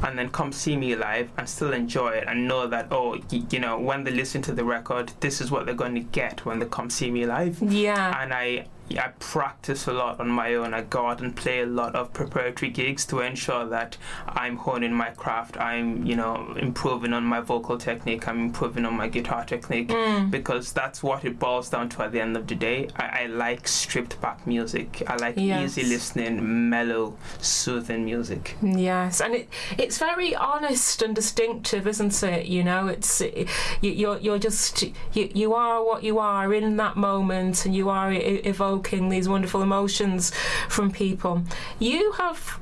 and 0.04 0.18
then 0.18 0.30
come 0.30 0.52
see 0.52 0.76
me 0.78 0.96
live 0.96 1.30
and 1.38 1.48
still 1.48 1.74
enjoy 1.74 2.10
it 2.10 2.24
and 2.28 2.48
know 2.48 2.66
that 2.68 2.88
oh 2.92 3.12
y- 3.32 3.44
you 3.52 3.60
know 3.60 3.78
when 3.80 4.04
they 4.04 4.10
listen 4.12 4.42
to 4.42 4.52
the 4.52 4.64
record 4.64 5.12
this 5.20 5.40
is 5.42 5.52
what 5.52 5.66
they're 5.66 5.76
going 5.76 5.94
to 5.94 6.00
get 6.02 6.44
when 6.44 6.58
they 6.60 6.66
come 6.66 6.90
see 6.90 7.12
me 7.12 7.26
live 7.26 7.62
Yeah. 7.62 8.20
and 8.24 8.34
I 8.34 8.66
I 9.00 9.10
practice 9.20 9.88
a 9.88 9.94
lot 9.94 10.20
on 10.20 10.30
my 10.30 10.56
own. 10.56 10.74
I 10.74 10.82
go 10.82 11.08
out 11.08 11.22
and 11.22 11.36
play 11.36 11.62
a 11.62 11.66
lot 11.66 11.96
of 11.96 12.14
preparatory 12.14 12.72
gigs 12.72 13.06
to 13.08 13.20
ensure 13.22 13.66
that 13.68 13.98
I'm 14.28 14.58
honing 14.58 14.94
my 14.94 15.10
craft. 15.12 15.58
I'm, 15.58 16.06
you 16.06 16.16
know, 16.16 16.54
improving 16.60 17.14
on 17.14 17.24
my 17.24 17.40
vocal 17.42 17.78
technique. 17.78 18.28
I'm 18.28 18.40
improving 18.42 18.86
on 18.86 18.96
my 18.96 19.08
guitar 19.08 19.44
technique 19.46 19.90
Mm. 19.90 20.32
because 20.32 20.74
that's 20.74 21.02
what 21.04 21.26
it 21.26 21.40
boils 21.40 21.70
down 21.70 21.90
to 21.90 22.04
at 22.04 22.12
the 22.12 22.22
end 22.22 22.36
of 22.38 22.48
the 22.48 22.56
day. 22.56 22.88
I, 22.98 23.24
I 23.24 23.26
like 23.28 23.68
stripped 23.68 24.20
back 24.22 24.46
music. 24.48 25.04
I 25.08 25.16
like 25.18 25.36
Yes. 25.38 25.78
easy 25.78 25.88
listening, 25.90 26.70
mellow, 26.70 27.16
soothing 27.40 28.06
music. 28.06 28.56
Yes, 28.62 29.22
and 29.22 29.34
it 29.36 29.50
it's 29.78 29.98
very 29.98 30.36
honest 30.36 31.02
and 31.02 31.16
distinctive, 31.16 31.88
isn't 31.88 32.24
it? 32.24 32.46
You 32.48 32.64
know, 32.64 32.88
it's 32.88 33.22
you, 33.22 33.46
you're 33.82 34.18
you're 34.18 34.40
just 34.40 34.84
you, 35.14 35.30
you 35.34 35.54
are 35.54 35.84
what 35.84 36.04
you 36.04 36.20
are 36.20 36.54
in 36.54 36.78
that 36.78 36.96
moment, 36.98 37.66
and 37.66 37.76
you 37.76 37.90
are 37.90 38.12
e- 38.12 38.42
evoking 38.82 39.10
these 39.10 39.30
wonderful 39.30 39.62
emotions 39.62 40.32
from 40.68 40.92
people. 40.92 41.44
You 41.80 42.14
have 42.14 42.60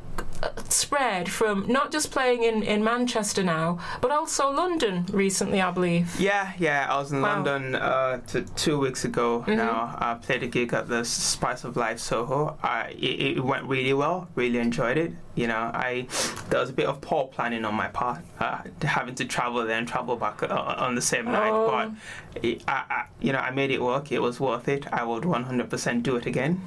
spread 0.69 1.29
from 1.29 1.65
not 1.67 1.91
just 1.91 2.11
playing 2.11 2.43
in, 2.43 2.63
in 2.63 2.83
Manchester 2.83 3.43
now, 3.43 3.79
but 4.01 4.11
also 4.11 4.49
London 4.51 5.05
recently, 5.11 5.61
I 5.61 5.71
believe. 5.71 6.19
Yeah, 6.19 6.53
yeah. 6.57 6.87
I 6.89 6.97
was 6.97 7.11
in 7.11 7.21
Wow. 7.21 7.43
London 7.43 7.75
uh, 7.75 8.21
t- 8.27 8.45
two 8.55 8.79
weeks 8.79 9.05
ago. 9.05 9.43
Mhm. 9.47 9.57
Now 9.57 9.95
I 9.99 10.13
played 10.15 10.43
a 10.43 10.47
gig 10.47 10.73
at 10.73 10.87
the 10.87 11.03
Spice 11.03 11.63
of 11.63 11.75
Life 11.75 11.99
Soho. 11.99 12.57
I, 12.63 12.89
it, 12.97 13.37
it 13.37 13.43
went 13.43 13.65
really 13.65 13.93
well. 13.93 14.27
Really 14.35 14.59
enjoyed 14.59 14.97
it. 14.97 15.13
You 15.35 15.47
know, 15.47 15.71
I 15.73 16.07
there 16.49 16.59
was 16.59 16.69
a 16.69 16.73
bit 16.73 16.87
of 16.87 16.99
poor 16.99 17.27
planning 17.27 17.63
on 17.63 17.73
my 17.73 17.87
part, 17.87 18.19
uh, 18.39 18.57
having 18.81 19.15
to 19.15 19.25
travel 19.25 19.65
there 19.65 19.77
and 19.77 19.87
travel 19.87 20.17
back 20.17 20.43
uh, 20.43 20.47
on 20.77 20.95
the 20.95 21.01
same 21.01 21.25
night. 21.25 21.51
Oh. 21.51 21.67
But 21.69 22.43
it, 22.43 22.61
I, 22.67 22.83
I, 22.89 23.05
you 23.21 23.31
know, 23.31 23.39
I 23.39 23.51
made 23.51 23.71
it 23.71 23.81
work. 23.81 24.11
It 24.11 24.19
was 24.21 24.39
worth 24.41 24.67
it. 24.67 24.85
I 24.91 25.03
would 25.05 25.23
100% 25.23 26.03
do 26.03 26.17
it 26.17 26.25
again. 26.25 26.61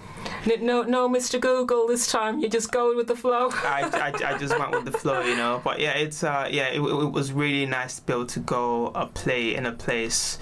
No, 0.61 0.83
no, 0.83 1.07
Mr. 1.09 1.39
Google 1.39 1.87
this 1.87 2.11
time. 2.11 2.39
You're 2.41 2.49
just 2.51 2.73
going 2.73 2.97
with 2.97 3.09
the 3.09 3.17
flow. 3.17 3.51
I, 3.65 4.13
I, 4.25 4.35
I 4.35 4.39
just 4.39 4.59
went 4.59 4.71
with 4.73 4.85
the 4.85 4.93
flow, 4.93 5.23
you 5.23 5.37
know. 5.37 5.61
But 5.65 5.81
yeah, 5.81 5.93
it's 5.93 6.23
uh, 6.25 6.49
yeah, 6.51 6.69
it, 6.69 6.77
it 6.81 7.13
was 7.13 7.33
really 7.33 7.67
nice 7.67 7.97
to 7.99 8.03
be 8.07 8.13
able 8.13 8.27
to 8.27 8.41
go 8.41 8.89
uh, 8.89 9.07
play 9.07 9.55
in 9.55 9.67
a 9.67 9.73
place 9.73 10.39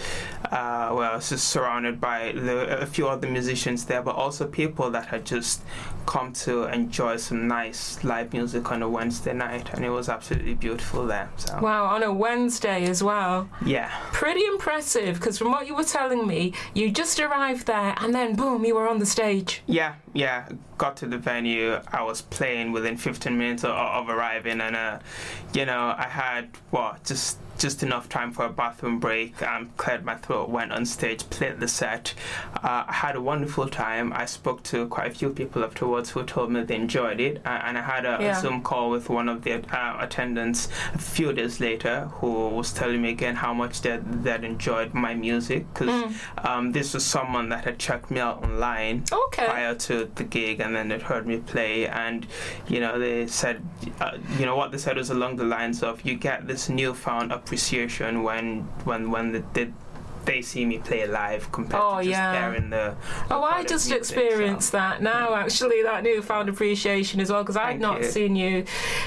uh, 0.51 0.91
where 0.91 1.11
I 1.11 1.17
was 1.17 1.29
just 1.29 1.49
surrounded 1.49 2.01
by 2.01 2.33
the, 2.33 2.79
a 2.81 2.87
few 2.87 3.09
other 3.09 3.29
musicians 3.29 3.85
there, 3.87 4.03
but 4.03 4.15
also 4.17 4.47
people 4.47 4.91
that 4.91 5.07
had 5.07 5.25
just 5.25 5.63
come 6.07 6.33
to 6.33 6.65
enjoy 6.65 7.17
some 7.17 7.47
nice 7.47 8.03
live 8.03 8.33
music 8.33 8.71
on 8.73 8.83
a 8.83 8.89
Wednesday 8.89 9.33
night, 9.33 9.73
and 9.75 9.85
it 9.85 9.91
was 9.91 10.09
absolutely 10.09 10.55
beautiful 10.55 11.07
there. 11.07 11.29
So 11.37 11.59
Wow, 11.61 11.85
on 11.87 12.03
a 12.03 12.13
Wednesday 12.13 12.85
as 12.85 13.03
well. 13.03 13.49
yeah, 13.65 13.91
Pretty 14.13 14.45
impressive, 14.47 15.17
because 15.17 15.39
from 15.39 15.51
what 15.53 15.67
you 15.67 15.75
were 15.77 15.85
telling 15.85 16.27
me, 16.27 16.53
you 16.75 16.91
just 16.91 17.21
arrived 17.21 17.67
there 17.67 17.95
and 17.99 18.15
then 18.15 18.35
boom, 18.35 18.65
you 18.65 18.75
were 18.75 18.89
on 18.89 18.99
the 18.99 19.07
stage. 19.07 19.63
yeah, 19.67 19.95
yeah. 20.15 20.49
Got 20.79 20.97
to 20.99 21.07
the 21.07 21.19
venue. 21.19 21.79
I 21.93 22.03
was 22.03 22.23
playing 22.23 22.73
within 22.73 22.97
15 22.97 23.37
minutes 23.37 23.65
of, 23.65 23.71
of 23.73 24.09
arriving, 24.09 24.61
and 24.63 24.75
uh, 24.75 24.99
you 25.53 25.67
know, 25.67 25.95
I 25.97 26.09
had 26.09 26.49
what 26.71 27.05
just 27.05 27.39
just 27.59 27.83
enough 27.83 28.09
time 28.09 28.33
for 28.33 28.47
a 28.47 28.49
bathroom 28.49 28.99
break. 28.99 29.43
Um, 29.43 29.71
cleared 29.77 30.03
my 30.03 30.15
throat, 30.15 30.49
went 30.49 30.73
on 30.73 30.87
stage, 30.87 31.29
played 31.29 31.61
the 31.61 31.69
set. 31.69 32.15
Uh, 32.65 32.85
I 32.89 32.93
had 32.95 33.15
a 33.17 33.21
wonderful 33.21 33.69
time. 33.69 34.15
I 34.15 34.25
spoke 34.25 34.63
to 34.65 34.87
quite 34.89 35.11
a 35.11 35.15
few 35.15 35.29
people 35.29 35.63
afterwards 35.63 36.09
who 36.09 36.23
told 36.25 36.51
me 36.51 36.63
they 36.63 36.77
enjoyed 36.77 37.21
it, 37.21 37.43
uh, 37.45 37.61
and 37.65 37.77
I 37.77 37.83
had 37.83 38.07
a, 38.07 38.17
Yeah. 38.19 38.39
a 38.39 38.41
Zoom 38.41 38.63
call 38.63 38.89
with 38.89 39.11
one 39.11 39.29
of 39.29 39.43
the 39.45 39.57
uh, 39.77 39.97
attendants 40.01 40.69
a 40.95 40.99
few 40.99 41.35
days 41.35 41.61
later 41.61 42.07
who 42.15 42.49
was 42.49 42.73
telling 42.73 43.03
me 43.03 43.11
again 43.11 43.37
how 43.37 43.53
much 43.53 43.83
they 43.83 43.99
they'd 44.03 44.45
enjoyed 44.45 44.95
my 44.95 45.15
music 45.15 45.67
because 45.75 45.91
Mm. 45.91 46.45
um, 46.49 46.73
this 46.73 46.95
was 46.95 47.05
someone 47.05 47.51
that 47.51 47.65
had 47.67 47.79
checked 47.79 48.11
me 48.11 48.21
out 48.21 48.43
online 48.43 49.05
Okay. 49.13 49.45
prior 49.45 49.75
to 49.75 50.00
the 50.07 50.25
gig 50.25 50.61
and 50.61 50.75
then 50.75 50.89
they 50.89 50.99
heard 50.99 51.27
me 51.27 51.39
play 51.39 51.87
and 51.87 52.27
you 52.69 52.81
know 52.81 52.99
they 52.99 53.27
said 53.27 53.63
uh, 54.01 54.17
you 54.39 54.47
know 54.47 54.57
what 54.57 54.73
they 54.73 54.79
said 54.79 54.97
was 54.97 55.11
along 55.11 55.37
the 55.37 55.45
lines 55.45 55.83
of 55.83 56.03
you 56.05 56.15
get 56.15 56.47
this 56.47 56.69
newfound 56.69 57.33
appreciation 57.33 58.23
when 58.23 58.61
when 58.85 59.11
when 59.11 59.33
the, 59.33 59.43
the 59.55 59.71
they 60.27 60.43
see 60.43 60.67
me 60.67 60.77
play 60.77 61.07
live 61.07 61.51
compared 61.51 61.83
Oh, 61.83 61.97
to 61.97 62.05
just 62.05 62.11
yeah. 62.11 62.51
hearing 62.51 62.69
the 62.69 62.95
Oh, 63.31 63.43
I 63.43 63.65
just 63.65 63.91
experienced 63.91 64.71
so. 64.73 64.77
that 64.77 65.01
now, 65.03 65.35
actually, 65.35 65.83
that 65.83 66.03
newfound 66.05 66.51
appreciation 66.51 67.21
as 67.21 67.31
well, 67.33 67.43
because 67.43 67.57
I'd 67.57 67.81
not 67.81 68.03
you. 68.03 68.11
seen 68.11 68.37
you 68.37 68.67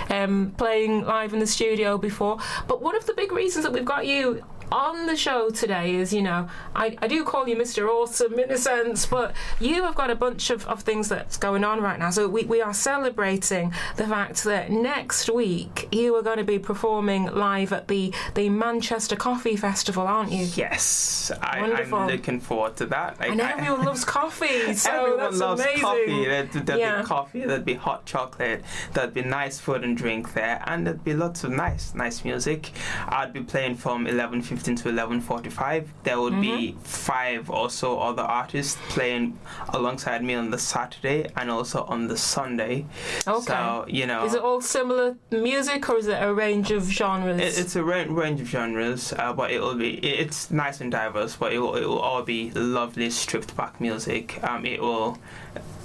um, 0.10 0.56
playing 0.58 1.06
live 1.06 1.32
in 1.32 1.40
the 1.40 1.46
studio 1.46 2.00
before. 2.00 2.40
But 2.68 2.82
one 2.82 2.96
of 2.96 3.06
the 3.06 3.14
big 3.14 3.32
reasons 3.32 3.64
that 3.64 3.72
we've 3.72 3.86
got 3.86 4.08
you 4.08 4.44
on 4.74 5.06
the 5.06 5.16
show 5.16 5.50
today 5.52 5.96
is, 5.96 6.12
you 6.12 6.22
know, 6.24 6.50
I, 6.76 6.98
I 7.02 7.08
do 7.08 7.24
call 7.24 7.48
you 7.48 7.56
Mr. 7.56 7.88
Awesome 7.88 8.40
in 8.40 8.52
a 8.52 8.58
sense, 8.58 9.06
but 9.06 9.34
you 9.60 9.84
have 9.84 9.94
got 9.94 10.10
a 10.10 10.16
bunch 10.16 10.50
of, 10.50 10.66
of 10.68 10.82
things 10.82 11.10
that's 11.10 11.38
going 11.38 11.64
on 11.64 11.80
right 11.82 12.00
now. 12.00 12.10
So 12.10 12.28
we, 12.28 12.44
we 12.46 12.60
are 12.62 12.74
celebrating 12.74 13.72
the 13.98 14.08
fact 14.08 14.44
that 14.46 14.72
next 14.72 15.30
week 15.30 15.88
you 15.92 16.16
are 16.16 16.24
going 16.24 16.40
to 16.40 16.44
be 16.44 16.58
performing 16.58 17.28
live 17.28 17.72
at 17.72 17.88
the, 17.88 18.12
the 18.34 18.50
Manchester 18.50 19.16
Coffee 19.16 19.56
Festival, 19.56 20.08
aren't 20.08 20.32
you? 20.32 20.46
yes 20.56 21.32
I, 21.42 21.62
Wonderful. 21.62 21.98
I'm 22.00 22.08
looking 22.08 22.40
forward 22.40 22.76
to 22.78 22.88
that 22.88 23.20
like, 23.20 23.30
And 23.32 23.42
I- 23.42 23.52
everyone 23.52 23.86
loves 23.86 24.04
coffee, 24.20 24.74
so 24.74 24.90
Everyone 24.92 25.20
that's 25.20 25.38
loves 25.38 25.62
amazing. 25.62 25.82
coffee. 25.82 26.26
There'd, 26.26 26.52
there'd 26.52 26.80
Yeah. 26.80 27.02
be 27.02 27.08
coffee, 27.08 27.46
there'd 27.46 27.64
be 27.66 27.76
hot 27.76 28.06
chocolate, 28.06 28.64
there'd 28.94 29.14
be 29.14 29.22
nice 29.22 29.60
food 29.60 29.84
and 29.84 29.96
drink 29.96 30.34
there, 30.34 30.64
and 30.66 30.88
there'd 30.88 31.04
be 31.04 31.14
lots 31.14 31.44
of 31.44 31.52
nice, 31.52 31.94
nice 31.94 32.26
music. 32.26 32.72
I'd 33.08 33.34
be 33.34 33.42
playing 33.44 33.76
from 33.76 34.06
11.15 34.08 34.63
to 34.64 34.90
11.45. 34.90 35.88
There 36.04 36.20
would 36.20 36.40
be 36.42 36.54
Mm-hmm. 36.54 36.80
five 36.80 37.50
or 37.50 37.70
so 37.70 38.00
other 38.00 38.22
artists 38.22 38.78
playing 38.90 39.38
alongside 39.70 40.24
me 40.24 40.34
on 40.36 40.50
the 40.52 40.58
Saturday 40.58 41.28
and 41.36 41.50
also 41.52 41.84
on 41.84 42.08
the 42.08 42.16
Sunday. 42.18 42.86
Okay. 43.28 43.46
So, 43.46 43.86
you 43.88 44.06
know... 44.08 44.26
Is 44.26 44.34
it 44.36 44.42
all 44.42 44.62
similar 44.62 45.16
music 45.32 45.90
or 45.90 45.98
is 45.98 46.08
it 46.08 46.22
a 46.22 46.34
range 46.34 46.72
of 46.72 46.84
genres? 46.84 47.40
It, 47.42 47.60
it's 47.62 47.76
a 47.76 47.84
ra- 47.84 48.06
range 48.08 48.40
of 48.42 48.48
genres, 48.48 49.14
uh, 49.14 49.34
but 49.34 49.52
it 49.52 49.60
will 49.62 49.76
be 49.76 49.96
it, 49.96 50.20
it's 50.22 50.50
nice 50.52 50.80
and 50.82 50.92
diverse. 50.92 51.36
But 51.36 51.54
it 51.54 51.60
will, 51.60 51.76
it 51.76 51.86
will 51.86 52.00
all 52.00 52.22
be 52.24 52.52
lovely 52.52 53.10
stripped 53.10 53.56
back 53.58 53.82
music. 53.82 54.42
Um, 54.44 54.66
it 54.66 54.82
will 54.82 55.18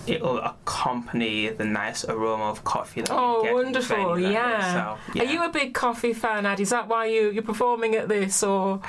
it 0.09 0.23
will 0.23 0.39
accompany 0.39 1.49
the 1.49 1.65
nice 1.65 2.05
aroma 2.05 2.45
of 2.45 2.65
coffee. 2.65 3.03
That 3.03 3.13
oh, 3.13 3.39
you 3.39 3.43
get 3.43 3.51
in 3.51 3.55
wonderful! 3.55 4.19
Yeah. 4.19 4.73
So, 4.73 5.15
yeah. 5.15 5.23
Are 5.23 5.27
you 5.33 5.45
a 5.45 5.51
big 5.51 5.75
coffee 5.75 6.13
fan, 6.13 6.47
Ad? 6.47 6.61
Is 6.61 6.71
that 6.71 6.89
why 6.89 7.07
you 7.07 7.31
you're 7.31 7.43
performing 7.43 7.95
at 7.95 8.09
this, 8.09 8.43
or 8.43 8.81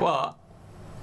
Well, 0.00 0.36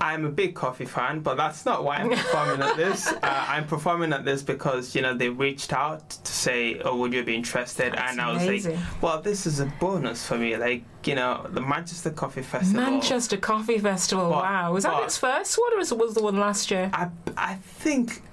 I'm 0.01 0.25
a 0.25 0.29
big 0.29 0.55
coffee 0.55 0.85
fan, 0.85 1.19
but 1.19 1.37
that's 1.37 1.63
not 1.63 1.83
why 1.83 1.97
I'm 1.97 2.09
performing 2.23 2.61
at 2.61 2.75
this. 2.75 3.07
Uh, 3.07 3.19
I'm 3.21 3.67
performing 3.67 4.11
at 4.13 4.25
this 4.25 4.41
because 4.41 4.95
you 4.95 5.01
know 5.03 5.15
they 5.15 5.29
reached 5.29 5.73
out 5.73 6.09
to 6.09 6.31
say, 6.31 6.79
"Oh, 6.79 6.97
would 6.97 7.13
you 7.13 7.23
be 7.23 7.35
interested?" 7.35 7.93
That's 7.93 8.11
and 8.11 8.19
I 8.19 8.33
was 8.33 8.41
amazing. 8.41 8.77
like, 8.77 9.01
"Well, 9.03 9.21
this 9.21 9.45
is 9.45 9.59
a 9.59 9.67
bonus 9.79 10.25
for 10.25 10.39
me. 10.39 10.57
Like, 10.57 10.83
you 11.05 11.13
know, 11.13 11.45
the 11.51 11.61
Manchester 11.61 12.09
Coffee 12.09 12.41
Festival." 12.41 12.81
Manchester 12.81 13.37
Coffee 13.37 13.77
Festival? 13.77 14.31
But- 14.31 14.43
wow, 14.43 14.73
was 14.73 14.85
that 14.85 15.03
its 15.03 15.17
first 15.19 15.57
one, 15.59 15.73
or 15.73 15.77
was 15.77 15.93
was 15.93 16.15
the 16.15 16.23
one 16.23 16.39
last 16.39 16.71
year? 16.71 16.89
I 16.93 17.09
I 17.37 17.55
think 17.55 18.23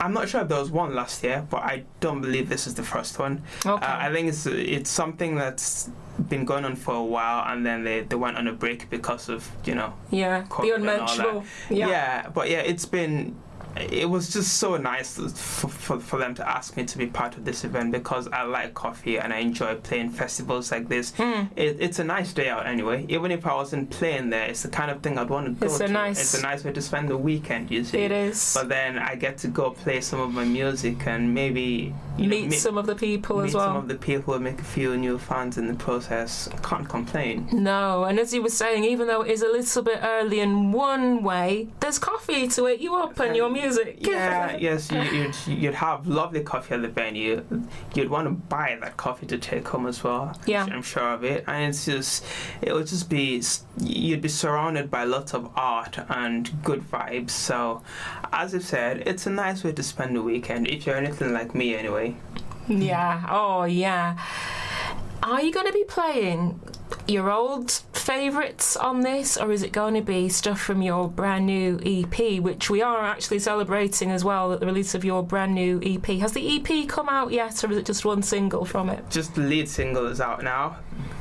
I'm 0.00 0.12
not 0.12 0.28
sure 0.28 0.40
if 0.40 0.48
there 0.48 0.58
was 0.58 0.70
one 0.70 0.94
last 0.94 1.22
year, 1.22 1.46
but 1.48 1.58
I 1.58 1.84
don't 2.00 2.20
believe 2.20 2.48
this 2.48 2.66
is 2.66 2.74
the 2.74 2.82
first 2.82 3.18
one. 3.18 3.42
Okay. 3.64 3.84
Uh, 3.84 3.98
I 3.98 4.12
think 4.12 4.28
it's 4.28 4.46
it's 4.46 4.90
something 4.90 5.36
that's 5.36 5.90
been 6.28 6.44
going 6.44 6.64
on 6.64 6.76
for 6.76 6.94
a 6.94 7.02
while, 7.02 7.44
and 7.52 7.64
then 7.64 7.84
they, 7.84 8.00
they 8.00 8.16
went 8.16 8.36
on 8.36 8.48
a 8.48 8.52
break 8.52 8.90
because 8.90 9.28
of 9.28 9.48
you 9.64 9.74
know 9.74 9.94
yeah, 10.10 10.42
the 10.42 10.54
all 10.54 10.74
unmentionable. 10.74 11.44
Yeah. 11.70 12.28
but 12.28 12.50
yeah, 12.50 12.60
it's 12.60 12.86
been. 12.86 13.36
It 13.90 14.08
was 14.08 14.32
just 14.32 14.58
so 14.58 14.76
nice 14.76 15.16
for, 15.18 15.68
for, 15.68 16.00
for 16.00 16.18
them 16.18 16.34
to 16.36 16.48
ask 16.48 16.76
me 16.76 16.84
to 16.84 16.98
be 16.98 17.06
part 17.06 17.36
of 17.36 17.44
this 17.44 17.64
event 17.64 17.92
because 17.92 18.28
I 18.28 18.42
like 18.42 18.74
coffee 18.74 19.18
and 19.18 19.32
I 19.32 19.38
enjoy 19.38 19.76
playing 19.76 20.10
festivals 20.10 20.70
like 20.70 20.88
this. 20.88 21.12
Hmm. 21.16 21.44
It, 21.56 21.76
it's 21.80 21.98
a 21.98 22.04
nice 22.04 22.32
day 22.32 22.48
out 22.48 22.66
anyway. 22.66 23.06
Even 23.08 23.30
if 23.30 23.46
I 23.46 23.54
wasn't 23.54 23.90
playing 23.90 24.30
there, 24.30 24.46
it's 24.48 24.62
the 24.62 24.68
kind 24.68 24.90
of 24.90 25.02
thing 25.02 25.18
I'd 25.18 25.30
want 25.30 25.46
to 25.46 25.52
go 25.52 25.66
It's 25.66 25.80
a 25.80 25.86
to. 25.86 25.92
nice- 25.92 26.20
It's 26.20 26.38
a 26.38 26.42
nice 26.42 26.64
way 26.64 26.72
to 26.72 26.82
spend 26.82 27.08
the 27.08 27.16
weekend. 27.16 27.70
You 27.70 27.84
see, 27.84 27.98
It 27.98 28.12
is. 28.12 28.54
but 28.54 28.68
then 28.68 28.98
I 28.98 29.14
get 29.14 29.38
to 29.38 29.48
go 29.48 29.70
play 29.70 30.00
some 30.00 30.20
of 30.20 30.32
my 30.32 30.44
music 30.44 31.06
and 31.06 31.32
maybe 31.34 31.94
you 32.18 32.26
know, 32.26 32.36
Meet 32.36 32.52
some 32.54 32.76
of 32.76 32.86
the 32.86 32.94
people 32.94 33.40
as 33.40 33.54
well. 33.54 33.64
meet 33.64 33.68
some 33.68 33.76
of 33.76 33.88
the 33.88 33.94
people, 33.94 34.34
and 34.34 34.44
make 34.44 34.60
a 34.60 34.64
few 34.64 34.96
new 34.98 35.16
fans 35.18 35.56
in 35.56 35.66
the 35.66 35.74
process. 35.74 36.48
Can't 36.62 36.86
complain. 36.88 37.48
No, 37.52 38.04
and 38.04 38.18
as 38.20 38.34
you 38.34 38.42
were 38.42 38.50
saying, 38.50 38.84
even 38.84 39.06
though 39.08 39.22
it 39.22 39.30
is 39.30 39.40
a 39.42 39.48
little 39.48 39.82
bit 39.82 39.98
early 40.02 40.40
in 40.40 40.72
one 40.72 41.22
way, 41.22 41.68
there's 41.80 41.98
coffee 41.98 42.48
to 42.48 42.64
wake 42.64 42.82
you 42.82 42.94
up 42.96 43.18
and 43.18 43.34
your 43.34 43.48
music. 43.48 43.71
Yeah, 43.98 44.56
yes, 44.56 44.90
you, 44.90 45.00
you'd 45.02 45.36
you'd 45.46 45.74
have 45.74 46.06
lovely 46.06 46.42
coffee 46.42 46.74
at 46.74 46.82
the 46.82 46.88
venue. 46.88 47.44
You'd 47.94 48.10
want 48.10 48.26
to 48.26 48.30
buy 48.30 48.76
that 48.80 48.96
coffee 48.96 49.26
to 49.26 49.38
take 49.38 49.66
home 49.68 49.86
as 49.86 50.02
well. 50.04 50.38
Yeah. 50.46 50.66
I'm 50.70 50.82
sure 50.82 51.12
of 51.14 51.24
it. 51.24 51.44
And 51.46 51.70
it's 51.70 51.84
just, 51.86 52.24
it 52.60 52.72
would 52.72 52.86
just 52.86 53.08
be, 53.08 53.42
you'd 53.80 54.22
be 54.22 54.28
surrounded 54.28 54.90
by 54.90 55.04
lots 55.04 55.34
of 55.34 55.50
art 55.56 55.98
and 56.08 56.50
good 56.62 56.80
vibes. 56.90 57.30
So, 57.30 57.82
as 58.32 58.54
I've 58.54 58.64
said, 58.64 59.02
it's 59.06 59.26
a 59.26 59.30
nice 59.30 59.64
way 59.64 59.72
to 59.72 59.82
spend 59.82 60.16
the 60.16 60.22
weekend 60.22 60.68
if 60.68 60.86
you're 60.86 60.96
anything 60.96 61.32
like 61.32 61.54
me, 61.54 61.74
anyway. 61.74 62.16
Yeah. 62.68 63.26
Oh, 63.28 63.64
yeah. 63.64 64.18
Are 65.22 65.40
you 65.40 65.52
going 65.52 65.66
to 65.66 65.72
be 65.72 65.84
playing 65.84 66.60
your 67.06 67.30
old 67.30 67.70
favourites 67.92 68.76
on 68.76 69.00
this, 69.00 69.36
or 69.36 69.52
is 69.52 69.62
it 69.62 69.72
going 69.72 69.94
to 69.94 70.00
be 70.02 70.28
stuff 70.28 70.60
from 70.60 70.82
your 70.82 71.08
brand 71.08 71.46
new 71.46 71.80
EP, 71.84 72.40
which 72.42 72.68
we 72.68 72.82
are 72.82 73.04
actually 73.04 73.38
celebrating 73.38 74.10
as 74.10 74.24
well 74.24 74.52
at 74.52 74.60
the 74.60 74.66
release 74.66 74.94
of 74.94 75.04
your 75.04 75.22
brand 75.22 75.54
new 75.54 75.80
EP? 75.84 76.04
Has 76.18 76.32
the 76.32 76.56
EP 76.56 76.88
come 76.88 77.08
out 77.08 77.30
yet, 77.32 77.62
or 77.64 77.70
is 77.70 77.76
it 77.78 77.86
just 77.86 78.04
one 78.04 78.22
single 78.22 78.64
from 78.64 78.88
it? 78.88 79.08
Just 79.10 79.34
the 79.36 79.42
lead 79.42 79.68
single 79.68 80.06
is 80.06 80.20
out 80.20 80.42
now. 80.42 80.76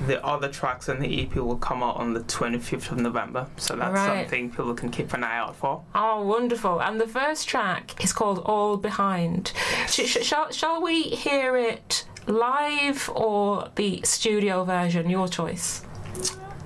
The 0.08 0.24
other 0.26 0.50
tracks 0.50 0.90
on 0.90 1.00
the 1.00 1.22
EP 1.24 1.36
will 1.36 1.58
come 1.58 1.84
out 1.84 1.98
on 1.98 2.14
the 2.14 2.22
25th 2.22 2.92
of 2.92 2.98
November, 3.00 3.46
so 3.58 3.76
that's 3.76 3.94
Right. 3.94 4.22
something 4.24 4.50
people 4.50 4.74
can 4.74 4.90
keep 4.90 5.14
an 5.14 5.24
eye 5.24 5.38
out 5.38 5.56
for. 5.56 5.84
Oh, 5.94 6.24
wonderful. 6.24 6.82
And 6.82 7.00
the 7.00 7.08
first 7.08 7.48
track 7.48 8.04
is 8.04 8.12
called 8.14 8.40
All 8.40 8.78
Behind. 8.78 9.52
Sh- 9.88 10.06
sh- 10.08 10.24
shall, 10.26 10.52
shall 10.52 10.82
we 10.82 11.04
hear 11.04 11.56
it 11.56 12.06
live 12.28 13.10
or 13.14 13.70
the 13.76 14.02
studio 14.04 14.64
version? 14.64 15.10
Your 15.10 15.28
choice. 15.28 15.84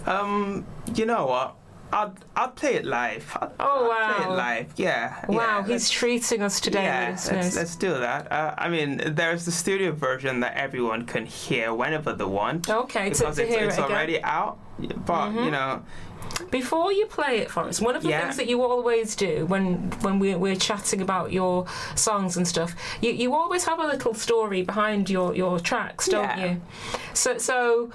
Um, 0.05 0.65
you 0.95 1.05
know 1.05 1.25
what? 1.25 1.55
I'll 1.93 2.13
I'll 2.35 2.49
play 2.49 2.75
it 2.75 2.85
live. 2.85 3.37
I'll, 3.39 3.53
Oh, 3.59 3.85
play 3.85 4.25
wow. 4.25 4.33
it 4.33 4.35
live. 4.35 4.73
Yeah. 4.75 5.25
Wow, 5.27 5.59
yeah, 5.59 5.67
he's 5.67 5.89
treating 5.89 6.41
us 6.41 6.59
today, 6.59 6.83
yeah, 6.83 7.09
let's, 7.31 7.55
let's 7.55 7.75
do 7.75 7.93
that. 7.99 8.29
Uh, 8.31 8.53
I 8.57 8.69
mean, 8.69 9.01
there's 9.15 9.45
the 9.45 9.51
studio 9.51 9.91
version 9.91 10.39
that 10.41 10.55
everyone 10.57 11.05
can 11.05 11.25
hear 11.25 11.73
whenever 11.73 12.11
they 12.11 12.25
want. 12.25 12.69
Okay, 12.69 13.05
to, 13.11 13.19
because 13.19 13.35
to 13.37 13.43
it's, 13.43 13.55
hear 13.55 13.67
it's 13.67 13.77
it. 13.77 13.81
Mm-hmm. 13.81 13.91
already 13.91 14.21
out. 14.23 14.57
But 15.05 15.33
you 15.35 15.51
know, 15.51 15.83
Before 16.51 16.91
you 16.91 17.05
play 17.05 17.39
it 17.39 17.49
for 17.51 17.61
us, 17.63 17.82
one 17.82 17.95
of 17.95 18.03
the 18.03 18.09
Yeah. 18.09 18.21
things 18.21 18.38
that 18.38 18.47
you 18.47 18.61
always 18.63 19.15
do 19.15 19.45
when 19.47 19.91
when 20.01 20.19
we're, 20.19 20.38
we're 20.38 20.55
chatting 20.55 21.01
about 21.01 21.32
your 21.32 21.65
songs 21.95 22.38
and 22.38 22.47
stuff, 22.47 22.76
you, 23.01 23.11
you 23.11 23.34
always 23.36 23.65
have 23.65 23.80
a 23.80 23.88
little 23.88 24.13
story 24.13 24.61
behind 24.61 25.09
your, 25.09 25.36
your 25.36 25.59
tracks, 25.59 26.07
don't 26.07 26.23
Yeah. 26.23 26.45
you? 26.45 26.61
So 27.13 27.38
so. 27.38 27.89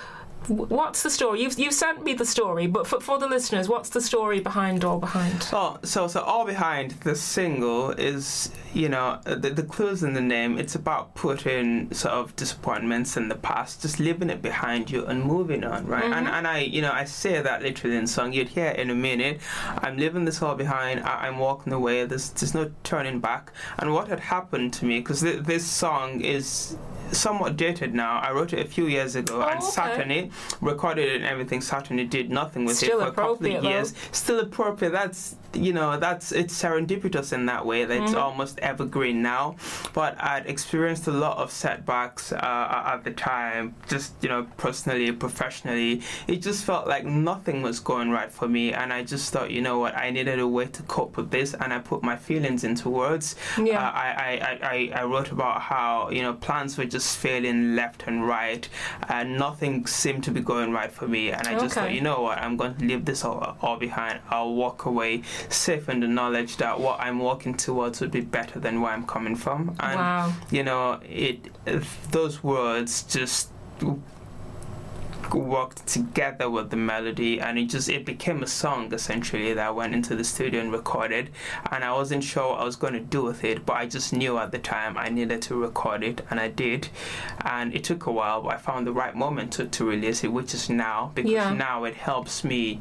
What's 0.49 1.03
the 1.03 1.11
story? 1.11 1.43
You've, 1.43 1.59
you've 1.59 1.75
sent 1.75 2.03
me 2.03 2.15
the 2.15 2.25
story, 2.25 2.67
but 2.67 2.87
for, 2.87 3.01
for 3.01 3.19
the 3.19 3.29
listeners, 3.29 3.69
what's 3.69 3.91
the 3.91 4.01
story 4.01 4.41
behind 4.41 4.85
All 4.85 4.99
Behind? 4.99 5.47
Oh, 5.53 5.79
so 5.83 6.09
so 6.09 6.23
all 6.23 6.45
behind 6.47 6.93
the 7.03 7.15
single 7.15 7.91
is 7.93 8.51
you 8.73 8.89
know 8.89 9.21
uh, 9.27 9.35
the, 9.35 9.51
the 9.51 9.63
clues 9.63 10.03
in 10.03 10.15
the 10.15 10.21
name. 10.21 10.59
It's 10.59 10.75
about 10.75 11.15
putting 11.15 11.93
sort 11.93 12.15
of 12.15 12.35
disappointments 12.37 13.17
in 13.17 13.29
the 13.29 13.35
past, 13.37 13.83
just 13.83 14.01
leaving 14.01 14.31
it 14.31 14.41
behind 14.43 14.91
you 14.91 15.05
and 15.07 15.23
moving 15.23 15.63
on, 15.63 15.87
right? 15.87 16.05
And 16.05 16.27
and 16.27 16.47
I 16.47 16.61
you 16.61 16.83
know 16.83 16.93
I 16.93 17.05
say 17.05 17.41
that 17.41 17.63
literally 17.63 17.97
in 17.97 18.07
song. 18.07 18.33
You'd 18.33 18.49
hear 18.49 18.67
it 18.67 18.79
in 18.79 18.91
a 18.91 18.95
minute. 18.95 19.41
I'm 19.79 19.97
leaving 19.99 20.25
this 20.25 20.43
all 20.43 20.55
behind. 20.55 21.01
I, 21.01 21.29
I'm 21.29 21.39
walking 21.39 21.73
away. 21.73 22.05
There's 22.07 22.31
there's 22.31 22.55
no 22.55 22.71
turning 22.83 23.21
back. 23.21 23.53
And 23.79 23.93
what 23.93 24.09
had 24.09 24.21
happened 24.21 24.73
to 24.75 24.85
me 24.85 25.01
because 25.01 25.21
th- 25.21 25.45
this 25.45 25.67
song 25.67 26.23
is 26.23 26.77
somewhat 27.13 27.57
dated 27.57 27.95
now. 27.95 28.19
I 28.19 28.33
wrote 28.33 28.53
it 28.53 28.65
a 28.65 28.69
few 28.69 28.87
years 28.87 29.17
ago 29.17 29.39
Oh, 29.43 29.49
and 29.49 29.59
okay. 29.59 29.67
sat 29.71 30.01
on 30.01 30.11
it, 30.11 30.31
recorded 30.61 31.09
it 31.09 31.17
and 31.17 31.25
everything, 31.25 31.61
sat 31.61 31.91
on 31.91 31.99
it, 31.99 32.11
did 32.11 32.31
nothing 32.31 32.65
with 32.65 32.77
Still 32.77 33.01
it 33.01 33.05
for 33.05 33.09
a 33.09 33.13
couple 33.13 33.33
of 33.33 33.63
though. 33.63 33.69
years. 33.69 33.95
Still 34.13 34.41
appropriate. 34.41 34.91
That's 34.93 35.37
you 35.55 35.73
know, 35.73 35.99
that's 35.99 36.33
it's 36.33 36.55
serendipitous 36.63 37.33
in 37.33 37.47
that 37.47 37.67
way 37.67 37.85
that 37.85 37.91
Mm-hmm. 38.01 38.05
it's 38.07 38.15
almost 38.15 38.59
evergreen 38.61 39.21
now. 39.23 39.57
But 39.93 40.17
I'd 40.23 40.47
experienced 40.47 41.07
a 41.09 41.13
lot 41.13 41.39
of 41.39 41.51
setbacks 41.51 42.33
uh, 42.33 42.83
at 42.95 43.05
the 43.05 43.11
time, 43.11 43.75
just 43.89 44.13
you 44.23 44.29
know, 44.29 44.47
personally, 44.57 45.11
professionally. 45.13 46.03
It 46.29 46.37
just 46.43 46.65
felt 46.65 46.87
like 46.87 47.05
nothing 47.05 47.63
was 47.63 47.81
going 47.81 48.11
right 48.11 48.31
for 48.33 48.49
me, 48.49 48.73
and 48.73 48.93
I 48.93 49.03
just 49.03 49.33
thought, 49.33 49.51
you 49.51 49.61
know 49.61 49.79
what, 49.79 49.97
I 49.97 50.11
needed 50.11 50.39
a 50.39 50.47
way 50.47 50.67
to 50.67 50.83
cope 50.85 51.17
with 51.17 51.31
this, 51.31 51.55
and 51.55 51.73
I 51.73 51.79
put 51.81 52.03
my 52.03 52.17
feelings 52.17 52.63
into 52.65 52.89
words. 52.89 53.35
Yeah. 53.59 53.81
Uh, 53.89 53.91
I, 53.93 54.09
I, 54.09 54.59
I, 54.95 55.01
I- 55.01 55.05
wrote 55.11 55.33
about 55.33 55.61
how 55.63 56.11
you 56.11 56.23
know 56.23 56.35
plans 56.35 56.79
were 56.79 56.85
just 56.85 57.19
failing 57.19 57.75
left 57.75 58.05
and 58.07 58.27
right, 58.27 58.69
and 59.09 59.37
nothing 59.37 59.87
seemed 59.87 60.23
to 60.25 60.31
be 60.31 60.41
going 60.41 60.71
right 60.73 60.93
for 60.93 61.09
me. 61.09 61.31
And 61.33 61.47
I 61.49 61.55
just 61.55 61.65
Okay. 61.77 61.87
thought, 61.87 61.93
you 61.95 62.01
know 62.01 62.23
what, 62.23 62.39
I'm 62.39 62.57
going 62.57 62.77
to 62.77 62.85
leave 62.85 63.05
this 63.05 63.25
all, 63.25 63.57
all 63.61 63.77
behind. 63.77 64.21
I'll 64.31 64.55
walk 64.55 64.85
away 64.85 65.23
safe 65.49 65.89
in 65.89 66.01
the 66.01 66.09
knowledge 66.09 66.57
that 66.59 66.79
what 66.79 67.01
I'm 67.01 67.19
walking 67.19 67.55
towards 67.57 68.01
would 68.01 68.11
be 68.11 68.21
better 68.21 68.59
than 68.61 68.81
where 68.81 68.93
I'm 68.93 69.07
coming 69.07 69.37
from. 69.37 69.77
And 69.81 69.97
Wow. 69.99 70.33
you 70.51 70.63
know, 70.63 71.01
it 71.09 71.49
those 72.11 72.43
words 72.45 73.03
just 73.05 73.51
worked 75.33 75.87
together 75.87 76.51
with 76.51 76.71
the 76.71 76.77
melody 76.77 77.41
and 77.41 77.57
it 77.57 77.67
just 77.67 77.89
it 77.89 78.05
became 78.05 78.43
a 78.43 78.47
song 78.49 78.93
essentially 78.93 79.55
that 79.55 79.65
I 79.69 79.71
went 79.71 79.95
into 79.95 80.17
the 80.17 80.25
studio 80.25 80.61
and 80.61 80.73
recorded 80.73 81.31
and 81.71 81.85
I 81.85 81.93
wasn't 81.93 82.25
sure 82.25 82.49
what 82.51 82.61
I 82.61 82.65
was 82.65 82.75
going 82.75 82.95
to 82.95 83.01
do 83.01 83.23
with 83.23 83.45
it 83.45 83.65
but 83.65 83.75
I 83.75 83.87
just 83.87 84.13
knew 84.13 84.39
at 84.39 84.51
the 84.51 84.59
time 84.59 84.99
I 84.99 85.09
needed 85.09 85.41
to 85.43 85.55
record 85.55 86.03
it 86.03 86.23
and 86.31 86.41
I 86.41 86.49
did 86.49 86.89
and 87.43 87.73
it 87.73 87.85
took 87.85 88.07
a 88.07 88.13
while 88.13 88.43
but 88.43 88.55
I 88.55 88.57
found 88.57 88.89
the 88.89 88.93
right 88.93 89.15
moment 89.15 89.53
to, 89.53 89.67
to 89.67 89.85
release 89.85 90.25
it 90.25 90.33
which 90.33 90.53
is 90.53 90.69
now 90.69 91.13
because 91.15 91.31
Yeah. 91.31 91.53
now 91.55 91.85
it 91.85 91.95
helps 91.95 92.43
me 92.43 92.81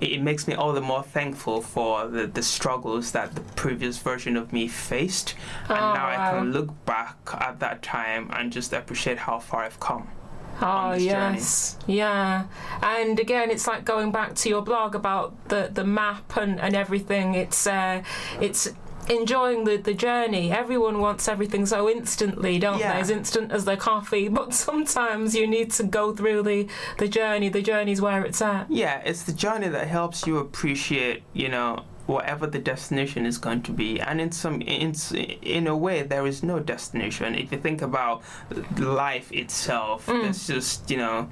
it 0.00 0.22
makes 0.22 0.46
me 0.46 0.54
all 0.54 0.72
the 0.72 0.80
more 0.80 1.02
thankful 1.02 1.60
for 1.60 2.06
the, 2.06 2.26
the 2.26 2.42
struggles 2.42 3.10
that 3.12 3.34
the 3.34 3.40
previous 3.56 3.98
version 3.98 4.36
of 4.36 4.52
me 4.52 4.68
faced 4.68 5.34
and 5.68 5.78
Oh, 5.78 5.94
now 5.94 6.06
I 6.06 6.30
can 6.30 6.52
look 6.52 6.70
back 6.84 7.16
at 7.32 7.58
that 7.60 7.82
time 7.82 8.30
and 8.32 8.52
just 8.52 8.72
appreciate 8.72 9.18
how 9.18 9.38
far 9.40 9.62
I've 9.64 9.80
come 9.80 10.08
Oh 10.60 10.92
this 10.94 11.04
journey. 11.04 11.36
yes, 11.36 11.78
yeah. 11.86 12.46
And 12.82 13.20
again, 13.20 13.48
it's 13.50 13.66
like 13.68 13.84
going 13.84 14.10
back 14.10 14.34
to 14.36 14.48
your 14.48 14.60
blog 14.62 14.96
about 14.96 15.48
the 15.48 15.70
the 15.72 15.84
map 15.84 16.36
and 16.36 16.60
and 16.60 16.74
everything. 16.74 17.34
It's 17.34 17.64
uh, 17.66 18.02
it's 18.40 18.72
enjoying 19.10 19.64
the 19.64 19.76
the 19.76 19.94
journey. 19.94 20.50
Everyone 20.52 21.00
wants 21.00 21.28
everything 21.28 21.66
so 21.66 21.88
instantly, 21.88 22.58
don't 22.58 22.78
Yeah. 22.78 22.94
they? 22.94 23.00
As 23.00 23.10
instant 23.10 23.52
as 23.52 23.64
their 23.64 23.76
coffee. 23.76 24.28
But 24.38 24.54
sometimes 24.54 25.34
you 25.34 25.46
need 25.46 25.70
to 25.72 25.82
go 25.84 26.14
through 26.14 26.42
the 26.42 26.66
the 26.98 27.08
journey. 27.08 27.48
The 27.48 27.62
journey's 27.62 28.00
where 28.00 28.24
it's 28.24 28.40
at. 28.42 28.66
Yeah, 28.70 29.00
it's 29.04 29.22
the 29.24 29.32
journey 29.32 29.68
that 29.68 29.86
helps 29.88 30.26
you 30.26 30.38
appreciate, 30.38 31.22
you 31.32 31.48
know, 31.48 31.84
whatever 32.08 32.46
the 32.46 32.58
destination 32.58 33.26
is 33.26 33.36
going 33.38 33.62
to 33.62 33.70
be. 33.72 34.00
And 34.00 34.20
in 34.20 34.32
some, 34.32 34.62
in 34.62 34.94
in 35.42 35.66
a 35.66 35.76
way, 35.76 36.02
there 36.02 36.26
is 36.26 36.42
no 36.42 36.58
destination. 36.58 37.34
If 37.34 37.52
you 37.52 37.58
think 37.58 37.82
about 37.82 38.22
life 38.78 39.30
itself, 39.32 40.06
Mm. 40.06 40.28
it's 40.28 40.46
just, 40.46 40.90
you 40.90 40.96
know, 40.96 41.28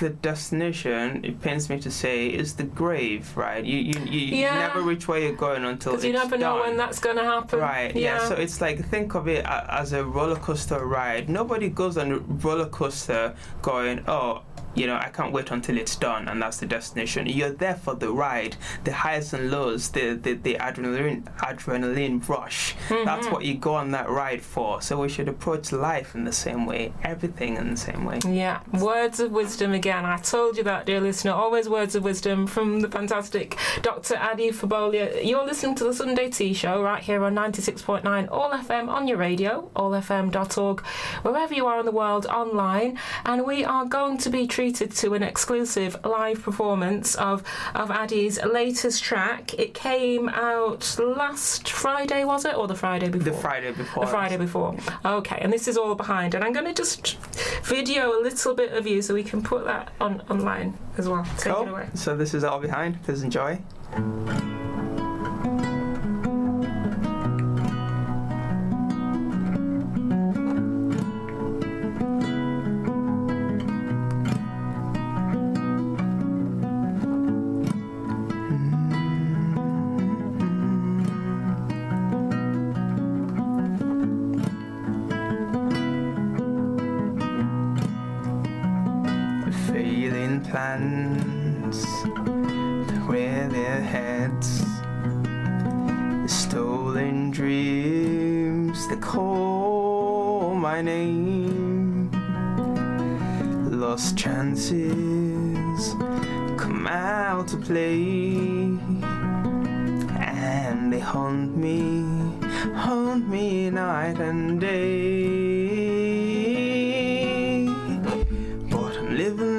the 0.00 0.10
destination. 0.10 1.24
It 1.24 1.40
pains 1.42 1.68
me 1.68 1.78
to 1.80 1.90
say 1.90 2.28
is 2.28 2.54
the 2.54 2.64
grave, 2.82 3.36
right? 3.36 3.64
You 3.64 3.78
you, 3.90 3.98
you 4.16 4.36
Yeah. 4.44 4.58
never 4.66 4.80
reach 4.82 5.08
where 5.08 5.18
you're 5.24 5.40
going 5.48 5.64
until 5.64 5.94
it's 5.94 6.04
you 6.04 6.12
never 6.12 6.38
know 6.38 6.54
when 6.62 6.76
that's 6.76 7.00
going 7.00 7.16
to 7.16 7.24
happen. 7.24 7.58
Right. 7.58 7.94
Yeah. 7.94 8.18
So 8.28 8.34
it's 8.44 8.60
like 8.60 8.76
think 8.94 9.14
of 9.14 9.26
it 9.28 9.44
as 9.82 9.92
a 9.92 10.04
roller 10.04 10.36
coaster 10.46 10.80
ride. 10.86 11.28
Nobody 11.28 11.68
goes 11.68 11.96
on 11.98 12.12
a 12.12 12.18
roller 12.46 12.68
coaster 12.80 13.34
going, 13.62 13.98
oh. 14.08 14.42
You 14.78 14.86
know, 14.86 14.96
I 14.96 15.08
can't 15.08 15.32
wait 15.32 15.50
until 15.50 15.76
it's 15.76 15.96
done, 15.96 16.28
and 16.28 16.40
that's 16.40 16.58
the 16.58 16.66
destination. 16.66 17.26
You're 17.26 17.50
there 17.50 17.74
for 17.74 17.94
the 17.94 18.12
ride, 18.12 18.56
the 18.84 18.92
highs 18.92 19.32
and 19.34 19.50
lows, 19.50 19.90
the 19.90 20.14
the, 20.14 20.34
the 20.34 20.54
adrenaline 20.54 21.24
adrenaline 21.38 22.26
rush. 22.28 22.74
That's 22.88 23.26
mm-hmm. 23.26 23.34
what 23.34 23.44
you 23.44 23.54
go 23.54 23.74
on 23.74 23.90
that 23.90 24.08
ride 24.08 24.42
for. 24.42 24.80
So 24.80 25.00
we 25.00 25.08
should 25.08 25.28
approach 25.28 25.72
life 25.72 26.14
in 26.14 26.24
the 26.24 26.32
same 26.32 26.64
way, 26.64 26.92
everything 27.02 27.56
in 27.56 27.70
the 27.70 27.76
same 27.76 28.04
way. 28.04 28.20
Yeah, 28.26 28.60
words 28.72 29.18
of 29.20 29.32
wisdom 29.32 29.72
again. 29.72 30.04
I 30.04 30.18
told 30.18 30.56
you 30.56 30.62
that, 30.64 30.86
dear 30.86 31.00
listener. 31.00 31.32
Always 31.32 31.68
words 31.68 31.94
of 31.94 32.04
wisdom 32.04 32.46
from 32.46 32.80
the 32.80 32.88
fantastic 32.88 33.56
Dr. 33.82 34.16
Adi 34.16 34.50
Fabola. 34.50 35.24
You're 35.24 35.44
listening 35.44 35.74
to 35.76 35.84
the 35.84 35.94
Sunday 35.94 36.30
Tea 36.30 36.54
Show 36.54 36.82
right 36.82 37.02
here 37.02 37.24
on 37.24 37.34
96.9 37.34 38.30
All 38.30 38.50
FM 38.50 38.88
on 38.88 39.08
your 39.08 39.16
radio, 39.18 39.70
allfm.org, 39.74 40.80
wherever 41.22 41.54
you 41.54 41.66
are 41.66 41.80
in 41.80 41.86
the 41.86 41.92
world 41.92 42.26
online. 42.26 42.98
And 43.24 43.44
we 43.44 43.64
are 43.64 43.84
going 43.84 44.18
to 44.18 44.30
be 44.30 44.46
treated 44.68 44.94
to 44.94 45.14
an 45.14 45.22
exclusive 45.22 45.96
live 46.04 46.42
performance 46.42 47.14
of, 47.14 47.42
of 47.74 47.90
Adi's 47.90 48.42
latest 48.44 49.02
track. 49.02 49.54
It 49.54 49.72
came 49.72 50.28
out 50.28 50.98
last 50.98 51.70
Friday, 51.70 52.24
was 52.24 52.44
it? 52.44 52.54
Or 52.54 52.66
the 52.66 52.74
Friday 52.74 53.08
before? 53.08 53.32
The 53.32 53.38
Friday 53.38 53.72
before. 53.72 54.04
The 54.04 54.10
Friday 54.10 54.36
before. 54.36 54.76
Okay, 55.06 55.38
and 55.40 55.50
this 55.50 55.68
is 55.68 55.78
all 55.78 55.94
behind. 55.94 56.34
And 56.34 56.44
I'm 56.44 56.52
going 56.52 56.66
to 56.66 56.74
just 56.74 57.16
video 57.62 58.10
a 58.10 58.20
little 58.20 58.54
bit 58.54 58.72
of 58.74 58.86
you 58.86 59.00
so 59.00 59.14
we 59.14 59.24
can 59.24 59.42
put 59.42 59.64
that 59.64 59.90
on 60.02 60.20
online 60.28 60.76
as 60.98 61.08
well. 61.08 61.26
Take 61.38 61.54
it 61.54 61.68
away. 61.68 61.88
So 61.94 62.14
this 62.14 62.34
is 62.34 62.44
all 62.44 62.60
behind. 62.60 63.02
Please 63.04 63.22
enjoy. 63.22 63.58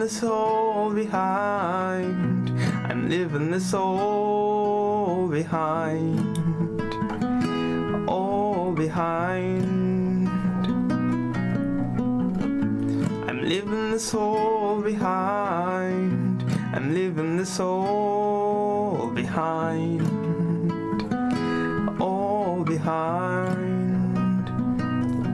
This 0.10 0.24
all 0.24 0.92
behind. 0.92 2.50
I'm 2.90 3.10
leaving 3.10 3.52
this 3.52 3.76
all 3.76 5.28
behind. 5.28 6.40
All 8.10 8.72
behind. 8.72 10.28
I'm 13.30 13.42
leaving 13.44 13.92
this 13.92 14.12
all 14.16 14.82
behind. 14.82 16.44
I'm 16.74 16.96
leaving 16.96 17.38
this 17.38 17.60
all 17.60 19.12
behind. 19.14 20.02
All 22.02 22.64
behind. 22.64 24.46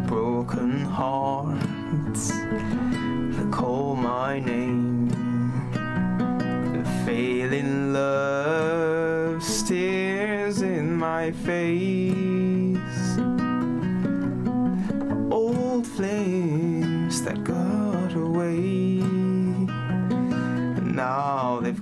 Broken 0.05 0.83
hearts 0.83 2.27
that 3.35 3.49
call 3.51 3.95
my 3.95 4.39
name. 4.39 4.64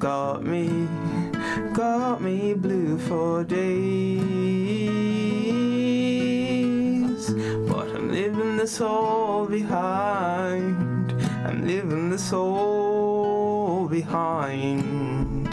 Got 0.04 0.43
me, 0.43 0.68
got 1.72 2.22
me 2.22 2.54
blue 2.54 2.97
for 2.97 3.45
days. 3.45 3.64
But 7.70 7.88
I'm 7.95 8.12
leaving 8.12 8.58
this 8.58 8.82
all 8.82 9.45
behind. 9.45 11.14
I'm 11.45 11.66
leaving 11.66 12.10
this 12.10 12.34
all 12.34 13.88
behind. 13.88 15.47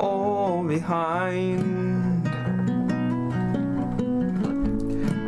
All 0.00 0.62
behind. 0.62 2.26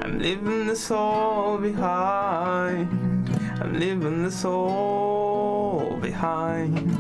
I'm 0.02 0.18
leaving 0.18 0.66
this 0.68 0.90
all 0.90 1.58
behind. 1.58 2.88
I'm 3.60 3.78
leaving 3.78 4.22
this 4.22 4.42
all 4.46 5.98
behind. 6.00 6.99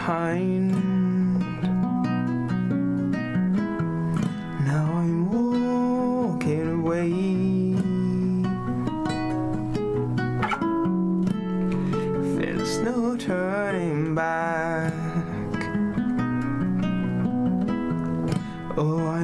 Behind. 0.00 0.72
Now 4.64 4.86
I'm 4.96 5.18
walking 5.30 6.68
away. 6.80 7.10
There's 12.38 12.78
no 12.78 13.14
turning 13.18 14.14
back. 14.14 14.94
Oh, 18.78 19.06
I'm 19.06 19.19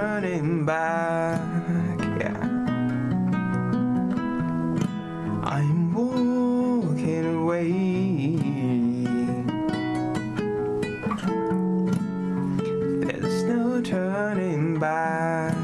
turning 0.00 0.64
back. 0.64 1.38
Yeah. 2.18 2.40
I'm 5.44 5.92
walking 5.92 7.26
away. 7.36 7.70
There's 13.04 13.42
no 13.44 13.82
turning 13.82 14.78
back. 14.78 15.54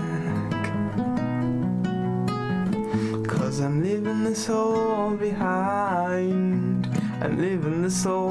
Cause 3.27 3.61
I'm 3.61 3.83
leaving 3.83 4.25
this 4.25 4.51
all 4.51 5.17
behind. 5.17 6.87
I'm 7.23 7.39
leaving 7.41 7.81
this 7.81 8.05
all 8.05 8.26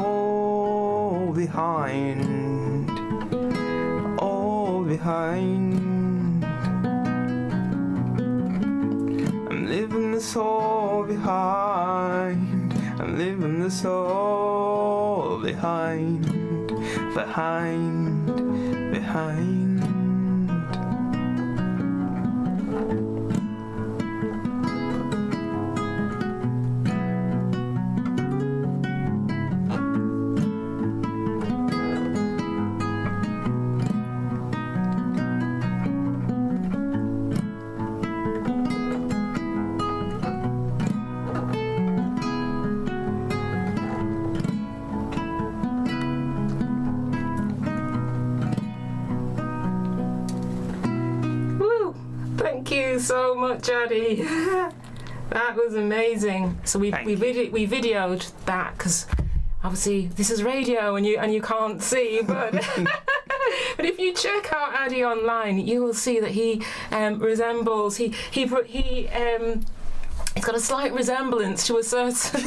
I'm 13.66 13.86
all. 13.88 15.40
Behind. 15.40 16.22
Behind. 17.16 17.95
Much, 53.48 53.70
Adi. 53.70 54.16
that 55.30 55.56
was 55.56 55.76
amazing. 55.76 56.60
So 56.64 56.80
we 56.80 56.90
Thank 56.90 57.06
we, 57.06 57.14
vide- 57.14 57.52
we 57.52 57.68
videoed 57.68 58.32
that 58.46 58.76
because 58.76 59.06
obviously 59.64 60.08
this 60.08 60.32
is 60.32 60.42
radio 60.42 60.96
and 60.96 61.06
you 61.06 61.18
and 61.18 61.32
you 61.34 61.42
can't 61.42 61.82
see, 61.82 62.22
but. 62.26 62.54
But 63.78 63.86
if 63.86 64.00
you 64.00 64.14
check 64.14 64.52
out 64.54 64.74
Adi 64.74 65.04
online, 65.04 65.60
you 65.60 65.84
will 65.84 65.94
see 65.94 66.20
that 66.20 66.32
he 66.32 66.64
um, 66.92 67.20
resembles 67.20 67.98
he 67.98 68.14
he 68.32 68.48
he 68.66 69.08
um, 69.10 69.66
he's 70.34 70.46
got 70.46 70.56
a 70.56 70.60
slight 70.60 70.94
resemblance 70.94 71.68
to 71.68 71.78
a 71.78 71.84
certain. 71.84 72.42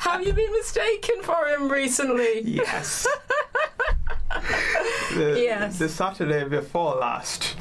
Have 0.00 0.26
you 0.26 0.32
been 0.32 0.52
mistaken 0.52 1.22
for 1.22 1.48
him 1.48 1.68
recently? 1.68 2.42
Yes. 2.42 3.06
the, 5.14 5.34
Yes. 5.42 5.78
The 5.78 5.88
Saturday 5.88 6.48
before 6.48 6.94
last, 6.96 7.55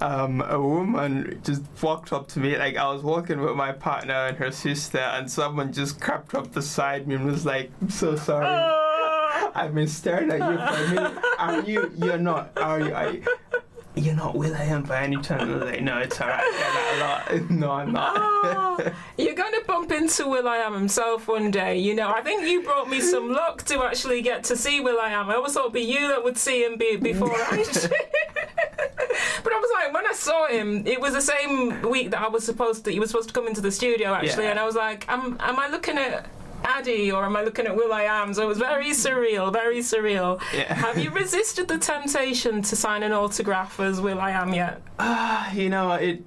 um, 0.00 0.40
a 0.42 0.60
woman 0.60 1.40
just 1.44 1.62
walked 1.82 2.12
up 2.12 2.28
to 2.28 2.40
me 2.40 2.56
like 2.56 2.76
I 2.76 2.92
was 2.92 3.02
walking 3.02 3.40
with 3.40 3.56
my 3.56 3.72
partner 3.72 4.14
and 4.14 4.36
her 4.36 4.52
sister, 4.52 4.98
and 4.98 5.30
someone 5.30 5.72
just 5.72 6.00
crept 6.00 6.34
up 6.34 6.52
beside 6.52 7.06
me 7.06 7.16
and 7.16 7.26
was 7.26 7.44
like, 7.44 7.70
"I'm 7.80 7.90
so 7.90 8.16
sorry." 8.16 8.46
Oh. 8.48 9.52
I've 9.54 9.74
been 9.74 9.88
staring 9.88 10.30
at 10.30 10.38
you 10.38 10.56
for 10.56 10.84
a 10.84 10.88
minute. 10.88 11.24
Are 11.38 11.60
you? 11.62 11.92
You're 11.98 12.18
not. 12.18 12.52
Are 12.56 12.80
you? 12.80 12.94
Are 12.94 13.12
you 13.12 13.24
you're 13.98 14.14
not 14.14 14.36
will.i.am 14.36 14.82
by 14.84 15.02
any 15.02 15.16
chance. 15.16 15.42
I 15.42 15.44
was 15.44 15.64
like, 15.64 15.82
no, 15.82 15.98
it's 15.98 16.20
alright. 16.20 16.40
I 16.40 17.28
get 17.28 17.40
that. 17.40 17.50
No, 17.58 17.72
I'm 17.72 17.92
not. 17.92 18.14
Oh, 18.16 18.92
you're 19.16 19.34
going 19.34 19.52
to 19.52 19.64
bump 19.66 19.90
into 19.90 20.28
will.i.am 20.28 20.74
himself 20.74 21.26
one 21.26 21.50
day. 21.50 21.78
You 21.78 21.94
know, 21.94 22.10
I 22.10 22.22
think 22.22 22.42
you 22.42 22.62
brought 22.62 22.88
me 22.88 23.00
some 23.00 23.32
luck 23.32 23.64
to 23.64 23.82
actually 23.82 24.22
get 24.22 24.44
to 24.44 24.56
see 24.56 24.80
will.i.am. 24.80 25.28
I 25.28 25.34
always 25.34 25.54
thought 25.54 25.62
it'd 25.62 25.72
be 25.72 25.80
you 25.80 26.08
that 26.08 26.22
would 26.22 26.38
see 26.38 26.64
him 26.64 26.76
be, 26.76 26.96
before 26.96 27.32
I 27.34 27.64
I 30.08 30.12
was 30.12 30.26
like, 30.26 30.34
when 30.34 30.48
I 30.48 30.48
saw 30.48 30.48
him, 30.48 30.86
it 30.86 31.00
was 31.00 31.12
the 31.14 31.20
same 31.20 31.82
week 31.90 32.10
that 32.12 32.20
I 32.22 32.28
was 32.28 32.44
supposed 32.44 32.84
to. 32.84 32.90
He 32.90 33.00
was 33.00 33.10
supposed 33.10 33.28
to 33.28 33.34
come 33.34 33.46
into 33.46 33.60
the 33.60 33.70
studio 33.70 34.14
actually, 34.14 34.44
Yeah. 34.44 34.50
and 34.50 34.58
I 34.58 34.64
was 34.64 34.74
like, 34.76 35.08
am, 35.08 35.36
am 35.40 35.58
I 35.58 35.68
looking 35.68 35.98
at 35.98 36.26
Adi 36.64 37.12
or 37.12 37.24
am 37.24 37.36
I 37.36 37.42
looking 37.42 37.66
at 37.66 37.76
will.i.am? 37.76 38.34
So 38.34 38.42
it 38.42 38.46
was 38.46 38.58
very 38.58 38.90
surreal, 38.90 39.52
very 39.52 39.78
surreal. 39.78 40.40
Yeah. 40.54 40.74
Have 40.86 40.98
you 40.98 41.10
resisted 41.10 41.68
the 41.68 41.78
temptation 41.78 42.62
to 42.62 42.76
sign 42.76 43.02
an 43.02 43.12
autograph 43.12 43.78
as 43.80 44.00
will.i.am 44.00 44.52
yet? 44.54 44.80
Ah, 44.98 45.52
you 45.52 45.68
know, 45.68 45.92
it. 45.92 46.22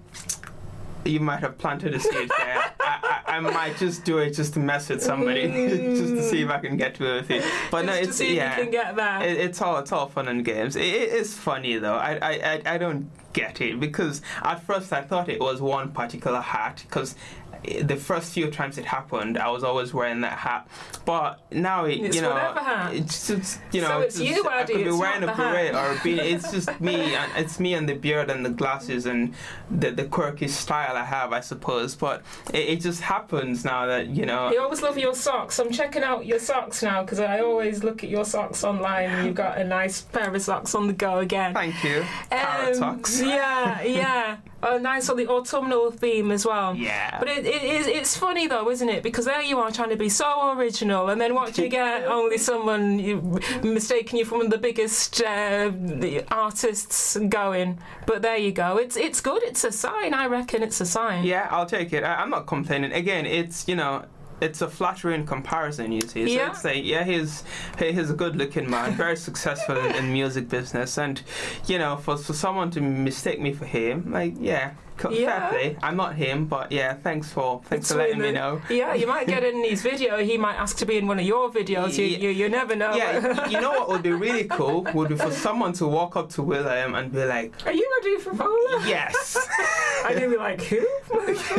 You 1.06 1.20
might 1.20 1.39
have 1.39 1.58
planted 1.58 1.93
a 1.95 1.99
seed 1.99 2.30
there. 2.38 2.74
I, 2.80 3.22
I, 3.28 3.38
I 3.38 3.39
might 3.39 3.78
just 3.78 4.04
do 4.04 4.20
it 4.20 4.32
just 4.32 4.54
to 4.54 4.60
mess 4.60 4.89
with 4.89 5.02
somebody, 5.02 5.47
just 5.97 6.14
to 6.14 6.24
see 6.24 6.41
if 6.41 6.49
I 6.49 6.60
can 6.60 6.78
get 6.78 6.95
to 6.95 7.18
it. 7.18 7.43
But 7.72 7.86
no, 7.86 7.97
Just 8.04 8.20
to 8.20 8.26
it's 8.26 8.34
yeah. 8.34 8.58
you 8.58 8.64
can 8.64 8.72
get 8.72 8.95
there. 8.95 9.24
It, 9.24 9.38
it's 9.38 9.62
all 9.62 9.78
it's 9.80 9.91
all 9.91 10.08
fun 10.08 10.28
and 10.28 10.43
games. 10.43 10.76
It, 10.76 10.84
it 10.84 11.10
is 11.14 11.36
funny 11.38 11.78
though. 11.78 11.95
I, 11.95 12.20
I 12.22 12.32
I 12.32 12.62
I 12.76 12.78
don't 12.78 13.10
get 13.34 13.62
it 13.62 13.80
because 13.80 14.22
at 14.43 14.62
first 14.64 14.91
I 14.91 15.02
thought 15.02 15.30
it 15.30 15.39
was 15.39 15.62
one 15.62 15.91
particular 15.91 16.41
hat 16.41 16.84
because 16.88 17.16
the 17.64 17.95
first 17.95 18.34
few 18.34 18.49
times 18.49 18.78
it 18.78 18.86
happened 18.86 19.38
I 19.38 19.49
was 19.49 19.64
always 19.64 19.93
wearing 19.93 20.22
that 20.22 20.38
hat, 20.38 20.68
but 21.05 21.41
now 21.51 21.86
it 21.86 21.99
It's 21.99 22.16
you 22.16 22.22
know 22.22 22.89
it's 22.91 23.28
just 23.28 23.59
you 23.72 23.82
know 23.82 23.88
So 23.88 23.99
it's 24.01 24.20
you, 24.20 24.47
I 24.47 24.64
could 24.64 24.76
be 24.76 24.84
it's 24.84 24.97
wearing 24.97 25.24
a 25.24 25.36
beret 25.36 25.76
or 25.76 25.91
a 25.91 25.95
beanie. 25.97 26.34
It's 26.34 26.51
just 26.51 26.80
me 26.82 27.16
and 27.16 27.32
it's 27.36 27.59
me 27.59 27.74
and 27.74 27.88
the 27.88 27.93
beard 27.93 28.30
and 28.30 28.45
the 28.45 28.49
glasses 28.49 29.05
and 29.05 29.34
the 29.70 29.91
the 29.91 30.05
quirky 30.05 30.47
style 30.47 30.95
I 30.95 31.03
have 31.03 31.34
I 31.34 31.39
suppose. 31.41 31.95
But 31.95 32.24
it, 32.53 32.70
it 32.70 32.82
just 32.82 33.01
happens 33.01 33.64
now 33.64 33.86
that 33.86 34.07
you 34.07 34.26
know. 34.26 34.51
You 34.51 34.62
always 34.62 34.82
love 34.82 34.97
your 34.97 35.14
socks. 35.14 35.59
I'm 35.59 35.72
checking 35.72 36.03
out 36.03 36.26
your 36.26 36.39
socks 36.39 36.82
now 36.82 37.03
because 37.03 37.20
I 37.20 37.39
always 37.39 37.84
look 37.84 38.03
at 38.03 38.09
your 38.09 38.26
socks 38.26 38.64
online. 38.64 39.26
You've 39.26 39.36
got 39.36 39.57
a 39.57 39.64
nice 39.64 40.01
pair 40.01 40.34
of 40.34 40.41
socks 40.41 40.74
on 40.76 40.88
the 40.88 40.93
go 40.93 41.20
again. 41.20 41.53
Thank 41.53 41.84
you. 41.84 41.99
Um, 42.32 42.39
Carrot 42.39 42.76
socks. 42.76 43.22
Yeah, 43.22 43.82
yeah. 43.84 44.38
Oh, 44.64 44.78
nice 44.78 45.09
on 45.09 45.18
the 45.18 45.28
autumnal 45.28 45.91
theme 45.91 46.32
as 46.32 46.45
well. 46.45 46.76
Yeah. 46.76 47.18
But 47.20 47.30
it, 47.30 47.45
it 47.45 47.64
is 47.64 47.88
it's 47.88 48.16
funny 48.16 48.47
though, 48.47 48.70
isn't 48.70 48.89
it? 48.89 49.03
Because 49.03 49.26
there 49.26 49.41
you 49.41 49.59
are 49.59 49.72
trying 49.72 49.89
to 49.89 49.95
be 49.95 50.09
so 50.09 50.51
original, 50.55 51.09
and 51.09 51.20
then 51.20 51.34
what 51.34 51.53
do 51.53 51.64
you 51.64 51.70
get? 51.70 52.05
Only 52.05 52.38
someone 52.38 52.99
you, 52.99 53.39
mistaking 53.64 54.20
you 54.20 54.26
for 54.26 54.38
one 54.38 54.45
of 54.45 54.51
the 54.51 54.57
biggest 54.57 55.22
uh, 55.22 55.72
the 55.74 56.24
artists 56.32 57.18
going. 57.30 57.80
But 58.05 58.22
there 58.22 58.38
you 58.38 58.51
go. 58.51 58.78
It's 58.78 58.95
it's 58.97 59.22
good. 59.22 59.43
It's 59.43 59.64
a 59.64 59.72
sign. 59.72 60.14
I 60.14 60.28
reckon 60.28 60.64
it's 60.64 60.80
a 60.82 60.86
sign. 60.86 61.24
Yeah, 61.24 61.47
I'll 61.49 61.66
take 61.66 61.93
it. 61.93 62.03
I, 62.03 62.16
I'm 62.16 62.30
not 62.30 62.45
complaining. 62.47 62.91
Again, 62.91 63.26
it's 63.26 63.68
you 63.68 63.76
know. 63.76 64.05
It's 64.41 64.61
a 64.61 64.67
flattering 64.67 65.25
comparison, 65.25 65.91
you 65.91 66.01
see. 66.01 66.25
So 66.27 66.33
Yeah. 66.33 66.49
it's 66.49 66.63
like, 66.65 66.83
yeah, 66.83 67.03
he's 67.03 67.43
he- 67.79 67.91
he's 67.91 68.09
a 68.09 68.13
good-looking 68.15 68.69
man, 68.69 68.93
very 68.95 69.15
successful 69.15 69.77
in, 69.77 69.95
in 69.95 70.11
music 70.11 70.49
business, 70.49 70.97
and 70.97 71.21
you 71.67 71.77
know, 71.77 71.95
for 71.97 72.17
for 72.17 72.33
someone 72.33 72.71
to 72.71 72.81
mistake 72.81 73.39
me 73.39 73.53
for 73.53 73.65
him, 73.65 74.11
like, 74.11 74.33
yeah, 74.39 74.71
Yeah. 75.10 75.49
fair 75.49 75.49
play. 75.49 75.78
I'm 75.82 75.95
not 75.97 76.16
him, 76.16 76.45
but 76.45 76.72
yeah, 76.72 76.93
thanks 76.93 77.32
for 77.32 77.62
thanks 77.66 77.91
for 77.91 77.97
letting 77.97 78.20
me 78.20 78.32
know. 78.32 78.62
Yeah, 78.70 78.93
you 78.93 79.08
might 79.08 79.28
get 79.28 79.43
in 79.43 79.64
his 79.64 79.82
video. 79.82 80.18
He 80.24 80.38
might 80.38 80.56
ask 80.56 80.78
to 80.78 80.86
be 80.86 80.97
in 80.97 81.08
one 81.08 81.20
of 81.20 81.26
your 81.26 81.49
videos. 81.52 81.97
You, 81.97 82.06
Yeah. 82.06 82.18
you, 82.18 82.30
you 82.30 82.49
never 82.49 82.76
know. 82.76 82.93
Yeah, 82.95 83.47
you 83.54 83.60
know 83.60 83.72
what 83.72 83.89
would 83.89 84.04
be 84.04 84.12
really 84.12 84.45
cool 84.45 84.84
would 84.93 85.10
be 85.10 85.16
for 85.16 85.32
someone 85.32 85.74
to 85.74 85.88
walk 85.88 86.16
up 86.16 86.30
to 86.32 86.43
William 86.43 86.93
and 86.95 87.12
be 87.12 87.24
like, 87.26 87.54
Are 87.66 87.72
you 87.74 87.88
ready 88.04 88.18
for 88.20 88.32
Polar? 88.36 88.86
"Yes, 88.86 89.38
I'd 90.06 90.20
be 90.20 90.38
like, 90.38 90.62
who? 90.64 90.86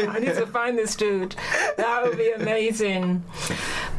I 0.09 0.19
need 0.19 0.35
to 0.35 0.47
find 0.47 0.77
this 0.79 0.95
dude. 0.97 1.35
That 1.77 2.03
would 2.05 2.19
be 2.19 2.31
amazing. 2.33 3.23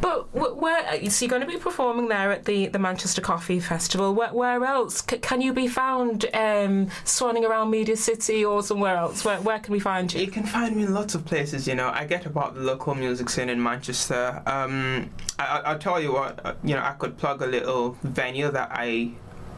But 0.03 0.33
where? 0.33 1.09
So 1.09 1.23
you're 1.25 1.29
going 1.29 1.41
to 1.41 1.47
be 1.47 1.57
performing 1.57 2.07
there 2.09 2.29
at 2.33 2.43
the, 2.43 2.67
the 2.67 2.77
Manchester 2.79 3.21
Coffee 3.21 3.61
Festival. 3.61 4.13
Where, 4.13 4.33
where 4.33 4.63
else 4.65 5.01
C- 5.09 5.17
can 5.19 5.39
you 5.39 5.53
be 5.53 5.67
found? 5.67 6.25
Um, 6.33 6.87
swanning 7.05 7.43
around 7.49 7.69
Media 7.71 7.95
City 7.95 8.43
or 8.43 8.61
somewhere 8.63 8.97
else? 8.97 9.23
Where, 9.23 9.39
where 9.41 9.59
can 9.59 9.71
we 9.71 9.79
find 9.79 10.13
you? 10.13 10.19
You 10.19 10.27
can 10.27 10.43
find 10.45 10.75
me 10.75 10.83
in 10.83 10.93
lots 10.93 11.15
of 11.15 11.23
places. 11.25 11.67
You 11.69 11.75
know, 11.75 11.89
I 11.89 12.03
get 12.05 12.25
about 12.25 12.55
the 12.55 12.61
local 12.61 12.93
music 12.95 13.29
scene 13.29 13.47
in 13.49 13.63
Manchester. 13.63 14.41
Um, 14.45 15.09
I, 15.39 15.45
I, 15.45 15.57
I'll 15.71 15.79
tell 15.79 16.01
you 16.01 16.11
what. 16.11 16.45
uh, 16.45 16.53
You 16.65 16.75
know, 16.75 16.83
I 16.83 16.91
could 16.91 17.17
plug 17.17 17.41
a 17.41 17.47
little 17.47 17.97
venue 18.03 18.51
that 18.51 18.69
I 18.73 19.11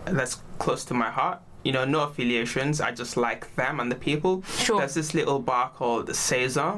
that's 0.05 0.35
close 0.59 0.85
to 0.85 0.93
my 0.93 1.09
heart. 1.09 1.39
You 1.63 1.71
know, 1.71 1.85
no 1.85 2.03
affiliations. 2.03 2.79
I 2.79 2.91
just 2.91 3.17
like 3.17 3.55
them 3.55 3.79
and 3.79 3.91
the 3.91 3.95
people. 3.95 4.43
Sure. 4.59 4.77
There's 4.77 4.93
this 4.93 5.15
little 5.15 5.39
bar 5.39 5.71
called 5.75 6.15
Caesar 6.15 6.75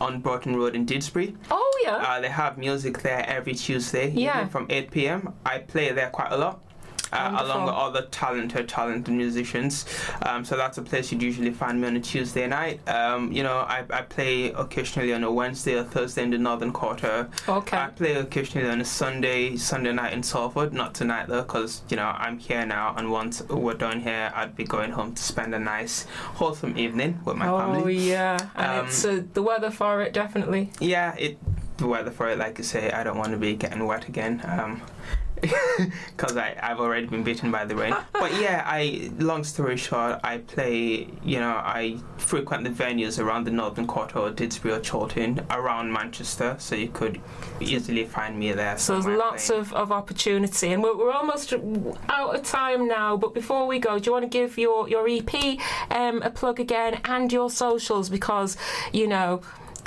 on 0.00 0.20
Broughton 0.20 0.56
Road 0.56 0.74
in 0.74 0.86
Didsbury. 0.86 1.36
Oh 1.50 1.80
yeah. 1.84 1.96
Uh, 1.96 2.20
they 2.20 2.28
have 2.28 2.56
music 2.58 2.98
there 3.02 3.24
every 3.28 3.54
Tuesday 3.54 4.10
Yeah. 4.10 4.46
from 4.48 4.66
8 4.70 4.90
p.m. 4.90 5.34
I 5.44 5.58
play 5.58 5.92
there 5.92 6.10
quite 6.10 6.32
a 6.32 6.36
lot. 6.36 6.60
Uh, 7.12 7.36
along 7.40 7.64
with 7.66 7.74
other 7.74 8.02
talented, 8.10 8.68
talented 8.68 9.12
musicians. 9.14 9.84
Um, 10.22 10.44
so 10.44 10.56
that's 10.56 10.78
a 10.78 10.82
place 10.82 11.10
you'd 11.10 11.22
usually 11.22 11.50
find 11.50 11.80
me 11.80 11.88
on 11.88 11.96
a 11.96 12.00
Tuesday 12.00 12.46
night. 12.46 12.86
Um, 12.88 13.32
you 13.32 13.42
know, 13.42 13.58
I, 13.58 13.84
I 13.90 14.02
play 14.02 14.52
occasionally 14.52 15.12
on 15.12 15.24
a 15.24 15.30
Wednesday 15.32 15.74
or 15.76 15.84
Thursday 15.84 16.22
in 16.22 16.30
the 16.30 16.38
Northern 16.38 16.72
Quarter. 16.72 17.28
okay. 17.48 17.76
I 17.76 17.86
play 17.88 18.14
occasionally 18.14 18.68
on 18.68 18.80
a 18.80 18.84
Sunday, 18.84 19.56
Sunday 19.56 19.92
night 19.92 20.12
in 20.12 20.22
Salford. 20.22 20.72
Not 20.72 20.94
tonight 20.94 21.26
though, 21.28 21.42
because 21.42 21.82
you 21.88 21.96
know 21.96 22.06
I'm 22.06 22.38
here 22.38 22.64
now, 22.64 22.94
and 22.96 23.10
once 23.10 23.42
we're 23.48 23.74
done 23.74 24.00
here, 24.00 24.32
I'd 24.34 24.54
be 24.56 24.64
going 24.64 24.92
home 24.92 25.14
to 25.14 25.22
spend 25.22 25.54
a 25.54 25.58
nice, 25.58 26.04
wholesome 26.34 26.78
evening 26.78 27.20
with 27.24 27.36
my 27.36 27.48
oh 27.48 27.58
family. 27.58 27.96
yeah, 27.96 28.38
and 28.54 28.80
Um, 28.80 28.86
it's 28.86 29.04
uh, 29.04 29.22
the 29.34 29.42
weather 29.42 29.70
for 29.70 30.02
it 30.02 30.12
definitely. 30.12 30.70
Yeah, 30.80 31.14
it 31.16 31.38
the 31.78 31.86
weather 31.86 32.10
for 32.10 32.28
it, 32.28 32.38
like 32.38 32.60
I 32.60 32.62
say, 32.62 32.90
I 32.90 33.02
don't 33.02 33.16
want 33.16 33.30
to 33.32 33.38
be 33.38 33.54
getting 33.56 33.86
wet 33.86 34.06
again. 34.06 34.42
Um, 34.44 34.82
because 36.16 36.36
I 36.36 36.56
I've 36.62 36.80
already 36.80 37.06
been 37.06 37.22
beaten 37.22 37.50
by 37.50 37.64
the 37.64 37.76
rain. 37.76 37.94
But 38.12 38.32
yeah, 38.40 38.62
I 38.66 39.10
long 39.18 39.44
story 39.44 39.76
short, 39.76 40.20
I 40.22 40.38
play. 40.38 41.08
You 41.24 41.40
know, 41.40 41.52
I 41.52 41.98
frequent 42.18 42.64
the 42.64 42.70
venues 42.70 43.22
around 43.22 43.44
the 43.44 43.50
Northern 43.50 43.86
Quarter, 43.86 44.18
or 44.18 44.30
Didsbury, 44.30 44.76
or 44.76 44.80
Chorlton, 44.80 45.46
around 45.50 45.92
Manchester, 45.92 46.56
so 46.58 46.74
you 46.74 46.88
could 46.88 47.20
easily 47.60 48.04
find 48.04 48.38
me 48.38 48.52
there. 48.52 48.76
So 48.78 49.00
there's 49.00 49.18
lots 49.18 49.48
playing. 49.48 49.62
of, 49.62 49.72
of 49.72 49.92
opportunity, 49.92 50.72
and 50.72 50.82
we're, 50.82 50.96
we're 50.96 51.12
almost 51.12 51.52
out 52.08 52.34
of 52.34 52.42
time 52.42 52.86
now. 52.86 53.16
But 53.16 53.34
before 53.34 53.66
we 53.66 53.78
go, 53.78 53.98
do 53.98 54.06
you 54.06 54.12
want 54.12 54.24
to 54.24 54.28
give 54.28 54.58
your 54.58 54.88
your 54.88 55.08
EP 55.08 55.58
um, 55.90 56.22
a 56.22 56.30
plug 56.30 56.60
again 56.60 57.00
and 57.04 57.32
your 57.32 57.50
socials 57.50 58.08
because 58.08 58.56
you 58.92 59.06
know. 59.06 59.42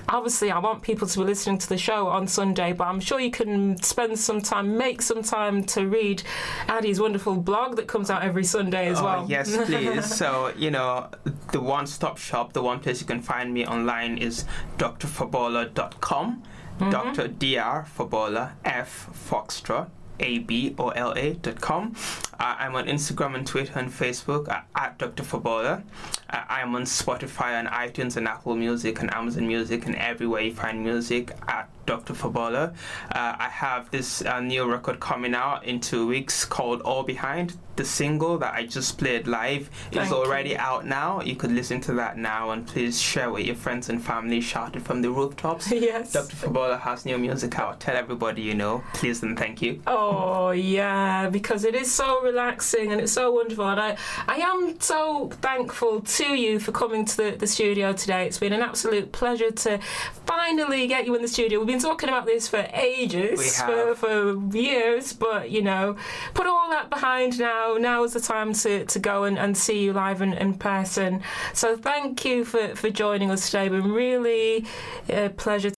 Obviously, 0.10 0.52
I 0.52 0.60
want 0.60 0.82
people 0.82 1.08
to 1.08 1.20
be 1.20 1.26
listening 1.26 1.58
to 1.60 1.70
the 1.70 1.78
show 1.78 2.08
on 2.08 2.28
Sunday, 2.28 2.74
but 2.74 2.86
I'm 2.86 3.00
sure 3.00 3.20
you 3.20 3.32
can 3.32 3.82
spend 3.82 4.20
some 4.20 4.42
time, 4.42 4.78
make 4.78 5.02
some 5.02 5.24
time 5.24 5.64
to 5.66 5.88
read 5.88 6.24
Adi's 6.68 7.00
wonderful 7.00 7.38
blog 7.38 7.76
that 7.78 7.88
comes 7.88 8.10
out 8.10 8.22
every 8.22 8.44
Sunday 8.44 8.88
as 8.88 9.00
oh, 9.00 9.06
well. 9.06 9.26
Yes, 9.30 9.56
please. 9.66 10.06
so, 10.06 10.54
you 10.58 10.72
know, 10.72 11.10
the 11.52 11.62
one 11.62 11.88
stop 11.88 12.18
shop, 12.18 12.54
the 12.54 12.64
one 12.64 12.80
place 12.80 13.02
you 13.02 13.08
can 13.08 13.22
find 13.22 13.54
me 13.54 13.66
online 13.66 14.18
is 14.18 14.46
drfabola.com. 14.78 16.44
Mm-hmm. 16.80 16.90
Dr. 16.90 17.28
Dr. 17.28 17.88
Fabola, 17.96 18.54
F 18.66 19.10
Foxtrot. 19.30 19.90
A-B-O-L-A 20.20 21.34
dot 21.36 21.62
com. 21.62 21.96
Uh, 22.40 22.56
I'm 22.60 22.76
on 22.76 22.88
Instagram 22.88 23.36
and 23.36 23.46
Twitter 23.48 23.78
and 23.80 23.90
Facebook 23.92 24.50
uh, 24.50 24.62
at 24.76 24.98
Dr. 24.98 25.24
Fabola. 25.24 25.84
Uh, 26.30 26.44
I'm 26.50 26.76
on 26.76 26.84
Spotify 26.84 27.52
and 27.60 27.68
iTunes 27.68 28.18
and 28.18 28.28
Apple 28.28 28.56
Music 28.56 29.00
and 29.02 29.14
Amazon 29.14 29.48
Music 29.48 29.86
and 29.86 29.96
everywhere 29.96 30.42
you 30.42 30.54
find 30.54 30.84
music 30.84 31.32
at 31.48 31.70
Dr. 31.86 32.14
Fabola. 32.14 32.74
Uh, 33.12 33.36
I 33.38 33.50
have 33.50 33.90
this 33.92 34.22
uh, 34.24 34.40
new 34.40 34.70
record 34.70 35.00
coming 35.00 35.36
out 35.36 35.66
in 35.66 35.80
two 35.80 36.08
weeks 36.08 36.46
called 36.46 36.82
All 36.82 37.04
Behind. 37.04 37.58
The 37.76 37.86
single 37.86 38.38
that 38.38 38.54
I 38.54 38.68
just 38.68 39.00
played 39.00 39.26
live 39.28 39.68
Thank 39.92 40.06
is 40.06 40.12
you. 40.12 40.18
already 40.18 40.56
out 40.56 40.86
now. 40.86 41.22
You 41.22 41.36
could 41.36 41.52
listen 41.52 41.82
to 41.82 41.94
that 41.94 42.20
now 42.20 42.52
and 42.52 42.68
please 42.68 43.02
share 43.02 43.32
with 43.32 43.48
your 43.48 43.56
friends 43.56 43.90
and 43.90 44.00
family. 44.00 44.42
Shout 44.42 44.76
it 44.76 44.84
from 44.84 45.02
the 45.02 45.10
rooftops. 45.10 45.72
yes. 45.72 46.14
Dr. 46.14 46.36
Fabola 46.36 46.80
has 46.80 47.04
new 47.04 47.18
music 47.18 47.58
out. 47.58 47.80
Tell 47.80 47.96
everybody 47.96 48.44
you 48.44 48.54
know. 48.54 48.84
Please 48.94 49.24
and 49.24 49.38
thank 49.38 49.60
you. 49.60 49.82
Oh 49.88 50.52
yeah, 50.52 51.30
because 51.30 51.64
it 51.66 51.74
is 51.74 51.92
so 51.92 52.22
relaxing 52.22 52.92
and 52.92 53.02
it's 53.02 53.12
so 53.12 53.32
wonderful, 53.32 53.68
and 53.68 53.80
I 53.80 53.98
I 54.28 54.36
am 54.36 54.80
so 54.80 55.30
thankful 55.42 56.02
to 56.02 56.26
you 56.36 56.60
for 56.60 56.72
coming 56.72 57.06
to 57.06 57.18
the, 57.18 57.32
the 57.32 57.48
studio 57.48 57.92
today. 57.94 58.28
It's 58.28 58.38
been 58.38 58.54
an 58.54 58.62
absolute 58.62 59.12
pleasure 59.12 59.50
to 59.50 59.80
finally 60.28 60.86
get 60.86 61.08
you 61.08 61.16
in 61.16 61.24
the 61.24 61.28
studio. 61.28 61.60
We've 61.60 61.73
been 61.74 61.82
talking 61.82 62.08
about 62.08 62.28
this 62.28 62.48
for 62.48 62.68
ages, 62.72 63.40
We 63.40 63.50
for 63.50 63.88
have. 63.88 63.98
for 63.98 64.56
years, 64.56 65.12
but 65.12 65.50
you 65.50 65.64
know, 65.64 65.96
put 66.36 66.46
all 66.46 66.70
that 66.70 66.92
behind 66.92 67.40
now. 67.40 67.78
Now 67.80 68.04
is 68.04 68.14
the 68.14 68.20
time 68.20 68.54
to, 68.54 68.86
to 68.86 69.00
go 69.00 69.24
and, 69.24 69.40
and 69.40 69.58
see 69.58 69.84
you 69.84 69.92
live 69.92 70.22
and 70.22 70.36
in 70.36 70.54
person. 70.54 71.24
So 71.54 71.76
thank 71.76 72.26
you 72.26 72.46
for, 72.46 72.76
for 72.76 72.92
joining 72.92 73.32
us 73.32 73.48
today. 73.48 73.66
It's 73.66 73.72
been 73.72 73.92
really 73.92 74.66
a 75.10 75.30
pleasure. 75.30 75.72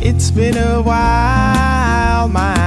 It's 0.00 0.30
been 0.30 0.56
a 0.56 0.80
while, 0.80 2.28
my 2.28 2.57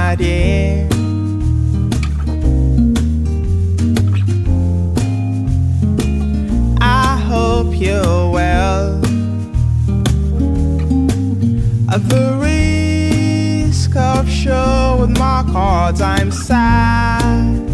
show 14.28 14.96
with 15.00 15.16
my 15.18 15.44
cards. 15.52 16.00
I'm 16.00 16.30
sad 16.30 17.68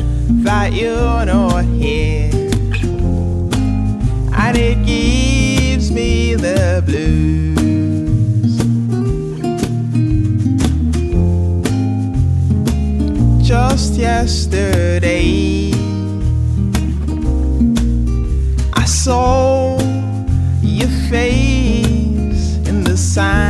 that 0.44 0.72
you're 0.72 1.24
not 1.24 1.64
here, 1.64 2.30
and 4.32 4.57
it 4.57 4.84
gives 4.86 5.90
me 5.90 6.34
the 6.34 6.82
blues. 6.86 7.28
Just 13.46 13.94
yesterday, 13.94 15.72
I 18.74 18.84
saw 18.84 19.78
your 20.62 20.88
face 21.09 22.57
in 22.68 22.84
the 22.84 22.96
sand. 22.96 23.47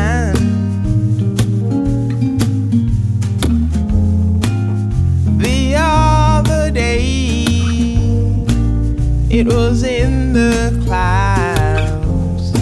it 9.38 9.46
was 9.46 9.84
in 9.84 10.32
the 10.32 10.82
clouds, 10.84 12.52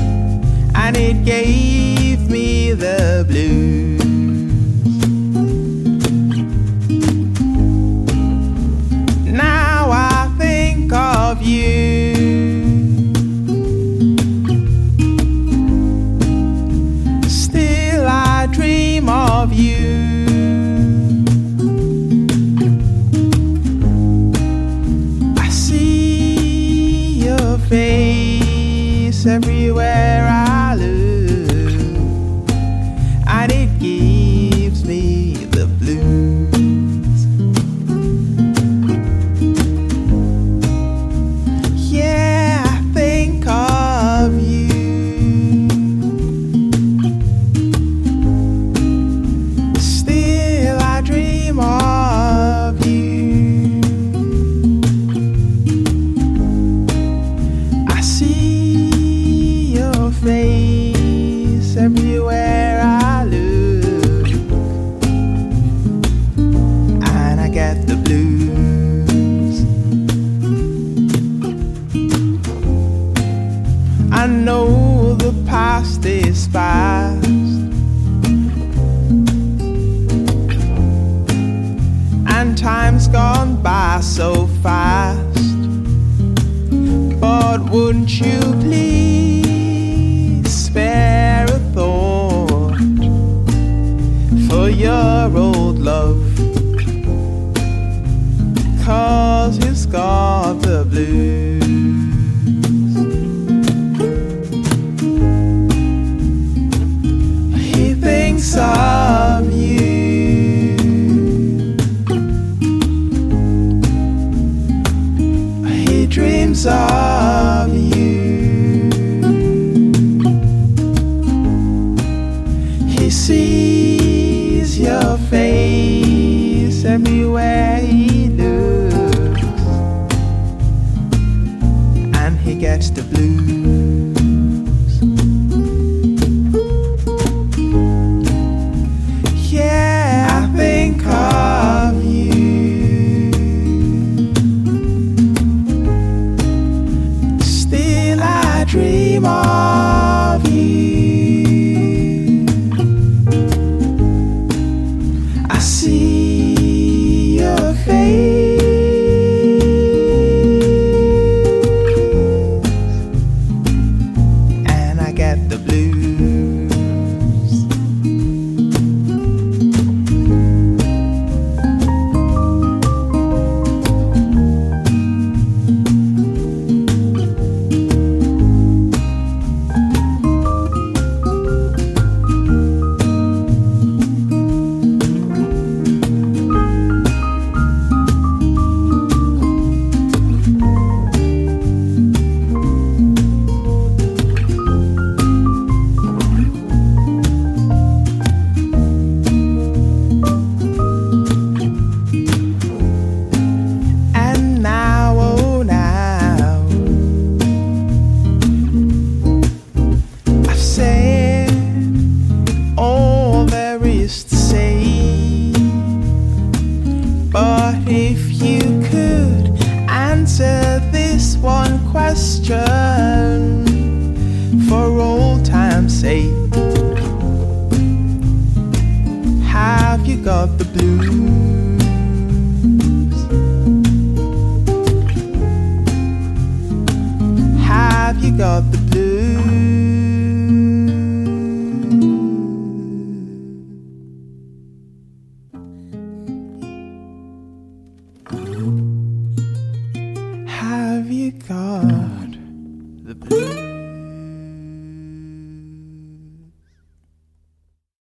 and 0.74 0.95
it 0.95 1.24
gave 1.24 2.29
me 2.29 2.72
the 2.72 3.24
blues. 3.27 4.03
Now 9.24 9.89
I 9.91 10.31
think 10.37 10.93
of 10.93 11.41
you. 11.41 12.12
Still, 17.27 18.07
I 18.07 18.49
dream 18.53 19.09
of 19.09 19.55
you. 19.55 19.86
everywhere. 29.37 30.15